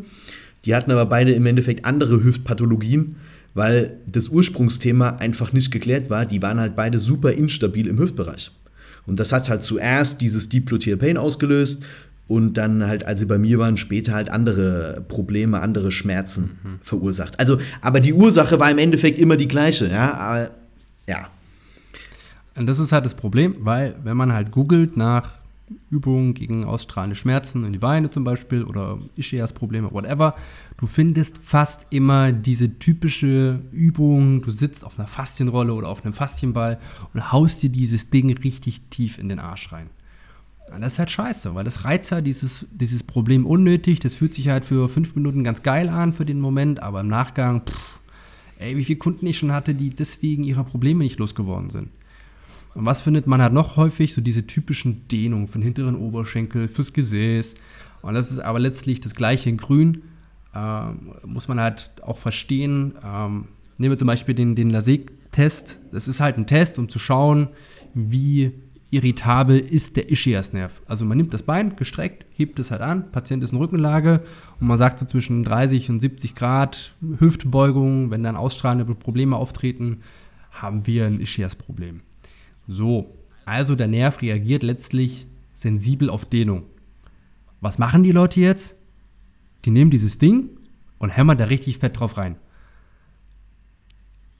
Die 0.64 0.74
hatten 0.74 0.90
aber 0.90 1.06
beide 1.06 1.32
im 1.32 1.46
Endeffekt 1.46 1.84
andere 1.84 2.22
Hüftpathologien 2.22 3.16
weil 3.58 3.96
das 4.06 4.28
Ursprungsthema 4.28 5.16
einfach 5.16 5.52
nicht 5.52 5.72
geklärt 5.72 6.10
war. 6.10 6.26
Die 6.26 6.42
waren 6.42 6.60
halt 6.60 6.76
beide 6.76 7.00
super 7.00 7.32
instabil 7.32 7.88
im 7.88 7.98
Hüftbereich. 7.98 8.52
Und 9.04 9.18
das 9.18 9.32
hat 9.32 9.48
halt 9.48 9.64
zuerst 9.64 10.20
dieses 10.20 10.48
Deep 10.48 10.66
Gluteal 10.66 10.96
Pain 10.96 11.16
ausgelöst 11.16 11.82
und 12.28 12.54
dann 12.54 12.86
halt, 12.86 13.04
als 13.04 13.20
sie 13.20 13.26
bei 13.26 13.38
mir 13.38 13.58
waren, 13.58 13.76
später 13.76 14.12
halt 14.12 14.30
andere 14.30 15.02
Probleme, 15.08 15.60
andere 15.60 15.90
Schmerzen 15.90 16.58
mhm. 16.62 16.78
verursacht. 16.82 17.40
Also, 17.40 17.58
aber 17.80 18.00
die 18.00 18.12
Ursache 18.12 18.60
war 18.60 18.70
im 18.70 18.78
Endeffekt 18.78 19.18
immer 19.18 19.36
die 19.36 19.48
gleiche, 19.48 19.90
ja. 19.90 20.12
Aber, 20.14 20.50
ja. 21.06 21.28
Und 22.54 22.66
das 22.66 22.78
ist 22.78 22.92
halt 22.92 23.06
das 23.06 23.14
Problem, 23.14 23.56
weil 23.60 23.96
wenn 24.04 24.16
man 24.16 24.32
halt 24.32 24.50
googelt 24.50 24.96
nach 24.96 25.38
Übungen 25.90 26.34
gegen 26.34 26.64
ausstrahlende 26.64 27.16
Schmerzen 27.16 27.64
in 27.64 27.72
die 27.72 27.78
Beine 27.78 28.10
zum 28.10 28.24
Beispiel 28.24 28.64
oder 28.64 28.98
Ischias-Probleme, 29.16 29.92
whatever. 29.92 30.34
Du 30.78 30.86
findest 30.86 31.38
fast 31.38 31.86
immer 31.90 32.32
diese 32.32 32.78
typische 32.78 33.60
Übung, 33.72 34.42
du 34.42 34.50
sitzt 34.50 34.84
auf 34.84 34.98
einer 34.98 35.08
Faszienrolle 35.08 35.74
oder 35.74 35.88
auf 35.88 36.04
einem 36.04 36.14
Faszienball 36.14 36.78
und 37.12 37.32
haust 37.32 37.62
dir 37.62 37.70
dieses 37.70 38.10
Ding 38.10 38.32
richtig 38.38 38.82
tief 38.90 39.18
in 39.18 39.28
den 39.28 39.40
Arsch 39.40 39.72
rein. 39.72 39.90
Das 40.80 40.94
ist 40.94 40.98
halt 40.98 41.10
scheiße, 41.10 41.54
weil 41.54 41.64
das 41.64 41.84
reizt 41.84 42.12
halt 42.12 42.26
dieses, 42.26 42.66
dieses 42.70 43.02
Problem 43.02 43.46
unnötig. 43.46 44.00
Das 44.00 44.14
fühlt 44.14 44.34
sich 44.34 44.48
halt 44.48 44.64
für 44.64 44.88
fünf 44.88 45.14
Minuten 45.16 45.44
ganz 45.44 45.62
geil 45.62 45.88
an 45.88 46.12
für 46.12 46.24
den 46.24 46.40
Moment, 46.40 46.82
aber 46.82 47.00
im 47.00 47.08
Nachgang, 47.08 47.62
pff, 47.62 48.00
ey, 48.58 48.76
wie 48.76 48.84
viele 48.84 48.98
Kunden 48.98 49.26
ich 49.26 49.38
schon 49.38 49.52
hatte, 49.52 49.74
die 49.74 49.90
deswegen 49.90 50.44
ihrer 50.44 50.64
Probleme 50.64 51.04
nicht 51.04 51.18
losgeworden 51.18 51.70
sind. 51.70 51.88
Und 52.74 52.86
was 52.86 53.00
findet 53.00 53.26
man 53.26 53.42
halt 53.42 53.52
noch 53.52 53.76
häufig? 53.76 54.14
So 54.14 54.20
diese 54.20 54.46
typischen 54.46 55.08
Dehnungen 55.08 55.46
den 55.46 55.62
hinteren 55.62 55.96
Oberschenkel, 55.96 56.68
fürs 56.68 56.92
Gesäß. 56.92 57.54
Und 58.02 58.14
das 58.14 58.30
ist 58.30 58.38
aber 58.38 58.60
letztlich 58.60 59.00
das 59.00 59.14
gleiche 59.14 59.50
in 59.50 59.56
Grün. 59.56 60.02
Ähm, 60.54 61.14
muss 61.24 61.48
man 61.48 61.60
halt 61.60 61.90
auch 62.02 62.18
verstehen. 62.18 62.94
Ähm, 63.04 63.48
nehmen 63.78 63.92
wir 63.92 63.98
zum 63.98 64.06
Beispiel 64.06 64.34
den, 64.34 64.54
den 64.54 64.70
LASIK-Test. 64.70 65.80
Das 65.92 66.08
ist 66.08 66.20
halt 66.20 66.36
ein 66.36 66.46
Test, 66.46 66.78
um 66.78 66.88
zu 66.88 66.98
schauen, 66.98 67.48
wie 67.94 68.52
irritabel 68.90 69.58
ist 69.58 69.96
der 69.96 70.10
Ischiasnerv. 70.10 70.80
Also 70.86 71.04
man 71.04 71.18
nimmt 71.18 71.34
das 71.34 71.42
Bein 71.42 71.76
gestreckt, 71.76 72.26
hebt 72.34 72.58
es 72.58 72.70
halt 72.70 72.80
an, 72.80 73.10
Patient 73.12 73.42
ist 73.42 73.52
in 73.52 73.58
Rückenlage 73.58 74.22
und 74.60 74.66
man 74.66 74.78
sagt 74.78 74.98
so 74.98 75.06
zwischen 75.06 75.44
30 75.44 75.90
und 75.90 76.00
70 76.00 76.34
Grad 76.34 76.94
Hüftbeugung, 77.18 78.10
wenn 78.10 78.22
dann 78.22 78.36
ausstrahlende 78.36 78.94
Probleme 78.94 79.36
auftreten, 79.36 80.00
haben 80.50 80.86
wir 80.86 81.06
ein 81.06 81.20
Ischias-Problem. 81.20 82.00
So, 82.66 83.14
also 83.44 83.74
der 83.74 83.88
Nerv 83.88 84.22
reagiert 84.22 84.62
letztlich 84.62 85.26
sensibel 85.52 86.08
auf 86.10 86.24
Dehnung. 86.24 86.64
Was 87.60 87.78
machen 87.78 88.02
die 88.02 88.12
Leute 88.12 88.40
jetzt? 88.40 88.76
Die 89.64 89.70
nehmen 89.70 89.90
dieses 89.90 90.18
Ding 90.18 90.50
und 90.98 91.10
hämmern 91.10 91.38
da 91.38 91.44
richtig 91.44 91.78
fett 91.78 91.98
drauf 91.98 92.16
rein. 92.16 92.36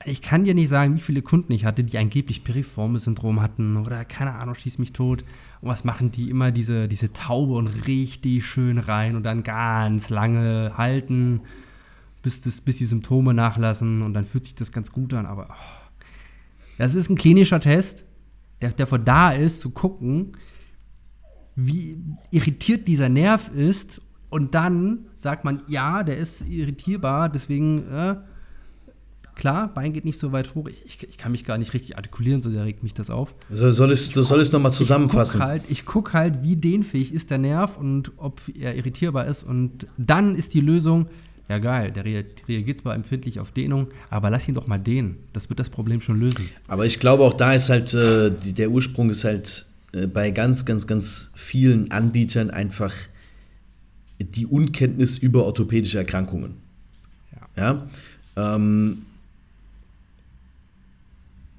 Ich 0.05 0.21
kann 0.21 0.45
dir 0.45 0.53
nicht 0.53 0.69
sagen, 0.69 0.95
wie 0.95 1.01
viele 1.01 1.21
Kunden 1.21 1.51
ich 1.51 1.65
hatte, 1.65 1.83
die 1.83 1.97
angeblich 1.97 2.45
piriformes 2.45 3.03
Syndrom 3.03 3.41
hatten 3.41 3.75
oder 3.75 4.05
keine 4.05 4.35
Ahnung, 4.35 4.55
schieß 4.55 4.77
mich 4.77 4.93
tot. 4.93 5.25
Und 5.61 5.69
was 5.69 5.83
machen 5.83 6.11
die 6.11 6.29
immer 6.29 6.51
diese, 6.51 6.87
diese 6.87 7.11
Taube 7.11 7.55
und 7.55 7.67
richtig 7.85 8.45
schön 8.45 8.77
rein 8.77 9.17
und 9.17 9.23
dann 9.23 9.43
ganz 9.43 10.09
lange 10.09 10.73
halten, 10.77 11.41
bis, 12.21 12.39
das, 12.41 12.61
bis 12.61 12.77
die 12.77 12.85
Symptome 12.85 13.33
nachlassen 13.33 14.01
und 14.01 14.13
dann 14.13 14.25
fühlt 14.25 14.45
sich 14.45 14.55
das 14.55 14.71
ganz 14.71 14.91
gut 14.91 15.13
an. 15.13 15.25
Aber 15.25 15.47
oh, 15.49 15.99
das 16.77 16.95
ist 16.95 17.09
ein 17.09 17.17
klinischer 17.17 17.59
Test 17.59 18.05
der 18.61 18.71
davor 18.71 18.99
da 18.99 19.31
ist, 19.31 19.61
zu 19.61 19.69
gucken, 19.69 20.33
wie 21.55 22.01
irritiert 22.31 22.87
dieser 22.87 23.09
Nerv 23.09 23.49
ist. 23.49 24.01
Und 24.29 24.53
dann 24.53 25.07
sagt 25.15 25.43
man, 25.45 25.63
ja, 25.67 26.03
der 26.03 26.17
ist 26.17 26.47
irritierbar, 26.47 27.29
deswegen, 27.29 27.87
äh, 27.89 28.15
klar, 29.39 29.73
Bein 29.73 29.93
geht 29.93 30.03
nicht 30.03 30.19
so 30.19 30.33
weit 30.33 30.53
hoch. 30.53 30.67
Ich, 30.67 30.85
ich, 30.85 31.07
ich, 31.07 31.17
kann 31.17 31.31
mich 31.31 31.45
gar 31.45 31.57
nicht 31.57 31.73
richtig 31.73 31.95
artikulieren, 31.95 32.41
so 32.41 32.49
sehr 32.49 32.65
regt 32.65 32.83
mich 32.83 32.93
das 32.93 33.09
auf. 33.09 33.33
Also 33.49 33.71
soll 33.71 33.93
ich, 33.93 34.11
du 34.11 34.21
sollst 34.21 34.51
nochmal 34.51 34.73
zusammenfassen. 34.73 35.41
Ich 35.69 35.85
gucke 35.85 36.13
halt, 36.13 36.33
guck 36.33 36.39
halt, 36.39 36.43
wie 36.43 36.57
dehnfähig 36.57 37.13
ist 37.13 37.31
der 37.31 37.37
Nerv 37.37 37.77
und 37.77 38.11
ob 38.17 38.41
er 38.53 38.75
irritierbar 38.75 39.25
ist. 39.27 39.43
Und 39.43 39.87
dann 39.97 40.35
ist 40.35 40.53
die 40.53 40.59
Lösung, 40.59 41.07
ja 41.47 41.57
geil, 41.57 41.91
der 41.91 42.03
reagiert 42.03 42.79
zwar 42.79 42.95
empfindlich 42.95 43.39
auf 43.39 43.51
Dehnung, 43.51 43.87
aber 44.09 44.29
lass 44.29 44.45
ihn 44.49 44.55
doch 44.55 44.67
mal 44.67 44.77
dehnen. 44.77 45.15
Das 45.31 45.47
wird 45.49 45.59
das 45.59 45.69
Problem 45.69 46.01
schon 46.01 46.19
lösen. 46.19 46.49
Aber 46.67 46.85
ich 46.85 46.99
glaube, 46.99 47.23
auch 47.23 47.33
da 47.33 47.53
ist 47.53 47.69
halt, 47.69 47.93
äh, 47.93 48.31
der 48.31 48.69
Ursprung 48.69 49.09
ist 49.09 49.23
halt 49.23 49.67
äh, 49.93 50.05
bei 50.05 50.31
ganz, 50.31 50.65
ganz, 50.65 50.85
ganz 50.85 51.31
vielen 51.33 51.91
Anbietern 51.91 52.49
einfach 52.51 52.93
die 54.19 54.45
Unkenntnis 54.45 55.17
über 55.17 55.45
orthopädische 55.45 55.97
Erkrankungen. 55.97 56.57
Ja. 57.55 57.87
ja? 58.35 58.55
Ähm, 58.55 59.03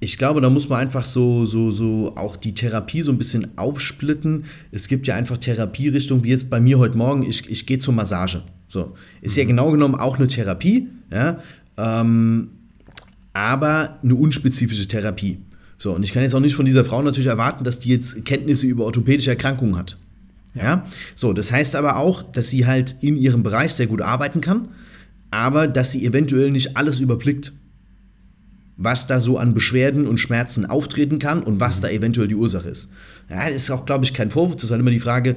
ich 0.03 0.17
glaube, 0.17 0.41
da 0.41 0.49
muss 0.49 0.67
man 0.67 0.79
einfach 0.79 1.05
so, 1.05 1.45
so, 1.45 1.69
so 1.69 2.13
auch 2.15 2.35
die 2.35 2.55
Therapie 2.55 3.03
so 3.03 3.11
ein 3.11 3.19
bisschen 3.19 3.55
aufsplitten. 3.55 4.45
Es 4.71 4.87
gibt 4.87 5.05
ja 5.05 5.15
einfach 5.15 5.37
Therapierichtungen, 5.37 6.23
wie 6.23 6.29
jetzt 6.29 6.49
bei 6.49 6.59
mir 6.59 6.79
heute 6.79 6.97
Morgen, 6.97 7.21
ich, 7.21 7.47
ich 7.47 7.67
gehe 7.67 7.77
zur 7.77 7.93
Massage. 7.93 8.41
So, 8.67 8.95
ist 9.21 9.35
mhm. 9.35 9.41
ja 9.41 9.47
genau 9.47 9.71
genommen 9.71 9.93
auch 9.93 10.17
eine 10.17 10.27
Therapie, 10.27 10.87
ja, 11.11 11.39
ähm, 11.77 12.49
aber 13.33 13.99
eine 14.03 14.15
unspezifische 14.15 14.87
Therapie. 14.87 15.37
So, 15.77 15.93
und 15.93 16.01
ich 16.01 16.13
kann 16.13 16.23
jetzt 16.23 16.33
auch 16.33 16.39
nicht 16.39 16.55
von 16.55 16.65
dieser 16.65 16.83
Frau 16.83 17.03
natürlich 17.03 17.27
erwarten, 17.27 17.63
dass 17.63 17.77
die 17.77 17.89
jetzt 17.89 18.25
Kenntnisse 18.25 18.65
über 18.65 18.85
orthopädische 18.85 19.29
Erkrankungen 19.29 19.77
hat. 19.77 19.97
Ja. 20.55 20.63
ja. 20.63 20.85
So, 21.13 21.31
das 21.31 21.51
heißt 21.51 21.75
aber 21.75 21.97
auch, 21.97 22.23
dass 22.23 22.49
sie 22.49 22.65
halt 22.65 22.95
in 23.01 23.17
ihrem 23.17 23.43
Bereich 23.43 23.73
sehr 23.73 23.87
gut 23.87 24.01
arbeiten 24.01 24.41
kann, 24.41 24.69
aber 25.29 25.67
dass 25.67 25.91
sie 25.91 26.03
eventuell 26.07 26.49
nicht 26.49 26.75
alles 26.75 26.99
überblickt, 26.99 27.53
was 28.83 29.07
da 29.07 29.19
so 29.19 29.37
an 29.37 29.53
Beschwerden 29.53 30.07
und 30.07 30.19
Schmerzen 30.19 30.65
auftreten 30.65 31.19
kann 31.19 31.43
und 31.43 31.59
was 31.59 31.77
mhm. 31.77 31.81
da 31.83 31.89
eventuell 31.89 32.27
die 32.27 32.35
Ursache 32.35 32.69
ist. 32.69 32.91
Ja, 33.29 33.49
das 33.49 33.63
ist 33.63 33.71
auch, 33.71 33.85
glaube 33.85 34.05
ich, 34.05 34.13
kein 34.13 34.31
Vorwurf. 34.31 34.55
Das 34.55 34.65
ist 34.65 34.71
halt 34.71 34.81
immer 34.81 34.91
die 34.91 34.99
Frage, 34.99 35.35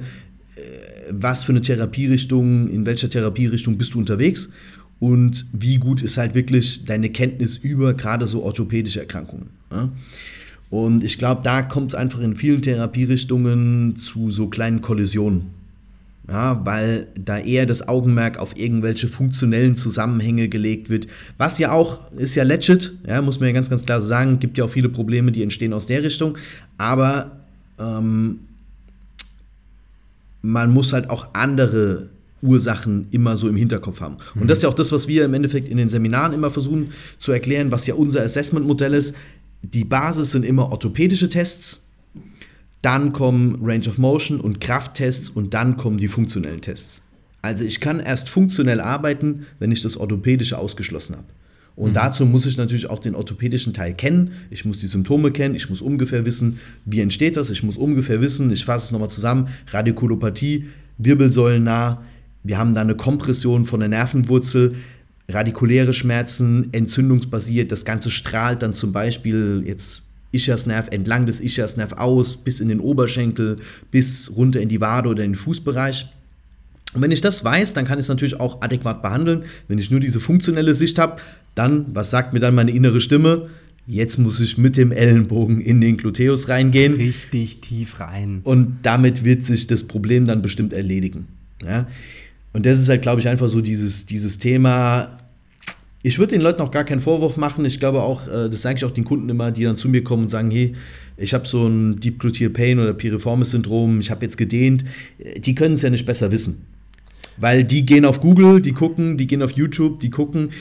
was 1.11 1.43
für 1.43 1.51
eine 1.51 1.61
Therapierichtung, 1.61 2.69
in 2.69 2.85
welcher 2.85 3.09
Therapierichtung 3.09 3.77
bist 3.77 3.93
du 3.93 3.99
unterwegs 3.99 4.51
und 4.99 5.45
wie 5.53 5.77
gut 5.77 6.01
ist 6.01 6.17
halt 6.17 6.35
wirklich 6.35 6.85
deine 6.85 7.09
Kenntnis 7.09 7.57
über 7.57 7.93
gerade 7.93 8.27
so 8.27 8.43
orthopädische 8.43 9.01
Erkrankungen. 9.01 9.49
Ja? 9.71 9.89
Und 10.69 11.03
ich 11.03 11.17
glaube, 11.17 11.41
da 11.43 11.61
kommt 11.61 11.91
es 11.91 11.95
einfach 11.95 12.19
in 12.19 12.35
vielen 12.35 12.61
Therapierichtungen 12.61 13.95
zu 13.95 14.31
so 14.31 14.47
kleinen 14.47 14.81
Kollisionen. 14.81 15.51
Ja, 16.27 16.65
weil 16.65 17.07
da 17.13 17.37
eher 17.37 17.67
das 17.67 17.87
Augenmerk 17.87 18.39
auf 18.39 18.57
irgendwelche 18.57 19.07
funktionellen 19.07 19.75
Zusammenhänge 19.75 20.49
gelegt 20.49 20.89
wird. 20.89 21.07
Was 21.37 21.59
ja 21.59 21.71
auch, 21.71 21.99
ist 22.17 22.33
ja 22.33 22.43
legit, 22.43 22.93
ja, 23.07 23.21
muss 23.21 23.39
man 23.39 23.47
ja 23.47 23.53
ganz, 23.53 23.69
ganz 23.69 23.85
klar 23.85 24.01
sagen, 24.01 24.39
gibt 24.39 24.57
ja 24.57 24.65
auch 24.65 24.69
viele 24.69 24.89
Probleme, 24.89 25.31
die 25.31 25.43
entstehen 25.43 25.71
aus 25.71 25.85
der 25.85 26.01
Richtung. 26.01 26.35
Aber 26.79 27.31
ähm, 27.77 28.39
man 30.41 30.73
muss 30.73 30.93
halt 30.93 31.11
auch 31.11 31.27
andere 31.33 32.09
Ursachen 32.41 33.07
immer 33.11 33.37
so 33.37 33.47
im 33.47 33.55
Hinterkopf 33.55 34.01
haben. 34.01 34.17
Und 34.33 34.43
mhm. 34.43 34.47
das 34.47 34.59
ist 34.59 34.63
ja 34.63 34.69
auch 34.69 34.75
das, 34.75 34.91
was 34.91 35.07
wir 35.07 35.25
im 35.25 35.33
Endeffekt 35.33 35.67
in 35.67 35.77
den 35.77 35.89
Seminaren 35.89 36.33
immer 36.33 36.49
versuchen 36.49 36.91
zu 37.19 37.31
erklären, 37.31 37.71
was 37.71 37.85
ja 37.87 37.95
unser 37.95 38.21
Assessment-Modell 38.23 38.93
ist. 38.93 39.15
Die 39.61 39.83
Basis 39.83 40.31
sind 40.31 40.45
immer 40.45 40.71
orthopädische 40.71 41.29
Tests, 41.29 41.84
dann 42.85 43.13
kommen 43.13 43.59
Range 43.63 43.87
of 43.89 43.97
Motion 43.97 44.39
und 44.39 44.61
Krafttests 44.61 45.29
und 45.29 45.55
dann 45.55 45.75
kommen 45.75 45.97
die 45.97 46.07
funktionellen 46.07 46.61
Tests. 46.61 47.03
Also 47.41 47.65
ich 47.65 47.79
kann 47.79 47.99
erst 47.99 48.29
funktionell 48.29 48.79
arbeiten, 48.79 49.47
wenn 49.59 49.71
ich 49.71 49.81
das 49.81 49.97
orthopädische 49.97 50.57
ausgeschlossen 50.57 51.15
habe. 51.15 51.27
Und 51.75 51.89
mhm. 51.89 51.93
dazu 51.95 52.25
muss 52.25 52.45
ich 52.45 52.57
natürlich 52.57 52.89
auch 52.89 52.99
den 52.99 53.15
orthopädischen 53.15 53.73
Teil 53.73 53.93
kennen. 53.93 54.33
Ich 54.49 54.65
muss 54.65 54.79
die 54.79 54.87
Symptome 54.87 55.31
kennen. 55.31 55.55
Ich 55.55 55.69
muss 55.69 55.81
ungefähr 55.81 56.25
wissen, 56.25 56.59
wie 56.85 57.01
entsteht 57.01 57.37
das. 57.37 57.49
Ich 57.49 57.63
muss 57.63 57.75
ungefähr 57.75 58.21
wissen, 58.21 58.51
ich 58.51 58.63
fasse 58.65 58.85
es 58.85 58.91
nochmal 58.91 59.09
zusammen, 59.09 59.49
Radikulopathie, 59.71 60.65
Wirbelsäulennah. 60.99 62.03
Wir 62.43 62.57
haben 62.57 62.75
da 62.75 62.81
eine 62.81 62.95
Kompression 62.95 63.65
von 63.65 63.79
der 63.79 63.89
Nervenwurzel, 63.89 64.75
radikuläre 65.27 65.93
Schmerzen, 65.93 66.69
entzündungsbasiert. 66.71 67.71
Das 67.71 67.83
Ganze 67.83 68.11
strahlt 68.11 68.61
dann 68.61 68.73
zum 68.73 68.91
Beispiel 68.91 69.63
jetzt 69.65 70.04
Ischiasnerv 70.35 70.89
entlang 70.91 71.25
des 71.25 71.39
Ischiasnerv 71.39 71.93
aus, 71.93 72.37
bis 72.37 72.59
in 72.59 72.67
den 72.67 72.79
Oberschenkel, 72.79 73.57
bis 73.91 74.31
runter 74.35 74.61
in 74.61 74.69
die 74.69 74.81
Wade 74.81 75.09
oder 75.09 75.23
in 75.23 75.31
den 75.31 75.37
Fußbereich. 75.37 76.07
Und 76.93 77.01
wenn 77.01 77.11
ich 77.11 77.21
das 77.21 77.43
weiß, 77.43 77.73
dann 77.73 77.85
kann 77.85 77.99
ich 77.99 78.05
es 78.05 78.09
natürlich 78.09 78.39
auch 78.39 78.61
adäquat 78.61 79.01
behandeln. 79.01 79.43
Wenn 79.67 79.79
ich 79.79 79.91
nur 79.91 79.99
diese 79.99 80.19
funktionelle 80.19 80.75
Sicht 80.75 80.97
habe, 80.97 81.21
dann, 81.53 81.87
was 81.93 82.09
sagt 82.09 82.33
mir 82.33 82.39
dann 82.39 82.55
meine 82.55 82.71
innere 82.71 83.01
Stimme? 83.01 83.49
Jetzt 83.87 84.17
muss 84.17 84.39
ich 84.39 84.57
mit 84.57 84.77
dem 84.77 84.91
Ellenbogen 84.91 85.61
in 85.61 85.79
den 85.79 85.97
Gluteus 85.97 86.49
reingehen. 86.49 86.95
Richtig 86.95 87.61
tief 87.61 87.99
rein. 87.99 88.41
Und 88.43 88.77
damit 88.81 89.23
wird 89.23 89.43
sich 89.43 89.67
das 89.67 89.83
Problem 89.83 90.25
dann 90.25 90.41
bestimmt 90.41 90.73
erledigen. 90.73 91.27
Ja? 91.63 91.87
Und 92.53 92.65
das 92.65 92.79
ist 92.79 92.89
halt, 92.89 93.01
glaube 93.01 93.19
ich, 93.21 93.27
einfach 93.27 93.49
so 93.49 93.61
dieses, 93.61 94.05
dieses 94.05 94.39
Thema. 94.39 95.19
Ich 96.05 96.19
würde 96.19 96.35
den 96.35 96.41
Leuten 96.41 96.61
auch 96.61 96.69
gar 96.69 96.83
keinen 96.83 97.01
Vorwurf 97.01 97.35
machen. 97.35 97.65
Ich 97.65 97.79
glaube 97.79 98.03
auch, 98.03 98.27
äh, 98.27 98.47
das 98.49 98.61
sage 98.61 98.77
ich 98.77 98.85
auch 98.85 98.91
den 98.91 99.05
Kunden 99.05 99.27
immer, 99.27 99.51
die 99.51 99.63
dann 99.63 99.75
zu 99.75 99.89
mir 99.89 100.03
kommen 100.03 100.23
und 100.23 100.27
sagen: 100.29 100.51
Hey, 100.51 100.73
ich 101.17 101.33
habe 101.33 101.47
so 101.47 101.67
ein 101.67 101.99
Deep 101.99 102.19
Gluteal 102.19 102.51
Pain 102.51 102.79
oder 102.79 102.93
Piriformis 102.93 103.51
Syndrom, 103.51 103.99
ich 103.99 104.11
habe 104.11 104.23
jetzt 104.23 104.37
gedehnt. 104.37 104.85
Die 105.37 105.55
können 105.55 105.73
es 105.73 105.81
ja 105.81 105.89
nicht 105.89 106.05
besser 106.05 106.31
wissen. 106.31 106.61
Weil 107.37 107.63
die 107.63 107.85
gehen 107.85 108.05
auf 108.05 108.21
Google, 108.21 108.61
die 108.61 108.71
gucken, 108.71 109.17
die 109.17 109.25
gehen 109.25 109.41
auf 109.41 109.51
YouTube, 109.51 109.99
die 109.99 110.09
gucken 110.09 110.51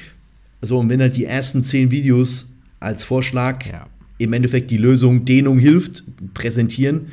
so, 0.64 0.78
und 0.78 0.88
wenn 0.88 1.00
halt 1.00 1.16
die 1.16 1.26
ersten 1.26 1.62
zehn 1.62 1.90
Videos 1.90 2.48
als 2.80 3.04
Vorschlag 3.04 3.66
ja. 3.66 3.86
im 4.18 4.32
Endeffekt 4.32 4.70
die 4.70 4.78
Lösung 4.78 5.24
Dehnung 5.24 5.58
hilft, 5.58 6.04
präsentieren, 6.32 7.08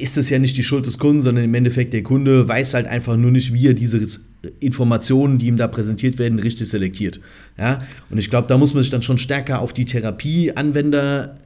ist 0.00 0.16
das 0.16 0.30
ja 0.30 0.38
nicht 0.38 0.56
die 0.56 0.62
Schuld 0.62 0.86
des 0.86 0.98
Kunden, 0.98 1.22
sondern 1.22 1.44
im 1.44 1.54
Endeffekt 1.54 1.92
der 1.92 2.02
Kunde 2.02 2.46
weiß 2.46 2.74
halt 2.74 2.86
einfach 2.86 3.16
nur 3.16 3.30
nicht, 3.30 3.52
wie 3.52 3.68
er 3.68 3.74
diese 3.74 4.00
Informationen, 4.60 5.38
die 5.38 5.46
ihm 5.46 5.56
da 5.56 5.66
präsentiert 5.68 6.18
werden, 6.18 6.38
richtig 6.38 6.68
selektiert. 6.68 7.20
Ja? 7.58 7.80
Und 8.10 8.18
ich 8.18 8.30
glaube, 8.30 8.48
da 8.48 8.58
muss 8.58 8.74
man 8.74 8.82
sich 8.82 8.90
dann 8.90 9.02
schon 9.02 9.18
stärker 9.18 9.60
auf 9.60 9.72
die 9.72 9.84
Therapieanwender 9.84 11.36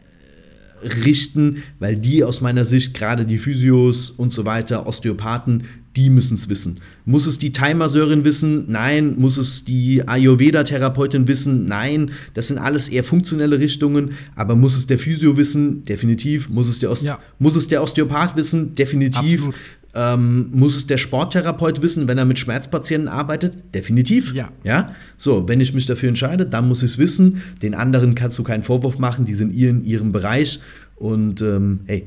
richten, 0.82 1.62
weil 1.78 1.96
die 1.96 2.24
aus 2.24 2.40
meiner 2.40 2.64
Sicht, 2.64 2.94
gerade 2.94 3.26
die 3.26 3.38
Physios 3.38 4.10
und 4.10 4.32
so 4.32 4.46
weiter, 4.46 4.86
Osteopathen, 4.86 5.64
die 5.96 6.08
müssen 6.08 6.34
es 6.34 6.48
wissen. 6.48 6.78
Muss 7.04 7.26
es 7.26 7.38
die 7.40 7.50
Thai-Masseurin 7.50 8.24
wissen? 8.24 8.70
Nein. 8.70 9.18
Muss 9.18 9.36
es 9.36 9.64
die 9.64 10.06
Ayurveda-Therapeutin 10.06 11.26
wissen? 11.26 11.64
Nein. 11.64 12.12
Das 12.34 12.46
sind 12.46 12.58
alles 12.58 12.88
eher 12.88 13.02
funktionelle 13.02 13.58
Richtungen. 13.58 14.12
Aber 14.36 14.54
muss 14.54 14.76
es 14.76 14.86
der 14.86 15.00
Physio 15.00 15.36
wissen? 15.36 15.84
Definitiv. 15.84 16.48
Muss 16.48 16.68
es 16.68 16.78
der, 16.78 16.92
Oste 16.92 17.06
ja. 17.06 17.18
muss 17.40 17.56
es 17.56 17.66
der 17.66 17.82
Osteopath 17.82 18.36
wissen? 18.36 18.74
Definitiv. 18.76 19.50
Ähm, 19.92 20.50
muss 20.52 20.76
es 20.76 20.86
der 20.86 20.98
Sporttherapeut 20.98 21.82
wissen, 21.82 22.06
wenn 22.06 22.16
er 22.16 22.24
mit 22.24 22.38
Schmerzpatienten 22.38 23.08
arbeitet? 23.08 23.58
Definitiv. 23.74 24.32
Ja. 24.34 24.50
ja. 24.62 24.86
So, 25.16 25.48
wenn 25.48 25.60
ich 25.60 25.74
mich 25.74 25.86
dafür 25.86 26.08
entscheide, 26.08 26.46
dann 26.46 26.68
muss 26.68 26.82
ich 26.82 26.92
es 26.92 26.98
wissen. 26.98 27.42
Den 27.60 27.74
anderen 27.74 28.14
kannst 28.14 28.38
du 28.38 28.44
keinen 28.44 28.62
Vorwurf 28.62 28.98
machen, 28.98 29.24
die 29.24 29.34
sind 29.34 29.52
in 29.52 29.84
ihrem 29.84 30.12
Bereich. 30.12 30.60
Und 30.96 31.42
ähm, 31.42 31.80
hey, 31.86 32.06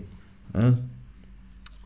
ja, 0.54 0.78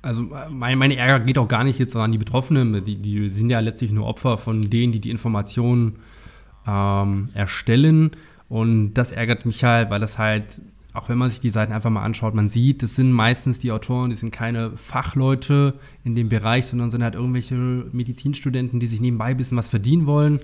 also 0.08 0.22
mein, 0.50 0.78
mein, 0.78 0.92
Ärger 0.92 1.26
geht 1.26 1.38
auch 1.38 1.48
gar 1.48 1.66
nicht 1.66 1.80
jetzt 1.80 1.96
an 1.96 2.12
die 2.12 2.18
Betroffenen. 2.18 2.84
Die, 2.86 2.96
die 2.96 3.30
sind 3.30 3.50
ja 3.50 3.60
letztlich 3.60 3.92
nur 3.92 4.06
Opfer 4.06 4.38
von 4.38 4.62
denen, 4.70 4.94
die 4.94 5.02
die 5.02 5.10
Informationen 5.10 5.98
ähm, 6.66 7.30
erstellen. 7.34 8.12
Und 8.48 8.94
das 8.94 9.12
ärgert 9.12 9.46
mich 9.46 9.64
halt, 9.64 9.90
weil 9.90 10.00
das 10.00 10.18
halt, 10.18 10.46
auch 10.94 11.10
wenn 11.10 11.18
man 11.18 11.30
sich 11.30 11.40
die 11.40 11.50
Seiten 11.50 11.74
einfach 11.74 11.90
mal 11.90 12.04
anschaut, 12.04 12.34
man 12.34 12.50
sieht, 12.50 12.82
das 12.82 12.96
sind 12.96 13.12
meistens 13.12 13.60
die 13.60 13.72
Autoren, 13.72 14.10
die 14.10 14.16
sind 14.16 14.32
keine 14.32 14.76
Fachleute 14.76 15.76
in 16.04 16.16
dem 16.16 16.30
Bereich, 16.30 16.66
sondern 16.66 16.90
sind 16.90 17.04
halt 17.04 17.16
irgendwelche 17.16 17.56
Medizinstudenten, 17.56 18.80
die 18.80 18.88
sich 18.88 19.02
nebenbei 19.02 19.26
ein 19.26 19.38
bisschen 19.38 19.58
was 19.58 19.68
verdienen 19.68 20.06
wollen. 20.06 20.40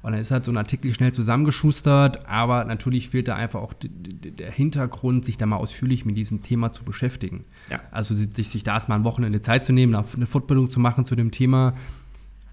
Und 0.00 0.12
dann 0.12 0.20
ist 0.20 0.30
halt 0.30 0.44
so 0.44 0.52
ein 0.52 0.56
Artikel 0.56 0.94
schnell 0.94 1.12
zusammengeschustert, 1.12 2.26
aber 2.28 2.64
natürlich 2.64 3.08
fehlt 3.08 3.26
da 3.26 3.34
einfach 3.34 3.60
auch 3.60 3.74
der 3.74 4.50
Hintergrund, 4.52 5.24
sich 5.24 5.38
da 5.38 5.46
mal 5.46 5.56
ausführlich 5.56 6.04
mit 6.04 6.16
diesem 6.16 6.42
Thema 6.42 6.72
zu 6.72 6.84
beschäftigen. 6.84 7.44
Ja. 7.68 7.80
Also 7.90 8.14
sich, 8.14 8.48
sich 8.48 8.62
da 8.62 8.74
erstmal 8.74 8.98
ein 8.98 9.04
Wochenende 9.04 9.42
Zeit 9.42 9.64
zu 9.64 9.72
nehmen, 9.72 9.96
eine 9.96 10.26
Fortbildung 10.26 10.70
zu 10.70 10.78
machen 10.78 11.04
zu 11.04 11.16
dem 11.16 11.32
Thema, 11.32 11.74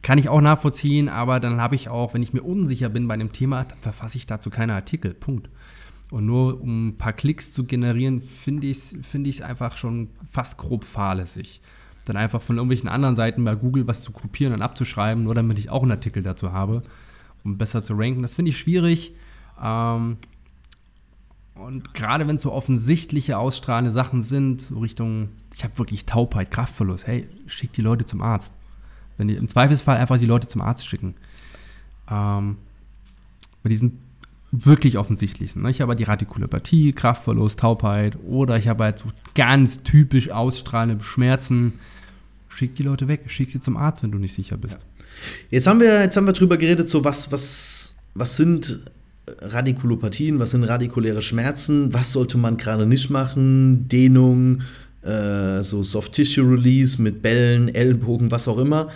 kann 0.01 0.17
ich 0.17 0.29
auch 0.29 0.41
nachvollziehen, 0.41 1.07
aber 1.09 1.39
dann 1.39 1.61
habe 1.61 1.75
ich 1.75 1.89
auch, 1.89 2.13
wenn 2.13 2.23
ich 2.23 2.33
mir 2.33 2.41
unsicher 2.41 2.89
bin 2.89 3.07
bei 3.07 3.13
einem 3.13 3.31
Thema, 3.31 3.63
dann 3.63 3.77
verfasse 3.79 4.17
ich 4.17 4.25
dazu 4.25 4.49
keine 4.49 4.73
Artikel. 4.73 5.13
Punkt. 5.13 5.49
Und 6.15 6.25
nur 6.25 6.61
um 6.61 6.87
ein 6.87 6.97
paar 6.97 7.11
Klicks 7.11 7.51
zu 7.51 7.65
generieren, 7.65 8.21
finde 8.21 8.67
ich 8.67 8.77
es 8.77 8.95
find 9.01 9.41
einfach 9.41 9.75
schon 9.75 10.09
fast 10.31 10.57
grob 10.57 10.85
fahrlässig. 10.85 11.59
Dann 12.05 12.15
einfach 12.15 12.41
von 12.41 12.55
irgendwelchen 12.55 12.87
anderen 12.87 13.17
Seiten 13.17 13.43
bei 13.43 13.55
Google 13.55 13.85
was 13.85 14.01
zu 14.01 14.13
kopieren 14.13 14.53
und 14.53 14.61
abzuschreiben, 14.61 15.25
nur 15.25 15.35
damit 15.35 15.59
ich 15.59 15.69
auch 15.69 15.81
einen 15.81 15.91
Artikel 15.91 16.23
dazu 16.23 16.53
habe 16.53 16.83
um 17.43 17.57
besser 17.57 17.83
zu 17.83 17.93
ranken. 17.93 18.21
Das 18.23 18.35
finde 18.35 18.49
ich 18.49 18.57
schwierig. 18.57 19.13
Ähm, 19.61 20.17
und 21.53 21.93
gerade 21.93 22.27
wenn 22.27 22.35
es 22.35 22.41
so 22.41 22.51
offensichtliche, 22.51 23.37
ausstrahlende 23.37 23.91
Sachen 23.91 24.23
sind, 24.23 24.61
so 24.61 24.79
Richtung, 24.79 25.29
ich 25.53 25.63
habe 25.63 25.77
wirklich 25.77 26.05
Taubheit, 26.05 26.51
Kraftverlust, 26.51 27.07
hey, 27.07 27.29
schick 27.45 27.71
die 27.71 27.81
Leute 27.81 28.05
zum 28.05 28.21
Arzt. 28.21 28.53
Wenn 29.17 29.29
die 29.29 29.35
im 29.35 29.47
Zweifelsfall 29.47 29.97
einfach 29.97 30.17
die 30.17 30.25
Leute 30.25 30.47
zum 30.47 30.61
Arzt 30.61 30.87
schicken. 30.87 31.13
Ähm, 32.09 32.57
weil 33.63 33.69
die 33.69 33.77
sind 33.77 33.93
wirklich 34.63 34.97
offensichtlich. 34.97 35.55
Ne? 35.55 35.69
Ich 35.69 35.81
habe 35.81 35.89
halt 35.89 35.99
die 35.99 36.03
Radikulopathie, 36.03 36.93
Kraftverlust, 36.93 37.59
Taubheit 37.59 38.17
oder 38.25 38.57
ich 38.57 38.67
habe 38.67 38.85
halt 38.85 38.99
so 38.99 39.09
ganz 39.33 39.83
typisch 39.83 40.29
ausstrahlende 40.29 41.03
Schmerzen. 41.03 41.73
Schick 42.47 42.75
die 42.75 42.83
Leute 42.83 43.07
weg, 43.07 43.23
schick 43.27 43.51
sie 43.51 43.59
zum 43.59 43.75
Arzt, 43.75 44.03
wenn 44.03 44.11
du 44.11 44.17
nicht 44.17 44.33
sicher 44.33 44.57
bist. 44.57 44.75
Ja. 44.75 44.81
Jetzt 45.49 45.67
haben 45.67 45.79
wir, 45.79 46.01
jetzt 46.01 46.17
haben 46.17 46.25
wir 46.25 46.33
drüber 46.33 46.57
geredet, 46.57 46.89
so 46.89 47.03
was, 47.03 47.31
was, 47.31 47.95
was 48.13 48.37
sind 48.37 48.81
Radikulopathien, 49.27 50.39
was 50.39 50.51
sind 50.51 50.63
radikuläre 50.63 51.21
Schmerzen, 51.21 51.93
was 51.93 52.11
sollte 52.11 52.37
man 52.37 52.57
gerade 52.57 52.85
nicht 52.85 53.09
machen, 53.09 53.87
Dehnung, 53.87 54.61
äh, 55.01 55.63
so 55.63 55.83
Soft 55.83 56.13
Tissue 56.13 56.49
Release 56.49 57.01
mit 57.01 57.21
Bällen, 57.21 57.73
Ellbogen, 57.73 58.31
was 58.31 58.47
auch 58.47 58.57
immer. 58.57 58.89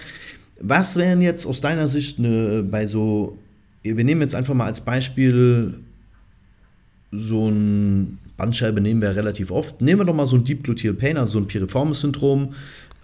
Was 0.62 0.98
wären 0.98 1.22
jetzt 1.22 1.46
aus 1.46 1.62
deiner 1.62 1.88
Sicht 1.88 2.20
ne, 2.20 2.64
bei 2.70 2.86
so, 2.86 3.38
wir 3.84 4.04
nehmen 4.04 4.22
jetzt 4.22 4.36
einfach 4.36 4.54
mal 4.54 4.66
als 4.66 4.82
Beispiel 4.82 5.76
so 7.12 7.50
ein 7.50 8.20
Bandscheibe 8.38 8.82
nehmen 8.82 9.02
wir 9.02 9.16
relativ 9.16 9.52
oft. 9.52 9.82
Nehmen 9.82 10.02
wir 10.02 10.06
doch 10.06 10.16
mal 10.16 10.26
so 10.26 10.38
ein 10.38 10.44
Deep 10.44 10.64
Gluteal 10.64 10.94
Pain, 10.94 11.18
also 11.18 11.34
so 11.34 11.40
ein 11.40 11.48
Piriformis-Syndrom, 11.48 12.54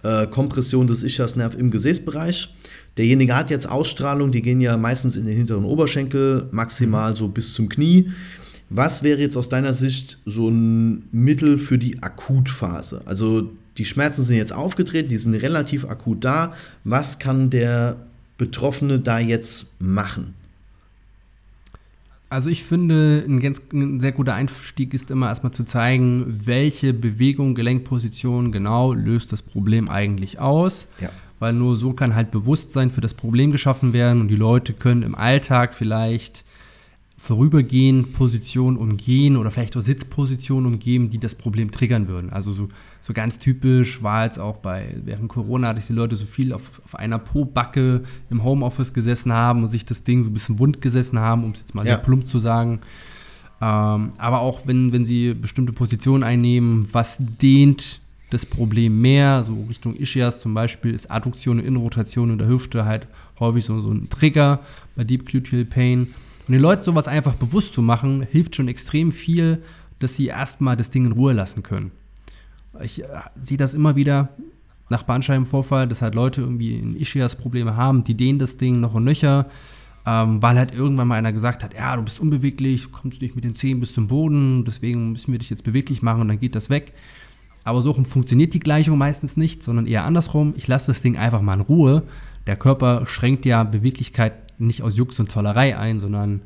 äh, 0.02 0.26
Kompression 0.26 0.86
des 0.86 1.02
Ischiasnerv 1.02 1.54
im 1.54 1.70
Gesäßbereich. 1.70 2.54
Derjenige 2.96 3.36
hat 3.36 3.50
jetzt 3.50 3.68
Ausstrahlung, 3.68 4.32
die 4.32 4.42
gehen 4.42 4.60
ja 4.60 4.76
meistens 4.76 5.16
in 5.16 5.26
den 5.26 5.36
hinteren 5.36 5.64
Oberschenkel, 5.64 6.48
maximal 6.50 7.14
so 7.14 7.28
bis 7.28 7.52
zum 7.52 7.68
Knie. 7.68 8.10
Was 8.70 9.02
wäre 9.02 9.20
jetzt 9.20 9.36
aus 9.36 9.48
deiner 9.48 9.74
Sicht 9.74 10.18
so 10.24 10.48
ein 10.48 11.04
Mittel 11.12 11.58
für 11.58 11.78
die 11.78 12.02
Akutphase? 12.02 13.02
Also 13.04 13.50
die 13.76 13.84
Schmerzen 13.84 14.24
sind 14.24 14.36
jetzt 14.36 14.52
aufgetreten, 14.52 15.08
die 15.08 15.18
sind 15.18 15.34
relativ 15.34 15.84
akut 15.84 16.24
da. 16.24 16.54
Was 16.84 17.18
kann 17.18 17.50
der 17.50 17.96
Betroffene 18.38 18.98
da 18.98 19.18
jetzt 19.18 19.66
machen? 19.78 20.34
Also 22.28 22.50
ich 22.50 22.64
finde, 22.64 23.24
ein, 23.28 23.40
ganz, 23.40 23.62
ein 23.72 24.00
sehr 24.00 24.12
guter 24.12 24.34
Einstieg 24.34 24.94
ist 24.94 25.10
immer 25.10 25.28
erstmal 25.28 25.52
zu 25.52 25.64
zeigen, 25.64 26.40
welche 26.44 26.92
Bewegung, 26.92 27.54
Gelenkposition 27.54 28.50
genau 28.50 28.92
löst 28.92 29.32
das 29.32 29.42
Problem 29.42 29.88
eigentlich 29.88 30.40
aus. 30.40 30.88
Ja 31.00 31.10
weil 31.38 31.52
nur 31.52 31.76
so 31.76 31.92
kann 31.92 32.14
halt 32.14 32.30
Bewusstsein 32.30 32.90
für 32.90 33.00
das 33.00 33.14
Problem 33.14 33.50
geschaffen 33.50 33.92
werden 33.92 34.20
und 34.22 34.28
die 34.28 34.36
Leute 34.36 34.72
können 34.72 35.02
im 35.02 35.14
Alltag 35.14 35.74
vielleicht 35.74 36.45
vorübergehend 37.18 38.12
Positionen 38.12 38.76
umgehen 38.76 39.36
oder 39.36 39.50
vielleicht 39.50 39.76
auch 39.76 39.80
Sitzpositionen 39.80 40.74
umgeben, 40.74 41.08
die 41.08 41.18
das 41.18 41.34
Problem 41.34 41.70
triggern 41.70 42.08
würden. 42.08 42.30
Also 42.30 42.52
so, 42.52 42.68
so 43.00 43.14
ganz 43.14 43.38
typisch 43.38 44.02
war 44.02 44.24
jetzt 44.24 44.38
auch 44.38 44.58
bei, 44.58 44.94
während 45.02 45.28
Corona, 45.28 45.72
dass 45.72 45.86
die 45.86 45.94
Leute 45.94 46.16
so 46.16 46.26
viel 46.26 46.52
auf, 46.52 46.82
auf 46.84 46.94
einer 46.94 47.18
Po-Backe 47.18 48.04
im 48.28 48.44
Homeoffice 48.44 48.92
gesessen 48.92 49.32
haben 49.32 49.64
und 49.64 49.70
sich 49.70 49.84
das 49.84 50.04
Ding 50.04 50.24
so 50.24 50.30
ein 50.30 50.34
bisschen 50.34 50.58
wund 50.58 50.82
gesessen 50.82 51.18
haben, 51.18 51.44
um 51.44 51.52
es 51.52 51.60
jetzt 51.60 51.74
mal 51.74 51.86
ja. 51.86 51.96
plump 51.96 52.26
zu 52.26 52.38
sagen. 52.38 52.80
Ähm, 53.62 54.12
aber 54.18 54.40
auch 54.40 54.66
wenn, 54.66 54.92
wenn 54.92 55.06
sie 55.06 55.32
bestimmte 55.32 55.72
Positionen 55.72 56.22
einnehmen, 56.22 56.86
was 56.92 57.16
dehnt 57.18 58.00
das 58.30 58.44
Problem 58.44 59.00
mehr, 59.00 59.44
so 59.44 59.64
Richtung 59.68 59.96
Ischias 59.96 60.40
zum 60.40 60.52
Beispiel, 60.52 60.92
ist 60.92 61.10
Adduktion 61.10 61.60
und 61.60 61.64
Innenrotation 61.64 62.30
in 62.30 62.38
der 62.38 62.48
Hüfte 62.48 62.84
halt 62.84 63.06
häufig 63.40 63.64
so, 63.64 63.80
so 63.80 63.90
ein 63.90 64.10
Trigger 64.10 64.60
bei 64.96 65.04
Deep 65.04 65.24
Gluteal 65.26 65.64
Pain. 65.64 66.08
Und 66.46 66.52
den 66.52 66.60
Leuten 66.60 66.84
sowas 66.84 67.08
einfach 67.08 67.34
bewusst 67.34 67.74
zu 67.74 67.82
machen, 67.82 68.26
hilft 68.30 68.56
schon 68.56 68.68
extrem 68.68 69.10
viel, 69.12 69.62
dass 69.98 70.16
sie 70.16 70.26
erstmal 70.26 70.76
das 70.76 70.90
Ding 70.90 71.06
in 71.06 71.12
Ruhe 71.12 71.32
lassen 71.32 71.62
können. 71.62 71.90
Ich 72.82 73.02
äh, 73.02 73.06
sehe 73.36 73.56
das 73.56 73.74
immer 73.74 73.96
wieder 73.96 74.28
nach 74.88 75.02
Bandscheibenvorfall, 75.02 75.88
dass 75.88 76.02
halt 76.02 76.14
Leute 76.14 76.42
irgendwie 76.42 76.76
ein 76.76 76.96
Ischias-Probleme 76.96 77.76
haben, 77.76 78.04
die 78.04 78.14
dehnen 78.14 78.38
das 78.38 78.56
Ding 78.56 78.80
noch 78.80 78.94
und 78.94 79.04
nöcher, 79.04 79.46
ähm, 80.06 80.40
weil 80.40 80.56
halt 80.56 80.72
irgendwann 80.72 81.08
mal 81.08 81.16
einer 81.16 81.32
gesagt 81.32 81.64
hat, 81.64 81.74
ja, 81.74 81.96
du 81.96 82.02
bist 82.02 82.20
unbeweglich, 82.20 82.84
du 82.84 82.90
kommst 82.90 83.20
nicht 83.20 83.34
mit 83.34 83.44
den 83.44 83.56
Zehen 83.56 83.80
bis 83.80 83.94
zum 83.94 84.06
Boden, 84.06 84.64
deswegen 84.64 85.12
müssen 85.12 85.32
wir 85.32 85.38
dich 85.38 85.50
jetzt 85.50 85.64
beweglich 85.64 86.02
machen 86.02 86.20
und 86.20 86.28
dann 86.28 86.38
geht 86.38 86.54
das 86.54 86.70
weg. 86.70 86.92
Aber 87.64 87.82
so 87.82 87.92
funktioniert 87.92 88.54
die 88.54 88.60
Gleichung 88.60 88.96
meistens 88.96 89.36
nicht, 89.36 89.64
sondern 89.64 89.88
eher 89.88 90.04
andersrum. 90.04 90.54
Ich 90.56 90.68
lasse 90.68 90.86
das 90.86 91.02
Ding 91.02 91.16
einfach 91.16 91.42
mal 91.42 91.54
in 91.54 91.62
Ruhe. 91.62 92.04
Der 92.46 92.56
Körper 92.56 93.06
schränkt 93.06 93.44
ja 93.44 93.64
Beweglichkeit 93.64 94.60
nicht 94.60 94.82
aus 94.82 94.96
Jux 94.96 95.18
und 95.20 95.30
Zollerei 95.30 95.76
ein, 95.76 96.00
sondern 96.00 96.42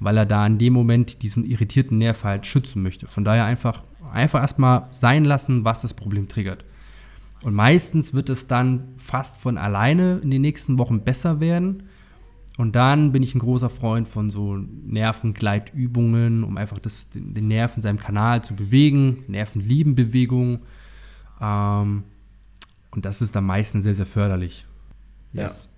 weil 0.00 0.16
er 0.16 0.26
da 0.26 0.46
in 0.46 0.58
dem 0.58 0.72
Moment 0.72 1.22
diesen 1.22 1.44
irritierten 1.44 1.98
Nerv 1.98 2.24
halt 2.24 2.46
schützen 2.46 2.82
möchte. 2.82 3.06
Von 3.06 3.24
daher 3.24 3.44
einfach, 3.44 3.82
einfach 4.12 4.40
erstmal 4.40 4.88
sein 4.90 5.24
lassen, 5.24 5.64
was 5.64 5.80
das 5.80 5.94
Problem 5.94 6.28
triggert. 6.28 6.64
Und 7.42 7.54
meistens 7.54 8.12
wird 8.12 8.28
es 8.28 8.46
dann 8.46 8.88
fast 8.96 9.38
von 9.38 9.58
alleine 9.58 10.20
in 10.22 10.30
den 10.30 10.42
nächsten 10.42 10.78
Wochen 10.78 11.02
besser 11.02 11.40
werden. 11.40 11.84
Und 12.58 12.74
dann 12.74 13.12
bin 13.12 13.22
ich 13.22 13.34
ein 13.34 13.40
großer 13.40 13.68
Freund 13.68 14.08
von 14.08 14.30
so 14.30 14.56
Nervengleitübungen, 14.56 16.42
um 16.42 16.56
einfach 16.56 16.78
das, 16.78 17.08
den, 17.10 17.48
Nerv 17.48 17.76
in 17.76 17.82
seinem 17.82 17.98
Kanal 17.98 18.42
zu 18.42 18.54
bewegen, 18.54 19.24
nervenlieben 19.28 19.94
Bewegungen. 19.94 20.60
Ähm, 21.40 22.04
und 22.90 23.04
das 23.04 23.20
ist 23.20 23.36
dann 23.36 23.44
meistens 23.44 23.84
sehr, 23.84 23.94
sehr 23.94 24.06
förderlich. 24.06 24.64
Yes. 25.32 25.68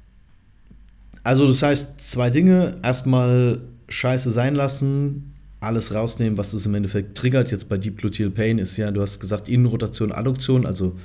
Ja. 1.15 1.21
Also 1.25 1.47
das 1.47 1.63
heißt, 1.63 2.01
zwei 2.01 2.31
Dinge. 2.31 2.79
Erstmal 2.83 3.61
Scheiße 3.89 4.31
sein 4.31 4.55
lassen, 4.55 5.35
alles 5.61 5.93
rausnehmen, 5.93 6.39
was 6.39 6.53
das 6.53 6.67
im 6.67 6.75
Endeffekt 6.75 7.17
triggert. 7.17 7.51
Jetzt 7.51 7.69
bei 7.69 7.79
Deep 7.79 7.99
Gluteal 7.99 8.31
Pain 8.31 8.59
ist 8.59 8.77
ja, 8.77 8.91
du 8.91 9.01
hast 9.01 9.21
gesagt, 9.21 9.49
Innenrotation, 9.49 10.13
Adduktion. 10.13 10.67
Also 10.67 10.97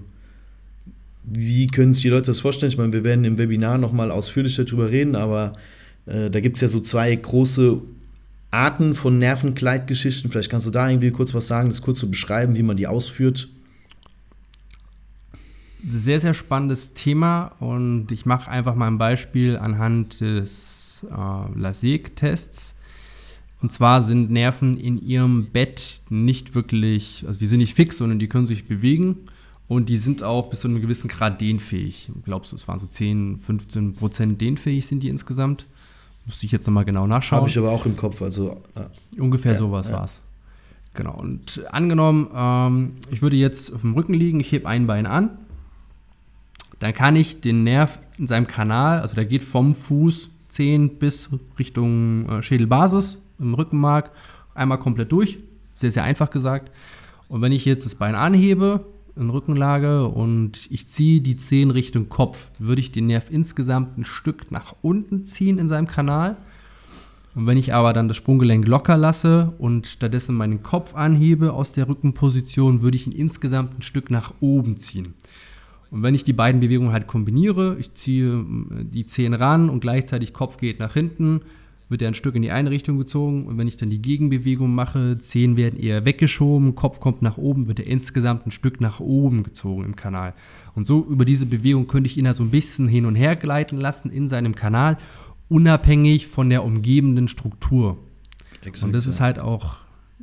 wie 1.24 1.68
können 1.68 1.94
sich 1.94 2.02
die 2.02 2.10
Leute 2.10 2.26
das 2.26 2.40
vorstellen? 2.40 2.70
Ich 2.70 2.76
meine, 2.76 2.92
wir 2.92 3.04
werden 3.04 3.24
im 3.24 3.38
Webinar 3.38 3.78
nochmal 3.78 4.10
ausführlicher 4.10 4.66
darüber 4.66 4.90
reden, 4.90 5.16
aber 5.16 5.54
äh, 6.04 6.28
da 6.28 6.40
gibt 6.40 6.58
es 6.58 6.60
ja 6.60 6.68
so 6.68 6.80
zwei 6.80 7.16
große 7.16 7.80
Arten 8.50 8.94
von 8.94 9.18
Nervenkleidgeschichten. 9.18 10.30
Vielleicht 10.30 10.50
kannst 10.50 10.66
du 10.66 10.70
da 10.70 10.90
irgendwie 10.90 11.10
kurz 11.10 11.32
was 11.32 11.46
sagen, 11.46 11.70
das 11.70 11.80
kurz 11.80 12.00
zu 12.00 12.10
beschreiben, 12.10 12.56
wie 12.56 12.62
man 12.62 12.76
die 12.76 12.88
ausführt. 12.88 13.48
Sehr, 15.90 16.20
sehr 16.20 16.34
spannendes 16.34 16.92
Thema 16.92 17.52
und 17.58 18.12
ich 18.12 18.26
mache 18.26 18.50
einfach 18.50 18.74
mal 18.74 18.88
ein 18.88 18.98
Beispiel 18.98 19.56
anhand 19.56 20.20
des 20.20 21.06
äh, 21.10 21.58
LASIK-Tests. 21.58 22.74
Und 23.60 23.72
zwar 23.72 24.02
sind 24.02 24.30
Nerven 24.30 24.78
in 24.78 24.98
ihrem 24.98 25.46
Bett 25.46 26.00
nicht 26.08 26.54
wirklich, 26.54 27.24
also 27.26 27.38
die 27.38 27.46
sind 27.46 27.58
nicht 27.58 27.74
fix, 27.74 27.98
sondern 27.98 28.18
die 28.18 28.28
können 28.28 28.46
sich 28.46 28.68
bewegen 28.68 29.16
und 29.66 29.88
die 29.88 29.96
sind 29.96 30.22
auch 30.22 30.48
bis 30.48 30.60
zu 30.60 30.68
einem 30.68 30.80
gewissen 30.80 31.08
Grad 31.08 31.40
dehnfähig. 31.40 32.10
Glaubst 32.24 32.52
du, 32.52 32.56
es 32.56 32.68
waren 32.68 32.78
so 32.78 32.86
10, 32.86 33.38
15 33.38 33.94
Prozent 33.94 34.40
dehnfähig 34.40 34.86
sind 34.86 35.02
die 35.02 35.08
insgesamt? 35.08 35.66
Müsste 36.24 36.46
ich 36.46 36.52
jetzt 36.52 36.66
nochmal 36.66 36.84
genau 36.84 37.06
nachschauen. 37.06 37.40
Habe 37.40 37.48
ich 37.48 37.58
aber 37.58 37.70
auch 37.70 37.86
im 37.86 37.96
Kopf, 37.96 38.22
also. 38.22 38.62
Äh, 38.74 39.20
Ungefähr 39.20 39.52
ja, 39.52 39.58
sowas 39.58 39.88
ja. 39.88 39.94
war 39.94 40.04
es. 40.04 40.20
Genau. 40.94 41.14
Und 41.14 41.62
angenommen, 41.72 42.28
ähm, 42.34 42.92
ich 43.10 43.22
würde 43.22 43.36
jetzt 43.36 43.72
auf 43.72 43.80
dem 43.82 43.94
Rücken 43.94 44.14
liegen, 44.14 44.40
ich 44.40 44.52
hebe 44.52 44.68
ein 44.68 44.86
Bein 44.86 45.06
an, 45.06 45.38
dann 46.78 46.94
kann 46.94 47.16
ich 47.16 47.40
den 47.40 47.64
Nerv 47.64 47.98
in 48.18 48.26
seinem 48.26 48.46
Kanal, 48.46 49.00
also 49.00 49.14
der 49.14 49.24
geht 49.24 49.44
vom 49.44 49.74
Fuß 49.74 50.28
10 50.48 50.98
bis 50.98 51.30
Richtung 51.58 52.28
äh, 52.28 52.42
Schädelbasis, 52.42 53.18
im 53.38 53.54
Rückenmark 53.54 54.10
einmal 54.54 54.78
komplett 54.78 55.12
durch. 55.12 55.38
Sehr, 55.72 55.90
sehr 55.90 56.04
einfach 56.04 56.30
gesagt. 56.30 56.72
Und 57.28 57.42
wenn 57.42 57.52
ich 57.52 57.64
jetzt 57.64 57.84
das 57.84 57.94
Bein 57.94 58.14
anhebe 58.14 58.84
in 59.16 59.30
Rückenlage 59.30 60.06
und 60.06 60.68
ich 60.70 60.88
ziehe 60.88 61.20
die 61.20 61.36
Zehen 61.36 61.70
Richtung 61.70 62.08
Kopf, 62.08 62.50
würde 62.58 62.80
ich 62.80 62.92
den 62.92 63.06
Nerv 63.06 63.30
insgesamt 63.30 63.98
ein 63.98 64.04
Stück 64.04 64.50
nach 64.50 64.74
unten 64.82 65.26
ziehen 65.26 65.58
in 65.58 65.68
seinem 65.68 65.86
Kanal. 65.86 66.36
Und 67.34 67.46
wenn 67.46 67.58
ich 67.58 67.74
aber 67.74 67.92
dann 67.92 68.08
das 68.08 68.16
Sprunggelenk 68.16 68.66
locker 68.66 68.96
lasse 68.96 69.52
und 69.58 69.86
stattdessen 69.86 70.34
meinen 70.34 70.62
Kopf 70.62 70.94
anhebe 70.94 71.52
aus 71.52 71.72
der 71.72 71.88
Rückenposition, 71.88 72.82
würde 72.82 72.96
ich 72.96 73.06
ihn 73.06 73.12
insgesamt 73.12 73.78
ein 73.78 73.82
Stück 73.82 74.10
nach 74.10 74.34
oben 74.40 74.78
ziehen. 74.78 75.14
Und 75.90 76.02
wenn 76.02 76.14
ich 76.14 76.24
die 76.24 76.32
beiden 76.32 76.60
Bewegungen 76.60 76.92
halt 76.92 77.06
kombiniere, 77.06 77.76
ich 77.78 77.94
ziehe 77.94 78.40
äh, 78.40 78.84
die 78.84 79.06
Zehen 79.06 79.34
ran 79.34 79.70
und 79.70 79.80
gleichzeitig 79.80 80.32
Kopf 80.32 80.56
geht 80.56 80.78
nach 80.80 80.94
hinten, 80.94 81.42
wird 81.88 82.02
er 82.02 82.08
ein 82.08 82.14
Stück 82.14 82.34
in 82.34 82.42
die 82.42 82.50
eine 82.50 82.70
Richtung 82.70 82.98
gezogen 82.98 83.44
und 83.44 83.56
wenn 83.58 83.68
ich 83.68 83.76
dann 83.76 83.90
die 83.90 84.02
Gegenbewegung 84.02 84.74
mache, 84.74 85.18
Zehen 85.18 85.56
werden 85.56 85.78
eher 85.80 86.04
weggeschoben, 86.04 86.74
Kopf 86.74 87.00
kommt 87.00 87.22
nach 87.22 87.38
oben, 87.38 87.66
wird 87.66 87.80
er 87.80 87.86
insgesamt 87.86 88.46
ein 88.46 88.50
Stück 88.50 88.80
nach 88.80 89.00
oben 89.00 89.42
gezogen 89.42 89.84
im 89.84 89.96
Kanal. 89.96 90.34
Und 90.74 90.86
so 90.86 91.04
über 91.08 91.24
diese 91.24 91.46
Bewegung 91.46 91.86
könnte 91.86 92.08
ich 92.08 92.16
ihn 92.16 92.26
halt 92.26 92.36
so 92.36 92.42
ein 92.42 92.50
bisschen 92.50 92.88
hin 92.88 93.06
und 93.06 93.14
her 93.14 93.36
gleiten 93.36 93.78
lassen 93.78 94.10
in 94.10 94.28
seinem 94.28 94.54
Kanal, 94.54 94.98
unabhängig 95.48 96.26
von 96.26 96.50
der 96.50 96.64
umgebenden 96.64 97.28
Struktur. 97.28 97.96
Exakt, 98.64 98.84
und 98.84 98.92
das 98.92 99.06
ist 99.06 99.20
halt 99.20 99.38
auch 99.38 99.76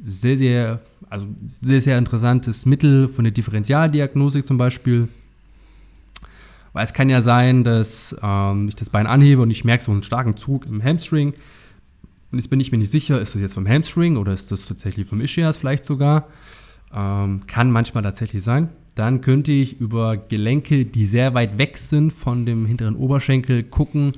sehr, 0.06 0.38
sehr, 0.38 0.82
also 1.10 1.26
sehr, 1.62 1.82
sehr 1.82 1.98
interessantes 1.98 2.66
Mittel 2.66 3.08
von 3.08 3.24
der 3.24 3.32
Differentialdiagnostik 3.32 4.46
zum 4.46 4.58
Beispiel. 4.58 5.08
Weil 6.76 6.84
es 6.84 6.92
kann 6.92 7.10
ja 7.10 7.22
sein, 7.22 7.64
dass 7.64 8.14
ähm, 8.22 8.68
ich 8.68 8.76
das 8.76 8.90
Bein 8.90 9.08
anhebe 9.08 9.42
und 9.42 9.50
ich 9.50 9.64
merke 9.64 9.82
so 9.82 9.94
einen 9.94 10.04
starken 10.04 10.36
Zug 10.36 10.66
im 10.66 10.84
Hamstring. 10.84 11.30
Und 12.32 12.38
jetzt 12.38 12.50
bin 12.50 12.60
ich 12.60 12.74
mir 12.74 12.78
nicht 12.78 12.92
sicher, 12.92 13.22
ist 13.22 13.34
das 13.34 13.42
jetzt 13.42 13.54
vom 13.54 13.66
Hamstring 13.66 14.18
oder 14.18 14.34
ist 14.34 14.52
das 14.52 14.66
tatsächlich 14.66 15.08
vom 15.08 15.22
Ischias 15.22 15.56
vielleicht 15.56 15.86
sogar. 15.86 16.28
Ähm, 16.94 17.44
kann 17.48 17.72
manchmal 17.72 18.04
tatsächlich 18.04 18.44
sein. 18.44 18.72
Dann 18.94 19.22
könnte 19.22 19.54
ich 19.54 19.80
über 19.80 20.18
Gelenke, 20.18 20.84
die 20.84 21.06
sehr 21.06 21.34
weit 21.34 21.58
weg 21.58 21.78
sind 21.78 22.12
von 22.12 22.46
dem 22.46 22.66
hinteren 22.66 22.98
Oberschenkel, 22.98 23.64
gucken, 23.64 24.12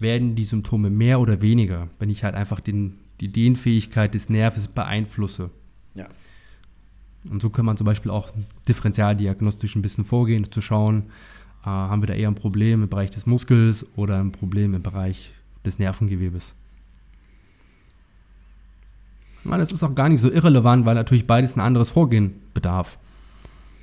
werden 0.00 0.34
die 0.34 0.44
Symptome 0.44 0.90
mehr 0.90 1.20
oder 1.20 1.40
weniger, 1.40 1.86
wenn 2.00 2.10
ich 2.10 2.24
halt 2.24 2.34
einfach 2.34 2.58
den, 2.58 2.98
die 3.20 3.28
Dehnfähigkeit 3.28 4.12
des 4.12 4.28
Nerves 4.28 4.66
beeinflusse. 4.66 5.50
Ja. 5.94 6.08
Und 7.30 7.40
so 7.40 7.48
kann 7.48 7.64
man 7.64 7.76
zum 7.76 7.84
Beispiel 7.84 8.10
auch 8.10 8.30
differentialdiagnostisch 8.66 9.76
ein 9.76 9.82
bisschen 9.82 10.04
vorgehen, 10.04 10.50
zu 10.50 10.60
schauen, 10.60 11.04
äh, 11.62 11.66
haben 11.66 12.02
wir 12.02 12.06
da 12.06 12.14
eher 12.14 12.28
ein 12.28 12.34
Problem 12.34 12.82
im 12.82 12.88
Bereich 12.88 13.10
des 13.10 13.26
Muskels 13.26 13.86
oder 13.96 14.18
ein 14.20 14.32
Problem 14.32 14.74
im 14.74 14.82
Bereich 14.82 15.32
des 15.64 15.78
Nervengewebes. 15.78 16.54
Ja, 19.44 19.56
das 19.56 19.72
ist 19.72 19.82
auch 19.82 19.94
gar 19.94 20.08
nicht 20.08 20.20
so 20.20 20.30
irrelevant, 20.30 20.86
weil 20.86 20.94
natürlich 20.94 21.26
beides 21.26 21.56
ein 21.56 21.60
anderes 21.60 21.90
Vorgehen 21.90 22.34
bedarf. 22.54 22.98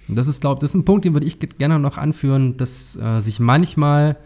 Und 0.07 0.15
das 0.15 0.27
ist, 0.27 0.41
glaube 0.41 0.65
ich, 0.65 0.73
ein 0.73 0.85
Punkt, 0.85 1.05
den 1.05 1.13
würde 1.13 1.27
ich 1.27 1.37
gerne 1.39 1.79
noch 1.79 1.97
anführen, 1.97 2.57
dass 2.57 2.95
äh, 2.95 3.21
sich 3.21 3.39
manchmal 3.39 4.17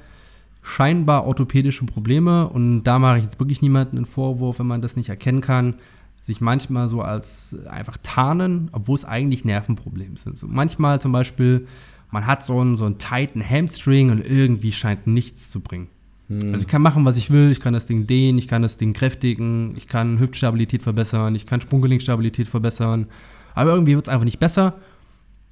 scheinbar 0.62 1.26
orthopädische 1.26 1.86
Probleme, 1.86 2.48
und 2.48 2.84
da 2.84 3.00
mache 3.00 3.18
ich 3.18 3.26
jetzt 3.26 3.40
wirklich 3.40 3.62
niemanden 3.62 3.98
einen 3.98 4.06
Vorwurf, 4.06 4.60
wenn 4.60 4.68
man 4.68 4.82
das 4.82 4.96
nicht 4.96 5.10
erkennen 5.10 5.42
kann, 5.42 5.76
sich 6.22 6.40
manchmal 6.40 6.88
so 6.88 7.02
als 7.02 7.56
einfach 7.70 7.98
tarnen, 8.02 8.70
obwohl 8.72 8.96
es 8.96 9.04
eigentlich 9.04 9.44
Nervenprobleme 9.44 10.18
sind. 10.18 10.38
So 10.38 10.48
manchmal 10.48 11.02
zum 11.02 11.12
Beispiel 11.12 11.68
man 12.14 12.28
hat 12.28 12.46
so 12.46 12.60
einen, 12.60 12.78
so 12.78 12.86
einen 12.86 13.00
tighten 13.00 13.44
Hamstring 13.44 14.12
und 14.12 14.24
irgendwie 14.24 14.72
scheint 14.72 15.08
nichts 15.08 15.50
zu 15.50 15.62
bringen. 15.62 15.88
Hm. 16.28 16.52
Also 16.54 16.62
ich 16.62 16.68
kann 16.68 16.84
machen, 16.84 17.06
was 17.06 17.18
ich 17.18 17.32
will, 17.32 17.52
ich 17.52 17.60
kann 17.60 17.74
das 17.74 17.88
Ding 17.88 18.06
dehnen, 18.06 18.38
ich 18.38 18.48
kann 18.48 18.62
das 18.62 18.78
Ding 18.78 18.94
kräftigen, 18.94 19.76
ich 19.76 19.88
kann 19.88 20.20
Hüftstabilität 20.20 20.84
verbessern, 20.84 21.34
ich 21.34 21.48
kann 21.48 21.60
Sprunggelenkstabilität 21.60 22.48
verbessern, 22.48 23.08
aber 23.56 23.74
irgendwie 23.74 23.96
wird 23.96 24.08
es 24.08 24.14
einfach 24.14 24.26
nicht 24.26 24.40
besser, 24.40 24.76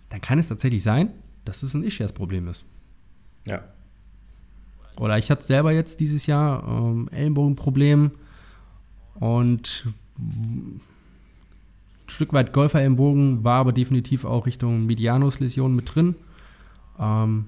dann 0.09 0.21
kann 0.21 0.37
es 0.37 0.49
tatsächlich 0.49 0.83
sein, 0.83 1.09
dass 1.45 1.63
es 1.63 1.73
ein 1.73 1.83
Ischias-Problem 1.83 2.47
ist. 2.47 2.63
Ja. 3.47 3.63
Oder 4.97 5.17
ich 5.17 5.31
hatte 5.31 5.43
selber 5.43 5.71
jetzt 5.71 5.99
dieses 5.99 6.27
Jahr 6.27 6.63
ähm, 6.67 7.09
Ellenbogenproblem 7.11 8.11
und 9.15 9.87
ein 10.19 10.79
Stück 12.05 12.33
weit 12.33 12.53
Golfer-Ellenbogen 12.53 13.43
war 13.43 13.61
aber 13.61 13.73
definitiv 13.73 14.25
auch 14.25 14.45
Richtung 14.45 14.85
Medianus-Läsion 14.85 15.75
mit 15.75 15.95
drin. 15.95 16.13
Ähm, 17.01 17.45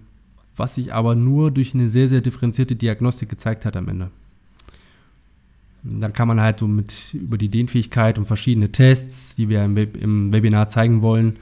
was 0.56 0.76
sich 0.76 0.94
aber 0.94 1.16
nur 1.16 1.52
durch 1.52 1.74
eine 1.74 1.90
sehr, 1.90 2.08
sehr 2.08 2.22
differenzierte 2.22 2.76
Diagnostik 2.76 3.30
gezeigt 3.30 3.66
hat 3.66 3.76
am 3.76 3.88
Ende. 3.88 4.12
Dann 5.84 6.14
kann 6.14 6.28
man 6.28 6.40
halt 6.40 6.60
so 6.60 6.68
mit 6.68 7.14
über 7.14 7.38
die 7.38 7.50
Dehnfähigkeit 7.50 8.18
und 8.18 8.26
verschiedene 8.26 8.72
Tests, 8.72 9.36
die 9.36 9.50
wir 9.50 9.66
im, 9.66 9.76
Web 9.76 9.98
im 9.98 10.32
Webinar 10.32 10.70
zeigen 10.70 11.02
wollen, 11.02 11.38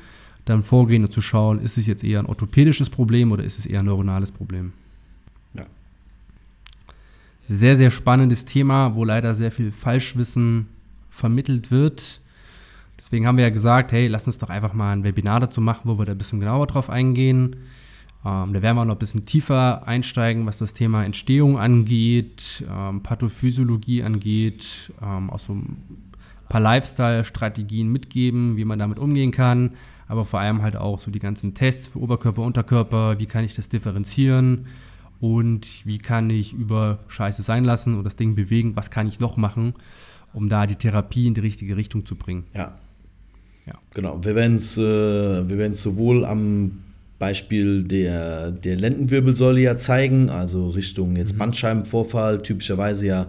dann 0.45 0.63
vorgehen 0.63 1.03
und 1.03 1.13
zu 1.13 1.21
schauen, 1.21 1.61
ist 1.61 1.77
es 1.77 1.85
jetzt 1.85 2.03
eher 2.03 2.19
ein 2.19 2.25
orthopädisches 2.25 2.89
Problem 2.89 3.31
oder 3.31 3.43
ist 3.43 3.59
es 3.59 3.65
eher 3.65 3.79
ein 3.79 3.85
neuronales 3.85 4.31
Problem. 4.31 4.73
Ja. 5.53 5.65
Sehr, 7.47 7.77
sehr 7.77 7.91
spannendes 7.91 8.45
Thema, 8.45 8.95
wo 8.95 9.03
leider 9.03 9.35
sehr 9.35 9.51
viel 9.51 9.71
Falschwissen 9.71 10.67
vermittelt 11.11 11.69
wird. 11.69 12.21
Deswegen 12.97 13.27
haben 13.27 13.37
wir 13.37 13.43
ja 13.43 13.49
gesagt, 13.51 13.91
hey, 13.91 14.07
lass 14.07 14.25
uns 14.25 14.39
doch 14.39 14.49
einfach 14.49 14.73
mal 14.73 14.91
ein 14.91 15.03
Webinar 15.03 15.39
dazu 15.39 15.61
machen, 15.61 15.81
wo 15.83 15.99
wir 15.99 16.05
da 16.05 16.13
ein 16.13 16.17
bisschen 16.17 16.39
genauer 16.39 16.65
drauf 16.65 16.89
eingehen. 16.89 17.57
Ähm, 18.23 18.53
da 18.53 18.61
werden 18.61 18.77
wir 18.77 18.85
noch 18.85 18.95
ein 18.95 18.99
bisschen 18.99 19.25
tiefer 19.25 19.87
einsteigen, 19.87 20.45
was 20.45 20.59
das 20.59 20.73
Thema 20.73 21.03
Entstehung 21.03 21.57
angeht, 21.57 22.63
ähm, 22.69 23.01
Pathophysiologie 23.01 24.03
angeht, 24.03 24.93
ähm, 25.01 25.29
auch 25.31 25.39
so 25.39 25.53
ein 25.53 25.77
paar 26.47 26.61
Lifestyle-Strategien 26.61 27.91
mitgeben, 27.91 28.57
wie 28.57 28.65
man 28.65 28.77
damit 28.77 28.99
umgehen 28.99 29.31
kann, 29.31 29.71
aber 30.07 30.25
vor 30.25 30.39
allem 30.39 30.61
halt 30.61 30.75
auch 30.75 30.99
so 30.99 31.09
die 31.09 31.19
ganzen 31.19 31.55
Tests 31.55 31.87
für 31.87 31.99
Oberkörper, 31.99 32.43
Unterkörper, 32.43 33.17
wie 33.19 33.25
kann 33.25 33.43
ich 33.43 33.55
das 33.55 33.69
differenzieren 33.69 34.67
und 35.19 35.85
wie 35.85 35.97
kann 35.97 36.29
ich 36.29 36.53
über 36.53 36.99
Scheiße 37.07 37.41
sein 37.41 37.63
lassen 37.63 37.97
und 37.97 38.03
das 38.03 38.17
Ding 38.17 38.35
bewegen, 38.35 38.75
was 38.75 38.91
kann 38.91 39.07
ich 39.07 39.19
noch 39.19 39.35
machen, 39.35 39.73
um 40.33 40.47
da 40.47 40.67
die 40.67 40.75
Therapie 40.75 41.25
in 41.25 41.33
die 41.33 41.41
richtige 41.41 41.75
Richtung 41.75 42.05
zu 42.05 42.15
bringen. 42.15 42.43
Ja. 42.53 42.77
ja. 43.65 43.73
Genau, 43.95 44.23
wir 44.23 44.35
werden 44.35 44.57
es 44.57 44.77
äh, 44.77 45.73
sowohl 45.73 46.23
am 46.25 46.71
Beispiel 47.21 47.83
der, 47.83 48.49
der 48.51 48.75
Lendenwirbelsäule 48.75 49.61
ja 49.61 49.77
zeigen, 49.77 50.29
also 50.29 50.69
Richtung 50.69 51.15
jetzt 51.15 51.35
mhm. 51.35 51.37
Bandscheibenvorfall, 51.37 52.41
typischerweise 52.41 53.07
ja 53.07 53.27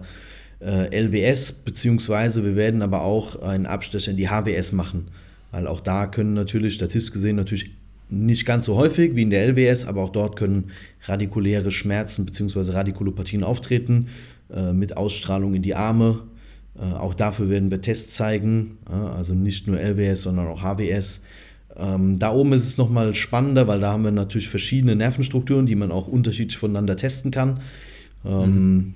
äh, 0.59 0.87
LWS, 0.89 1.51
beziehungsweise 1.51 2.43
wir 2.43 2.55
werden 2.55 2.81
aber 2.81 3.03
auch 3.03 3.41
einen 3.43 3.67
Abstecher 3.67 4.11
in 4.11 4.17
die 4.17 4.29
HWS 4.29 4.71
machen, 4.71 5.09
weil 5.51 5.67
auch 5.67 5.79
da 5.79 6.07
können 6.07 6.33
natürlich, 6.33 6.73
statistisch 6.73 7.13
gesehen, 7.13 7.35
natürlich 7.35 7.71
nicht 8.09 8.45
ganz 8.45 8.65
so 8.65 8.75
häufig 8.75 9.15
wie 9.15 9.21
in 9.21 9.29
der 9.29 9.47
LWS, 9.47 9.85
aber 9.85 10.01
auch 10.01 10.11
dort 10.11 10.37
können 10.37 10.71
radikuläre 11.03 11.69
Schmerzen 11.69 12.25
bzw. 12.25 12.71
Radikulopathien 12.71 13.43
auftreten, 13.43 14.07
äh, 14.51 14.73
mit 14.73 14.97
Ausstrahlung 14.97 15.53
in 15.53 15.61
die 15.61 15.75
Arme. 15.75 16.21
Äh, 16.75 16.81
auch 16.81 17.13
dafür 17.13 17.49
werden 17.49 17.69
wir 17.69 17.81
Tests 17.81 18.15
zeigen, 18.15 18.79
äh, 18.89 18.93
also 18.93 19.35
nicht 19.35 19.67
nur 19.67 19.79
LWS, 19.79 20.23
sondern 20.23 20.47
auch 20.47 20.63
HWS. 20.63 21.23
Ähm, 21.75 22.19
da 22.19 22.31
oben 22.31 22.53
ist 22.53 22.65
es 22.65 22.77
nochmal 22.77 23.15
spannender, 23.15 23.67
weil 23.67 23.79
da 23.79 23.93
haben 23.93 24.03
wir 24.03 24.11
natürlich 24.11 24.49
verschiedene 24.49 24.95
Nervenstrukturen, 24.95 25.65
die 25.65 25.75
man 25.75 25.91
auch 25.91 26.07
unterschiedlich 26.07 26.57
voneinander 26.57 26.97
testen 26.97 27.31
kann. 27.31 27.61
Ähm, 28.25 28.75
mhm. 28.75 28.93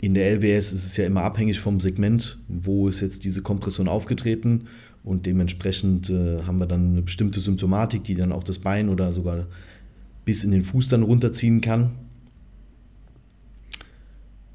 In 0.00 0.14
der 0.14 0.30
LWS 0.30 0.72
ist 0.72 0.86
es 0.86 0.96
ja 0.96 1.06
immer 1.06 1.22
abhängig 1.22 1.60
vom 1.60 1.80
Segment, 1.80 2.38
wo 2.48 2.88
ist 2.88 3.00
jetzt 3.00 3.24
diese 3.24 3.42
Kompression 3.42 3.88
aufgetreten 3.88 4.68
und 5.04 5.26
dementsprechend 5.26 6.10
äh, 6.10 6.42
haben 6.42 6.58
wir 6.58 6.66
dann 6.66 6.92
eine 6.92 7.02
bestimmte 7.02 7.40
Symptomatik, 7.40 8.04
die 8.04 8.14
dann 8.14 8.32
auch 8.32 8.44
das 8.44 8.58
Bein 8.58 8.88
oder 8.88 9.12
sogar 9.12 9.46
bis 10.24 10.44
in 10.44 10.52
den 10.52 10.64
Fuß 10.64 10.88
dann 10.88 11.02
runterziehen 11.02 11.60
kann. 11.60 11.90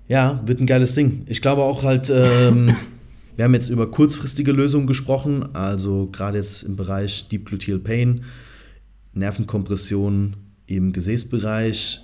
Ja, 0.07 0.41
wird 0.45 0.59
ein 0.59 0.67
geiles 0.67 0.93
Ding. 0.93 1.23
Ich 1.27 1.41
glaube 1.41 1.63
auch 1.63 1.83
halt, 1.83 2.11
ähm, 2.13 2.67
Wir 3.35 3.43
haben 3.43 3.53
jetzt 3.53 3.69
über 3.69 3.91
kurzfristige 3.91 4.53
Lösungen 4.53 4.87
gesprochen, 4.87 5.55
also 5.55 6.07
gerade 6.11 6.37
jetzt 6.37 6.63
im 6.63 6.75
Bereich 6.75 7.27
Deep 7.27 7.45
Gluteal 7.45 7.79
Pain, 7.79 8.23
Nervenkompression 9.13 10.35
im 10.67 10.93
Gesäßbereich, 10.93 11.99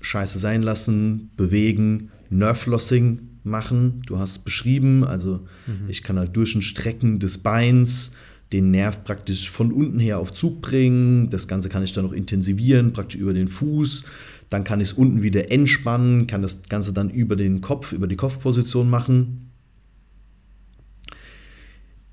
Scheiße 0.00 0.38
sein 0.38 0.62
lassen, 0.62 1.30
bewegen, 1.36 2.10
Nerve 2.28 2.70
Lossing 2.70 3.20
machen. 3.44 4.02
Du 4.06 4.18
hast 4.18 4.30
es 4.30 4.38
beschrieben, 4.40 5.04
also 5.04 5.40
mhm. 5.66 5.88
ich 5.88 6.02
kann 6.02 6.18
halt 6.18 6.36
durch 6.36 6.54
ein 6.54 6.62
Strecken 6.62 7.18
des 7.18 7.38
Beins 7.38 8.12
den 8.52 8.70
Nerv 8.70 9.04
praktisch 9.04 9.50
von 9.50 9.72
unten 9.72 9.98
her 9.98 10.18
auf 10.18 10.32
Zug 10.32 10.60
bringen. 10.62 11.30
Das 11.30 11.48
Ganze 11.48 11.68
kann 11.68 11.82
ich 11.82 11.92
dann 11.92 12.04
noch 12.04 12.12
intensivieren, 12.12 12.92
praktisch 12.92 13.20
über 13.20 13.32
den 13.32 13.48
Fuß. 13.48 14.04
Dann 14.50 14.64
kann 14.64 14.80
ich 14.80 14.88
es 14.88 14.92
unten 14.92 15.22
wieder 15.22 15.50
entspannen, 15.50 16.26
kann 16.26 16.42
das 16.42 16.62
Ganze 16.68 16.92
dann 16.92 17.10
über 17.10 17.36
den 17.36 17.62
Kopf, 17.62 17.92
über 17.92 18.06
die 18.06 18.16
Kopfposition 18.16 18.88
machen. 18.88 19.43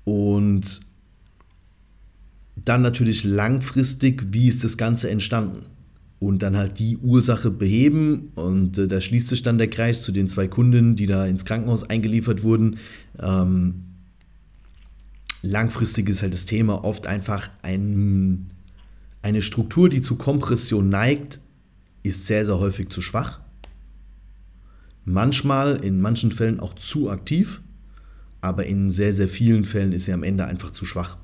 Und 0.04 0.80
dann 2.56 2.82
natürlich 2.82 3.24
langfristig, 3.24 4.26
wie 4.32 4.48
ist 4.48 4.64
das 4.64 4.76
Ganze 4.76 5.10
entstanden? 5.10 5.66
Und 6.18 6.42
dann 6.42 6.56
halt 6.56 6.78
die 6.78 6.98
Ursache 6.98 7.50
beheben. 7.50 8.30
Und 8.34 8.78
äh, 8.78 8.86
da 8.86 9.00
schließt 9.00 9.28
sich 9.28 9.42
dann 9.42 9.58
der 9.58 9.70
Kreis 9.70 10.02
zu 10.02 10.12
den 10.12 10.28
zwei 10.28 10.46
Kunden, 10.46 10.94
die 10.94 11.06
da 11.06 11.26
ins 11.26 11.44
Krankenhaus 11.44 11.82
eingeliefert 11.88 12.42
wurden. 12.42 12.78
Ähm, 13.18 13.84
langfristig 15.42 16.08
ist 16.08 16.22
halt 16.22 16.34
das 16.34 16.46
Thema 16.46 16.84
oft 16.84 17.06
einfach 17.06 17.50
ein, 17.62 18.50
eine 19.22 19.42
Struktur, 19.42 19.88
die 19.88 20.00
zu 20.00 20.16
Kompression 20.16 20.88
neigt, 20.88 21.40
ist 22.04 22.26
sehr, 22.26 22.44
sehr 22.44 22.58
häufig 22.58 22.90
zu 22.90 23.02
schwach. 23.02 23.40
Manchmal, 25.04 25.84
in 25.84 26.00
manchen 26.00 26.30
Fällen 26.30 26.60
auch 26.60 26.74
zu 26.76 27.10
aktiv 27.10 27.60
aber 28.42 28.66
in 28.66 28.90
sehr, 28.90 29.14
sehr 29.14 29.28
vielen 29.28 29.64
Fällen 29.64 29.92
ist 29.92 30.04
sie 30.04 30.12
am 30.12 30.22
Ende 30.22 30.44
einfach 30.44 30.72
zu 30.72 30.84
schwach. 30.84 31.16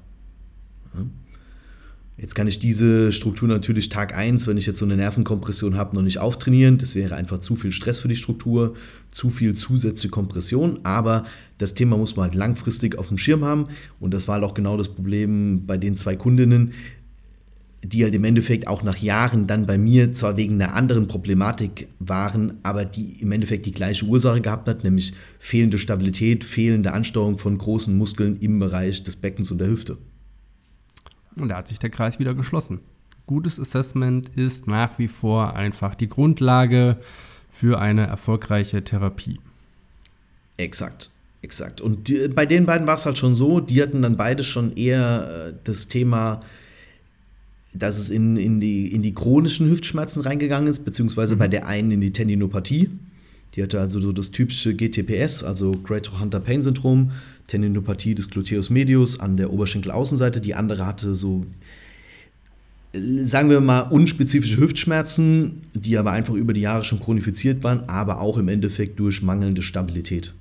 Jetzt 2.17 2.35
kann 2.35 2.49
ich 2.49 2.59
diese 2.59 3.13
Struktur 3.13 3.47
natürlich 3.47 3.91
Tag 3.91 4.17
1, 4.17 4.49
wenn 4.49 4.57
ich 4.57 4.67
jetzt 4.67 4.81
so 4.81 4.85
eine 4.85 4.97
Nervenkompression 4.97 5.77
habe, 5.77 5.95
noch 5.95 6.03
nicht 6.03 6.19
auftrainieren. 6.19 6.77
Das 6.77 6.97
wäre 6.97 7.15
einfach 7.15 7.39
zu 7.39 7.55
viel 7.55 7.71
Stress 7.71 8.01
für 8.01 8.09
die 8.09 8.17
Struktur, 8.17 8.75
zu 9.13 9.31
viel 9.31 9.55
zusätzliche 9.55 10.09
Kompression. 10.09 10.81
Aber 10.83 11.25
das 11.59 11.75
Thema 11.75 11.97
muss 11.97 12.17
man 12.17 12.25
halt 12.25 12.35
langfristig 12.35 12.99
auf 12.99 13.07
dem 13.07 13.19
Schirm 13.19 13.45
haben. 13.45 13.69
Und 14.01 14.15
das 14.15 14.27
war 14.27 14.35
halt 14.35 14.45
auch 14.45 14.55
genau 14.55 14.77
das 14.77 14.89
Problem 14.89 15.65
bei 15.65 15.77
den 15.77 15.95
zwei 15.95 16.17
Kundinnen 16.17 16.73
die 17.83 18.03
halt 18.03 18.15
im 18.15 18.25
Endeffekt 18.25 18.67
auch 18.67 18.83
nach 18.83 18.97
Jahren 18.97 19.47
dann 19.47 19.67
bei 19.67 19.79
mir 19.79 20.13
zwar 20.13 20.37
wegen 20.37 20.61
einer 20.61 20.75
anderen 20.75 21.07
Problematik 21.07 21.89
waren, 22.01 22.59
aber 22.63 22.85
die 22.85 23.21
im 23.21 23.31
Endeffekt 23.31 23.67
die 23.67 23.73
gleiche 23.73 24.05
Ursache 24.05 24.41
gehabt 24.41 24.69
hat, 24.69 24.83
nämlich 24.83 25.15
fehlende 25.39 25.79
Stabilität, 25.79 26.43
fehlende 26.43 26.93
Ansteuerung 26.93 27.39
von 27.39 27.57
großen 27.57 27.97
Muskeln 27.97 28.39
im 28.41 28.59
Bereich 28.59 29.05
des 29.05 29.17
Beckens 29.17 29.53
und 29.53 29.59
der 29.59 29.69
Hüfte. 29.69 29.97
Und 31.37 31.51
da 31.51 31.57
hat 31.57 31.69
sich 31.69 31.79
der 31.79 31.91
Kreis 31.91 32.19
wieder 32.19 32.35
geschlossen. 32.35 32.81
Gutes 33.27 33.61
Assessment 33.61 34.31
ist 34.31 34.67
nach 34.67 34.99
wie 34.99 35.09
vor 35.09 35.55
einfach 35.55 35.95
die 35.95 36.09
Grundlage 36.09 36.97
für 37.53 37.79
eine 37.79 38.07
erfolgreiche 38.07 38.83
Therapie. 38.83 39.39
Exakt, 40.57 41.11
exakt. 41.43 41.81
Und 41.81 42.09
die, 42.09 42.27
bei 42.29 42.47
den 42.47 42.67
beiden 42.67 42.87
war 42.87 42.95
es 42.95 43.07
halt 43.07 43.19
schon 43.19 43.37
so, 43.37 43.61
die 43.61 43.81
hatten 43.81 44.03
dann 44.03 44.17
beide 44.17 44.43
schon 44.43 44.77
eher 44.77 45.51
äh, 45.51 45.55
das 45.63 45.87
Thema 45.87 46.41
dass 47.75 47.99
es 47.99 48.11
in, 48.11 48.37
in, 48.37 48.61
die, 48.61 48.89
in 48.89 49.03
die 49.03 49.15
chronischen 49.15 49.69
Hüftschmerzen 49.69 50.23
reingegangen 50.23 50.69
ist, 50.69 50.85
beziehungsweise 50.85 51.35
mhm. 51.35 51.39
bei 51.39 51.49
der 51.49 51.67
einen 51.67 51.91
in 51.91 52.01
die 52.01 52.13
Tendinopathie. 52.13 52.91
Die 53.55 53.63
hatte 53.63 53.81
also 53.81 54.01
so 54.01 54.13
das 54.13 54.31
typische 54.31 54.75
GTPS, 54.75 55.43
also 55.43 55.73
Greater 55.73 56.21
Hunter 56.21 56.41
Pain 56.41 56.63
Syndrom, 56.63 57.13
Tendinopathie 57.47 58.15
des 58.15 58.31
Gluteus 58.31 58.71
medius 58.71 59.21
an 59.21 59.37
der 59.37 59.53
Oberschenkelaußenseite. 59.53 60.41
Die 60.41 60.55
andere 60.55 60.87
hatte 60.87 61.15
so, 61.15 61.47
sagen 62.93 63.51
wir 63.51 63.61
mal, 63.61 63.81
unspezifische 63.81 64.59
Hüftschmerzen, 64.59 65.63
die 65.75 65.97
aber 65.97 66.13
einfach 66.13 66.35
über 66.35 66.53
die 66.53 66.61
Jahre 66.61 66.85
schon 66.85 67.01
chronifiziert 67.01 67.65
waren, 67.65 67.89
aber 67.89 68.21
auch 68.21 68.39
im 68.39 68.49
Endeffekt 68.49 68.99
durch 69.01 69.23
mangelnde 69.23 69.63
Stabilität. 69.63 70.35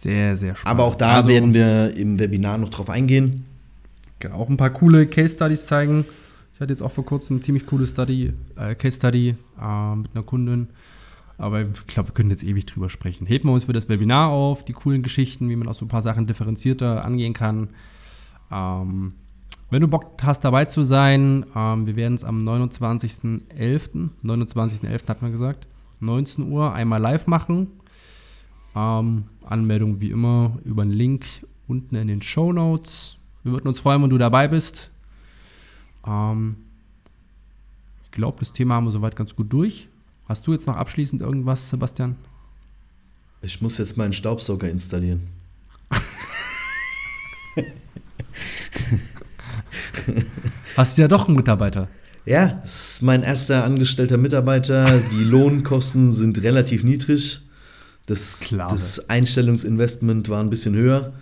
Sehr, 0.00 0.34
sehr 0.38 0.56
spannend. 0.56 0.80
Aber 0.80 0.88
auch 0.88 0.94
da 0.94 1.16
also, 1.16 1.28
werden 1.28 1.52
wir 1.52 1.94
im 1.94 2.18
Webinar 2.18 2.56
noch 2.56 2.70
drauf 2.70 2.88
eingehen. 2.88 3.44
Genau, 4.18 4.36
auch 4.36 4.48
ein 4.48 4.56
paar 4.56 4.70
coole 4.70 5.06
Case 5.06 5.34
Studies 5.34 5.66
zeigen. 5.66 6.06
Ich 6.54 6.60
hatte 6.60 6.72
jetzt 6.72 6.80
auch 6.82 6.90
vor 6.90 7.04
kurzem 7.04 7.36
ein 7.36 7.42
ziemlich 7.42 7.66
cooles 7.66 7.90
Study, 7.90 8.32
äh, 8.56 8.74
Case 8.76 8.96
Study 8.96 9.34
äh, 9.60 9.94
mit 9.96 10.10
einer 10.14 10.24
Kundin. 10.24 10.68
Aber 11.36 11.60
ich 11.60 11.86
glaube, 11.86 12.08
wir 12.08 12.14
können 12.14 12.30
jetzt 12.30 12.42
ewig 12.42 12.64
drüber 12.64 12.88
sprechen. 12.88 13.26
Heben 13.26 13.50
wir 13.50 13.52
uns 13.52 13.66
für 13.66 13.74
das 13.74 13.90
Webinar 13.90 14.30
auf, 14.30 14.64
die 14.64 14.72
coolen 14.72 15.02
Geschichten, 15.02 15.50
wie 15.50 15.56
man 15.56 15.68
auch 15.68 15.74
so 15.74 15.84
ein 15.84 15.88
paar 15.88 16.00
Sachen 16.00 16.26
differenzierter 16.26 17.04
angehen 17.04 17.34
kann. 17.34 17.68
Ähm, 18.50 19.12
wenn 19.68 19.82
du 19.82 19.88
Bock 19.88 20.22
hast, 20.22 20.40
dabei 20.46 20.64
zu 20.64 20.82
sein, 20.82 21.44
ähm, 21.54 21.86
wir 21.86 21.96
werden 21.96 22.14
es 22.14 22.24
am 22.24 22.38
29.11., 22.38 24.08
29.11. 24.24 25.08
hat 25.08 25.20
man 25.20 25.30
gesagt, 25.30 25.66
19 26.00 26.50
Uhr 26.50 26.72
einmal 26.72 27.02
live 27.02 27.26
machen. 27.26 27.79
Ähm, 28.74 29.24
Anmeldung 29.44 30.00
wie 30.00 30.10
immer 30.10 30.58
über 30.64 30.84
den 30.84 30.92
Link 30.92 31.26
unten 31.66 31.96
in 31.96 32.08
den 32.08 32.22
Show 32.22 32.52
Notes. 32.52 33.16
Wir 33.42 33.52
würden 33.52 33.68
uns 33.68 33.80
freuen, 33.80 34.02
wenn 34.02 34.10
du 34.10 34.18
dabei 34.18 34.48
bist. 34.48 34.90
Ähm, 36.06 36.56
ich 38.04 38.10
glaube, 38.10 38.38
das 38.40 38.52
Thema 38.52 38.74
haben 38.74 38.84
wir 38.84 38.90
soweit 38.90 39.16
ganz 39.16 39.34
gut 39.34 39.52
durch. 39.52 39.88
Hast 40.28 40.46
du 40.46 40.52
jetzt 40.52 40.66
noch 40.66 40.76
abschließend 40.76 41.22
irgendwas, 41.22 41.70
Sebastian? 41.70 42.16
Ich 43.42 43.62
muss 43.62 43.78
jetzt 43.78 43.96
meinen 43.96 44.12
Staubsauger 44.12 44.68
installieren. 44.68 45.28
Hast 50.76 50.98
du 50.98 51.02
ja 51.02 51.08
doch 51.08 51.26
einen 51.26 51.36
Mitarbeiter. 51.36 51.88
Ja, 52.26 52.60
das 52.62 52.92
ist 52.92 53.02
mein 53.02 53.22
erster 53.22 53.64
angestellter 53.64 54.18
Mitarbeiter. 54.18 55.00
Die 55.12 55.24
Lohnkosten 55.24 56.12
sind 56.12 56.42
relativ 56.42 56.84
niedrig. 56.84 57.40
Das, 58.10 58.40
das 58.50 59.08
Einstellungsinvestment 59.08 60.28
war 60.28 60.42
ein 60.42 60.50
bisschen 60.50 60.74
höher. 60.74 61.12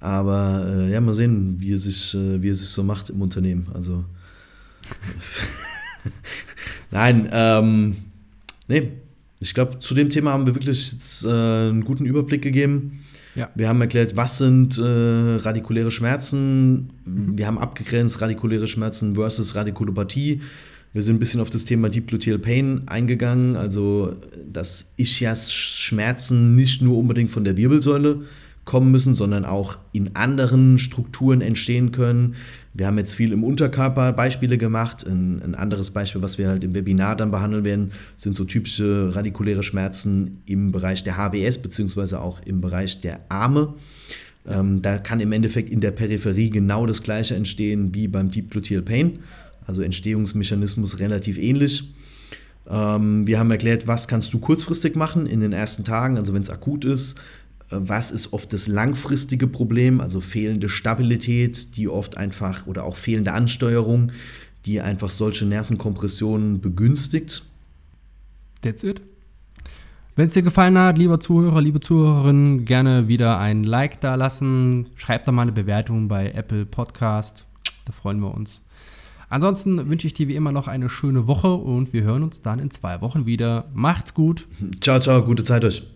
Aber 0.00 0.66
äh, 0.68 0.92
ja, 0.92 1.00
mal 1.00 1.14
sehen, 1.14 1.56
wie 1.60 1.72
er, 1.72 1.78
sich, 1.78 2.14
äh, 2.14 2.42
wie 2.42 2.50
er 2.50 2.54
sich 2.54 2.68
so 2.68 2.82
macht 2.82 3.08
im 3.08 3.22
Unternehmen. 3.22 3.68
Also. 3.72 4.04
Nein, 6.90 7.30
ähm, 7.32 7.96
nee, 8.68 8.90
ich 9.38 9.54
glaube, 9.54 9.78
zu 9.78 9.94
dem 9.94 10.10
Thema 10.10 10.32
haben 10.32 10.44
wir 10.44 10.54
wirklich 10.54 10.92
jetzt, 10.92 11.24
äh, 11.24 11.28
einen 11.28 11.84
guten 11.84 12.04
Überblick 12.04 12.42
gegeben. 12.42 13.02
Ja. 13.34 13.48
Wir 13.54 13.70
haben 13.70 13.80
erklärt, 13.80 14.14
was 14.14 14.36
sind 14.36 14.76
äh, 14.76 14.82
radikuläre 14.82 15.90
Schmerzen. 15.90 16.90
Mhm. 17.06 17.38
Wir 17.38 17.46
haben 17.46 17.56
abgegrenzt 17.56 18.20
radikuläre 18.20 18.68
Schmerzen 18.68 19.14
versus 19.14 19.54
Radikulopathie. 19.54 20.42
Wir 20.92 21.02
sind 21.02 21.16
ein 21.16 21.18
bisschen 21.20 21.40
auf 21.40 21.50
das 21.50 21.64
Thema 21.64 21.88
Deep 21.88 22.08
Gluteal 22.08 22.38
Pain 22.38 22.82
eingegangen, 22.86 23.56
also 23.56 24.16
dass 24.52 24.92
Ischias-Schmerzen 24.96 26.56
nicht 26.56 26.82
nur 26.82 26.98
unbedingt 26.98 27.30
von 27.30 27.44
der 27.44 27.56
Wirbelsäule 27.56 28.22
kommen 28.64 28.90
müssen, 28.90 29.14
sondern 29.14 29.44
auch 29.44 29.78
in 29.92 30.14
anderen 30.16 30.78
Strukturen 30.78 31.40
entstehen 31.40 31.92
können. 31.92 32.34
Wir 32.74 32.86
haben 32.86 32.98
jetzt 32.98 33.14
viel 33.14 33.32
im 33.32 33.42
Unterkörper 33.42 34.12
Beispiele 34.12 34.58
gemacht. 34.58 35.06
Ein, 35.06 35.42
ein, 35.42 35.54
anderes 35.54 35.90
Beispiel, 35.90 36.22
was 36.22 36.38
wir 36.38 36.48
halt 36.48 36.62
im 36.62 36.74
Webinar 36.74 37.16
dann 37.16 37.30
behandeln 37.30 37.64
werden, 37.64 37.92
sind 38.16 38.36
so 38.36 38.44
typische 38.44 39.14
radikuläre 39.14 39.62
Schmerzen 39.62 40.42
im 40.46 40.72
Bereich 40.72 41.02
der 41.02 41.16
HWS 41.16 41.58
beziehungsweise 41.58 42.20
auch 42.20 42.40
im 42.44 42.60
Bereich 42.60 43.00
der 43.00 43.20
Arme. 43.28 43.74
Ähm, 44.46 44.82
da 44.82 44.98
kann 44.98 45.20
im 45.20 45.32
Endeffekt 45.32 45.70
in 45.70 45.80
der 45.80 45.90
Peripherie 45.90 46.50
genau 46.50 46.86
das 46.86 47.02
gleiche 47.02 47.34
entstehen 47.34 47.94
wie 47.94 48.08
beim 48.08 48.30
Deep 48.30 48.50
Gluteal 48.50 48.82
Pain. 48.82 49.20
Also 49.70 49.82
Entstehungsmechanismus 49.82 50.98
relativ 50.98 51.38
ähnlich. 51.38 51.94
Ähm, 52.68 53.24
wir 53.24 53.38
haben 53.38 53.52
erklärt, 53.52 53.86
was 53.86 54.08
kannst 54.08 54.34
du 54.34 54.40
kurzfristig 54.40 54.96
machen 54.96 55.26
in 55.26 55.38
den 55.38 55.52
ersten 55.52 55.84
Tagen, 55.84 56.18
also 56.18 56.34
wenn 56.34 56.42
es 56.42 56.50
akut 56.50 56.84
ist 56.84 57.20
was 57.70 58.10
ist 58.10 58.32
oft 58.32 58.52
das 58.52 58.66
langfristige 58.66 59.46
Problem, 59.46 60.00
also 60.00 60.20
fehlende 60.20 60.68
Stabilität, 60.68 61.76
die 61.76 61.88
oft 61.88 62.16
einfach 62.16 62.66
oder 62.66 62.84
auch 62.84 62.96
fehlende 62.96 63.32
Ansteuerung, 63.32 64.10
die 64.66 64.80
einfach 64.80 65.10
solche 65.10 65.46
Nervenkompressionen 65.46 66.60
begünstigt. 66.60 67.44
That's 68.62 68.82
it. 68.82 69.00
Wenn 70.16 70.26
es 70.26 70.34
dir 70.34 70.42
gefallen 70.42 70.76
hat, 70.76 70.98
lieber 70.98 71.20
Zuhörer, 71.20 71.62
liebe 71.62 71.80
Zuhörerin, 71.80 72.64
gerne 72.64 73.08
wieder 73.08 73.38
ein 73.38 73.62
Like 73.62 74.00
da 74.00 74.16
lassen. 74.16 74.86
Schreib 74.96 75.22
da 75.22 75.32
mal 75.32 75.42
eine 75.42 75.52
Bewertung 75.52 76.08
bei 76.08 76.32
Apple 76.32 76.66
Podcast. 76.66 77.46
Da 77.86 77.92
freuen 77.92 78.20
wir 78.20 78.34
uns. 78.34 78.60
Ansonsten 79.30 79.88
wünsche 79.88 80.06
ich 80.06 80.14
dir 80.14 80.28
wie 80.28 80.34
immer 80.34 80.52
noch 80.52 80.68
eine 80.68 80.90
schöne 80.90 81.26
Woche 81.26 81.54
und 81.54 81.92
wir 81.92 82.02
hören 82.02 82.24
uns 82.24 82.42
dann 82.42 82.58
in 82.58 82.70
zwei 82.70 83.00
Wochen 83.00 83.24
wieder. 83.24 83.70
Macht's 83.72 84.12
gut. 84.12 84.46
Ciao, 84.80 85.00
ciao, 85.00 85.24
gute 85.24 85.44
Zeit 85.44 85.64
euch. 85.64 85.86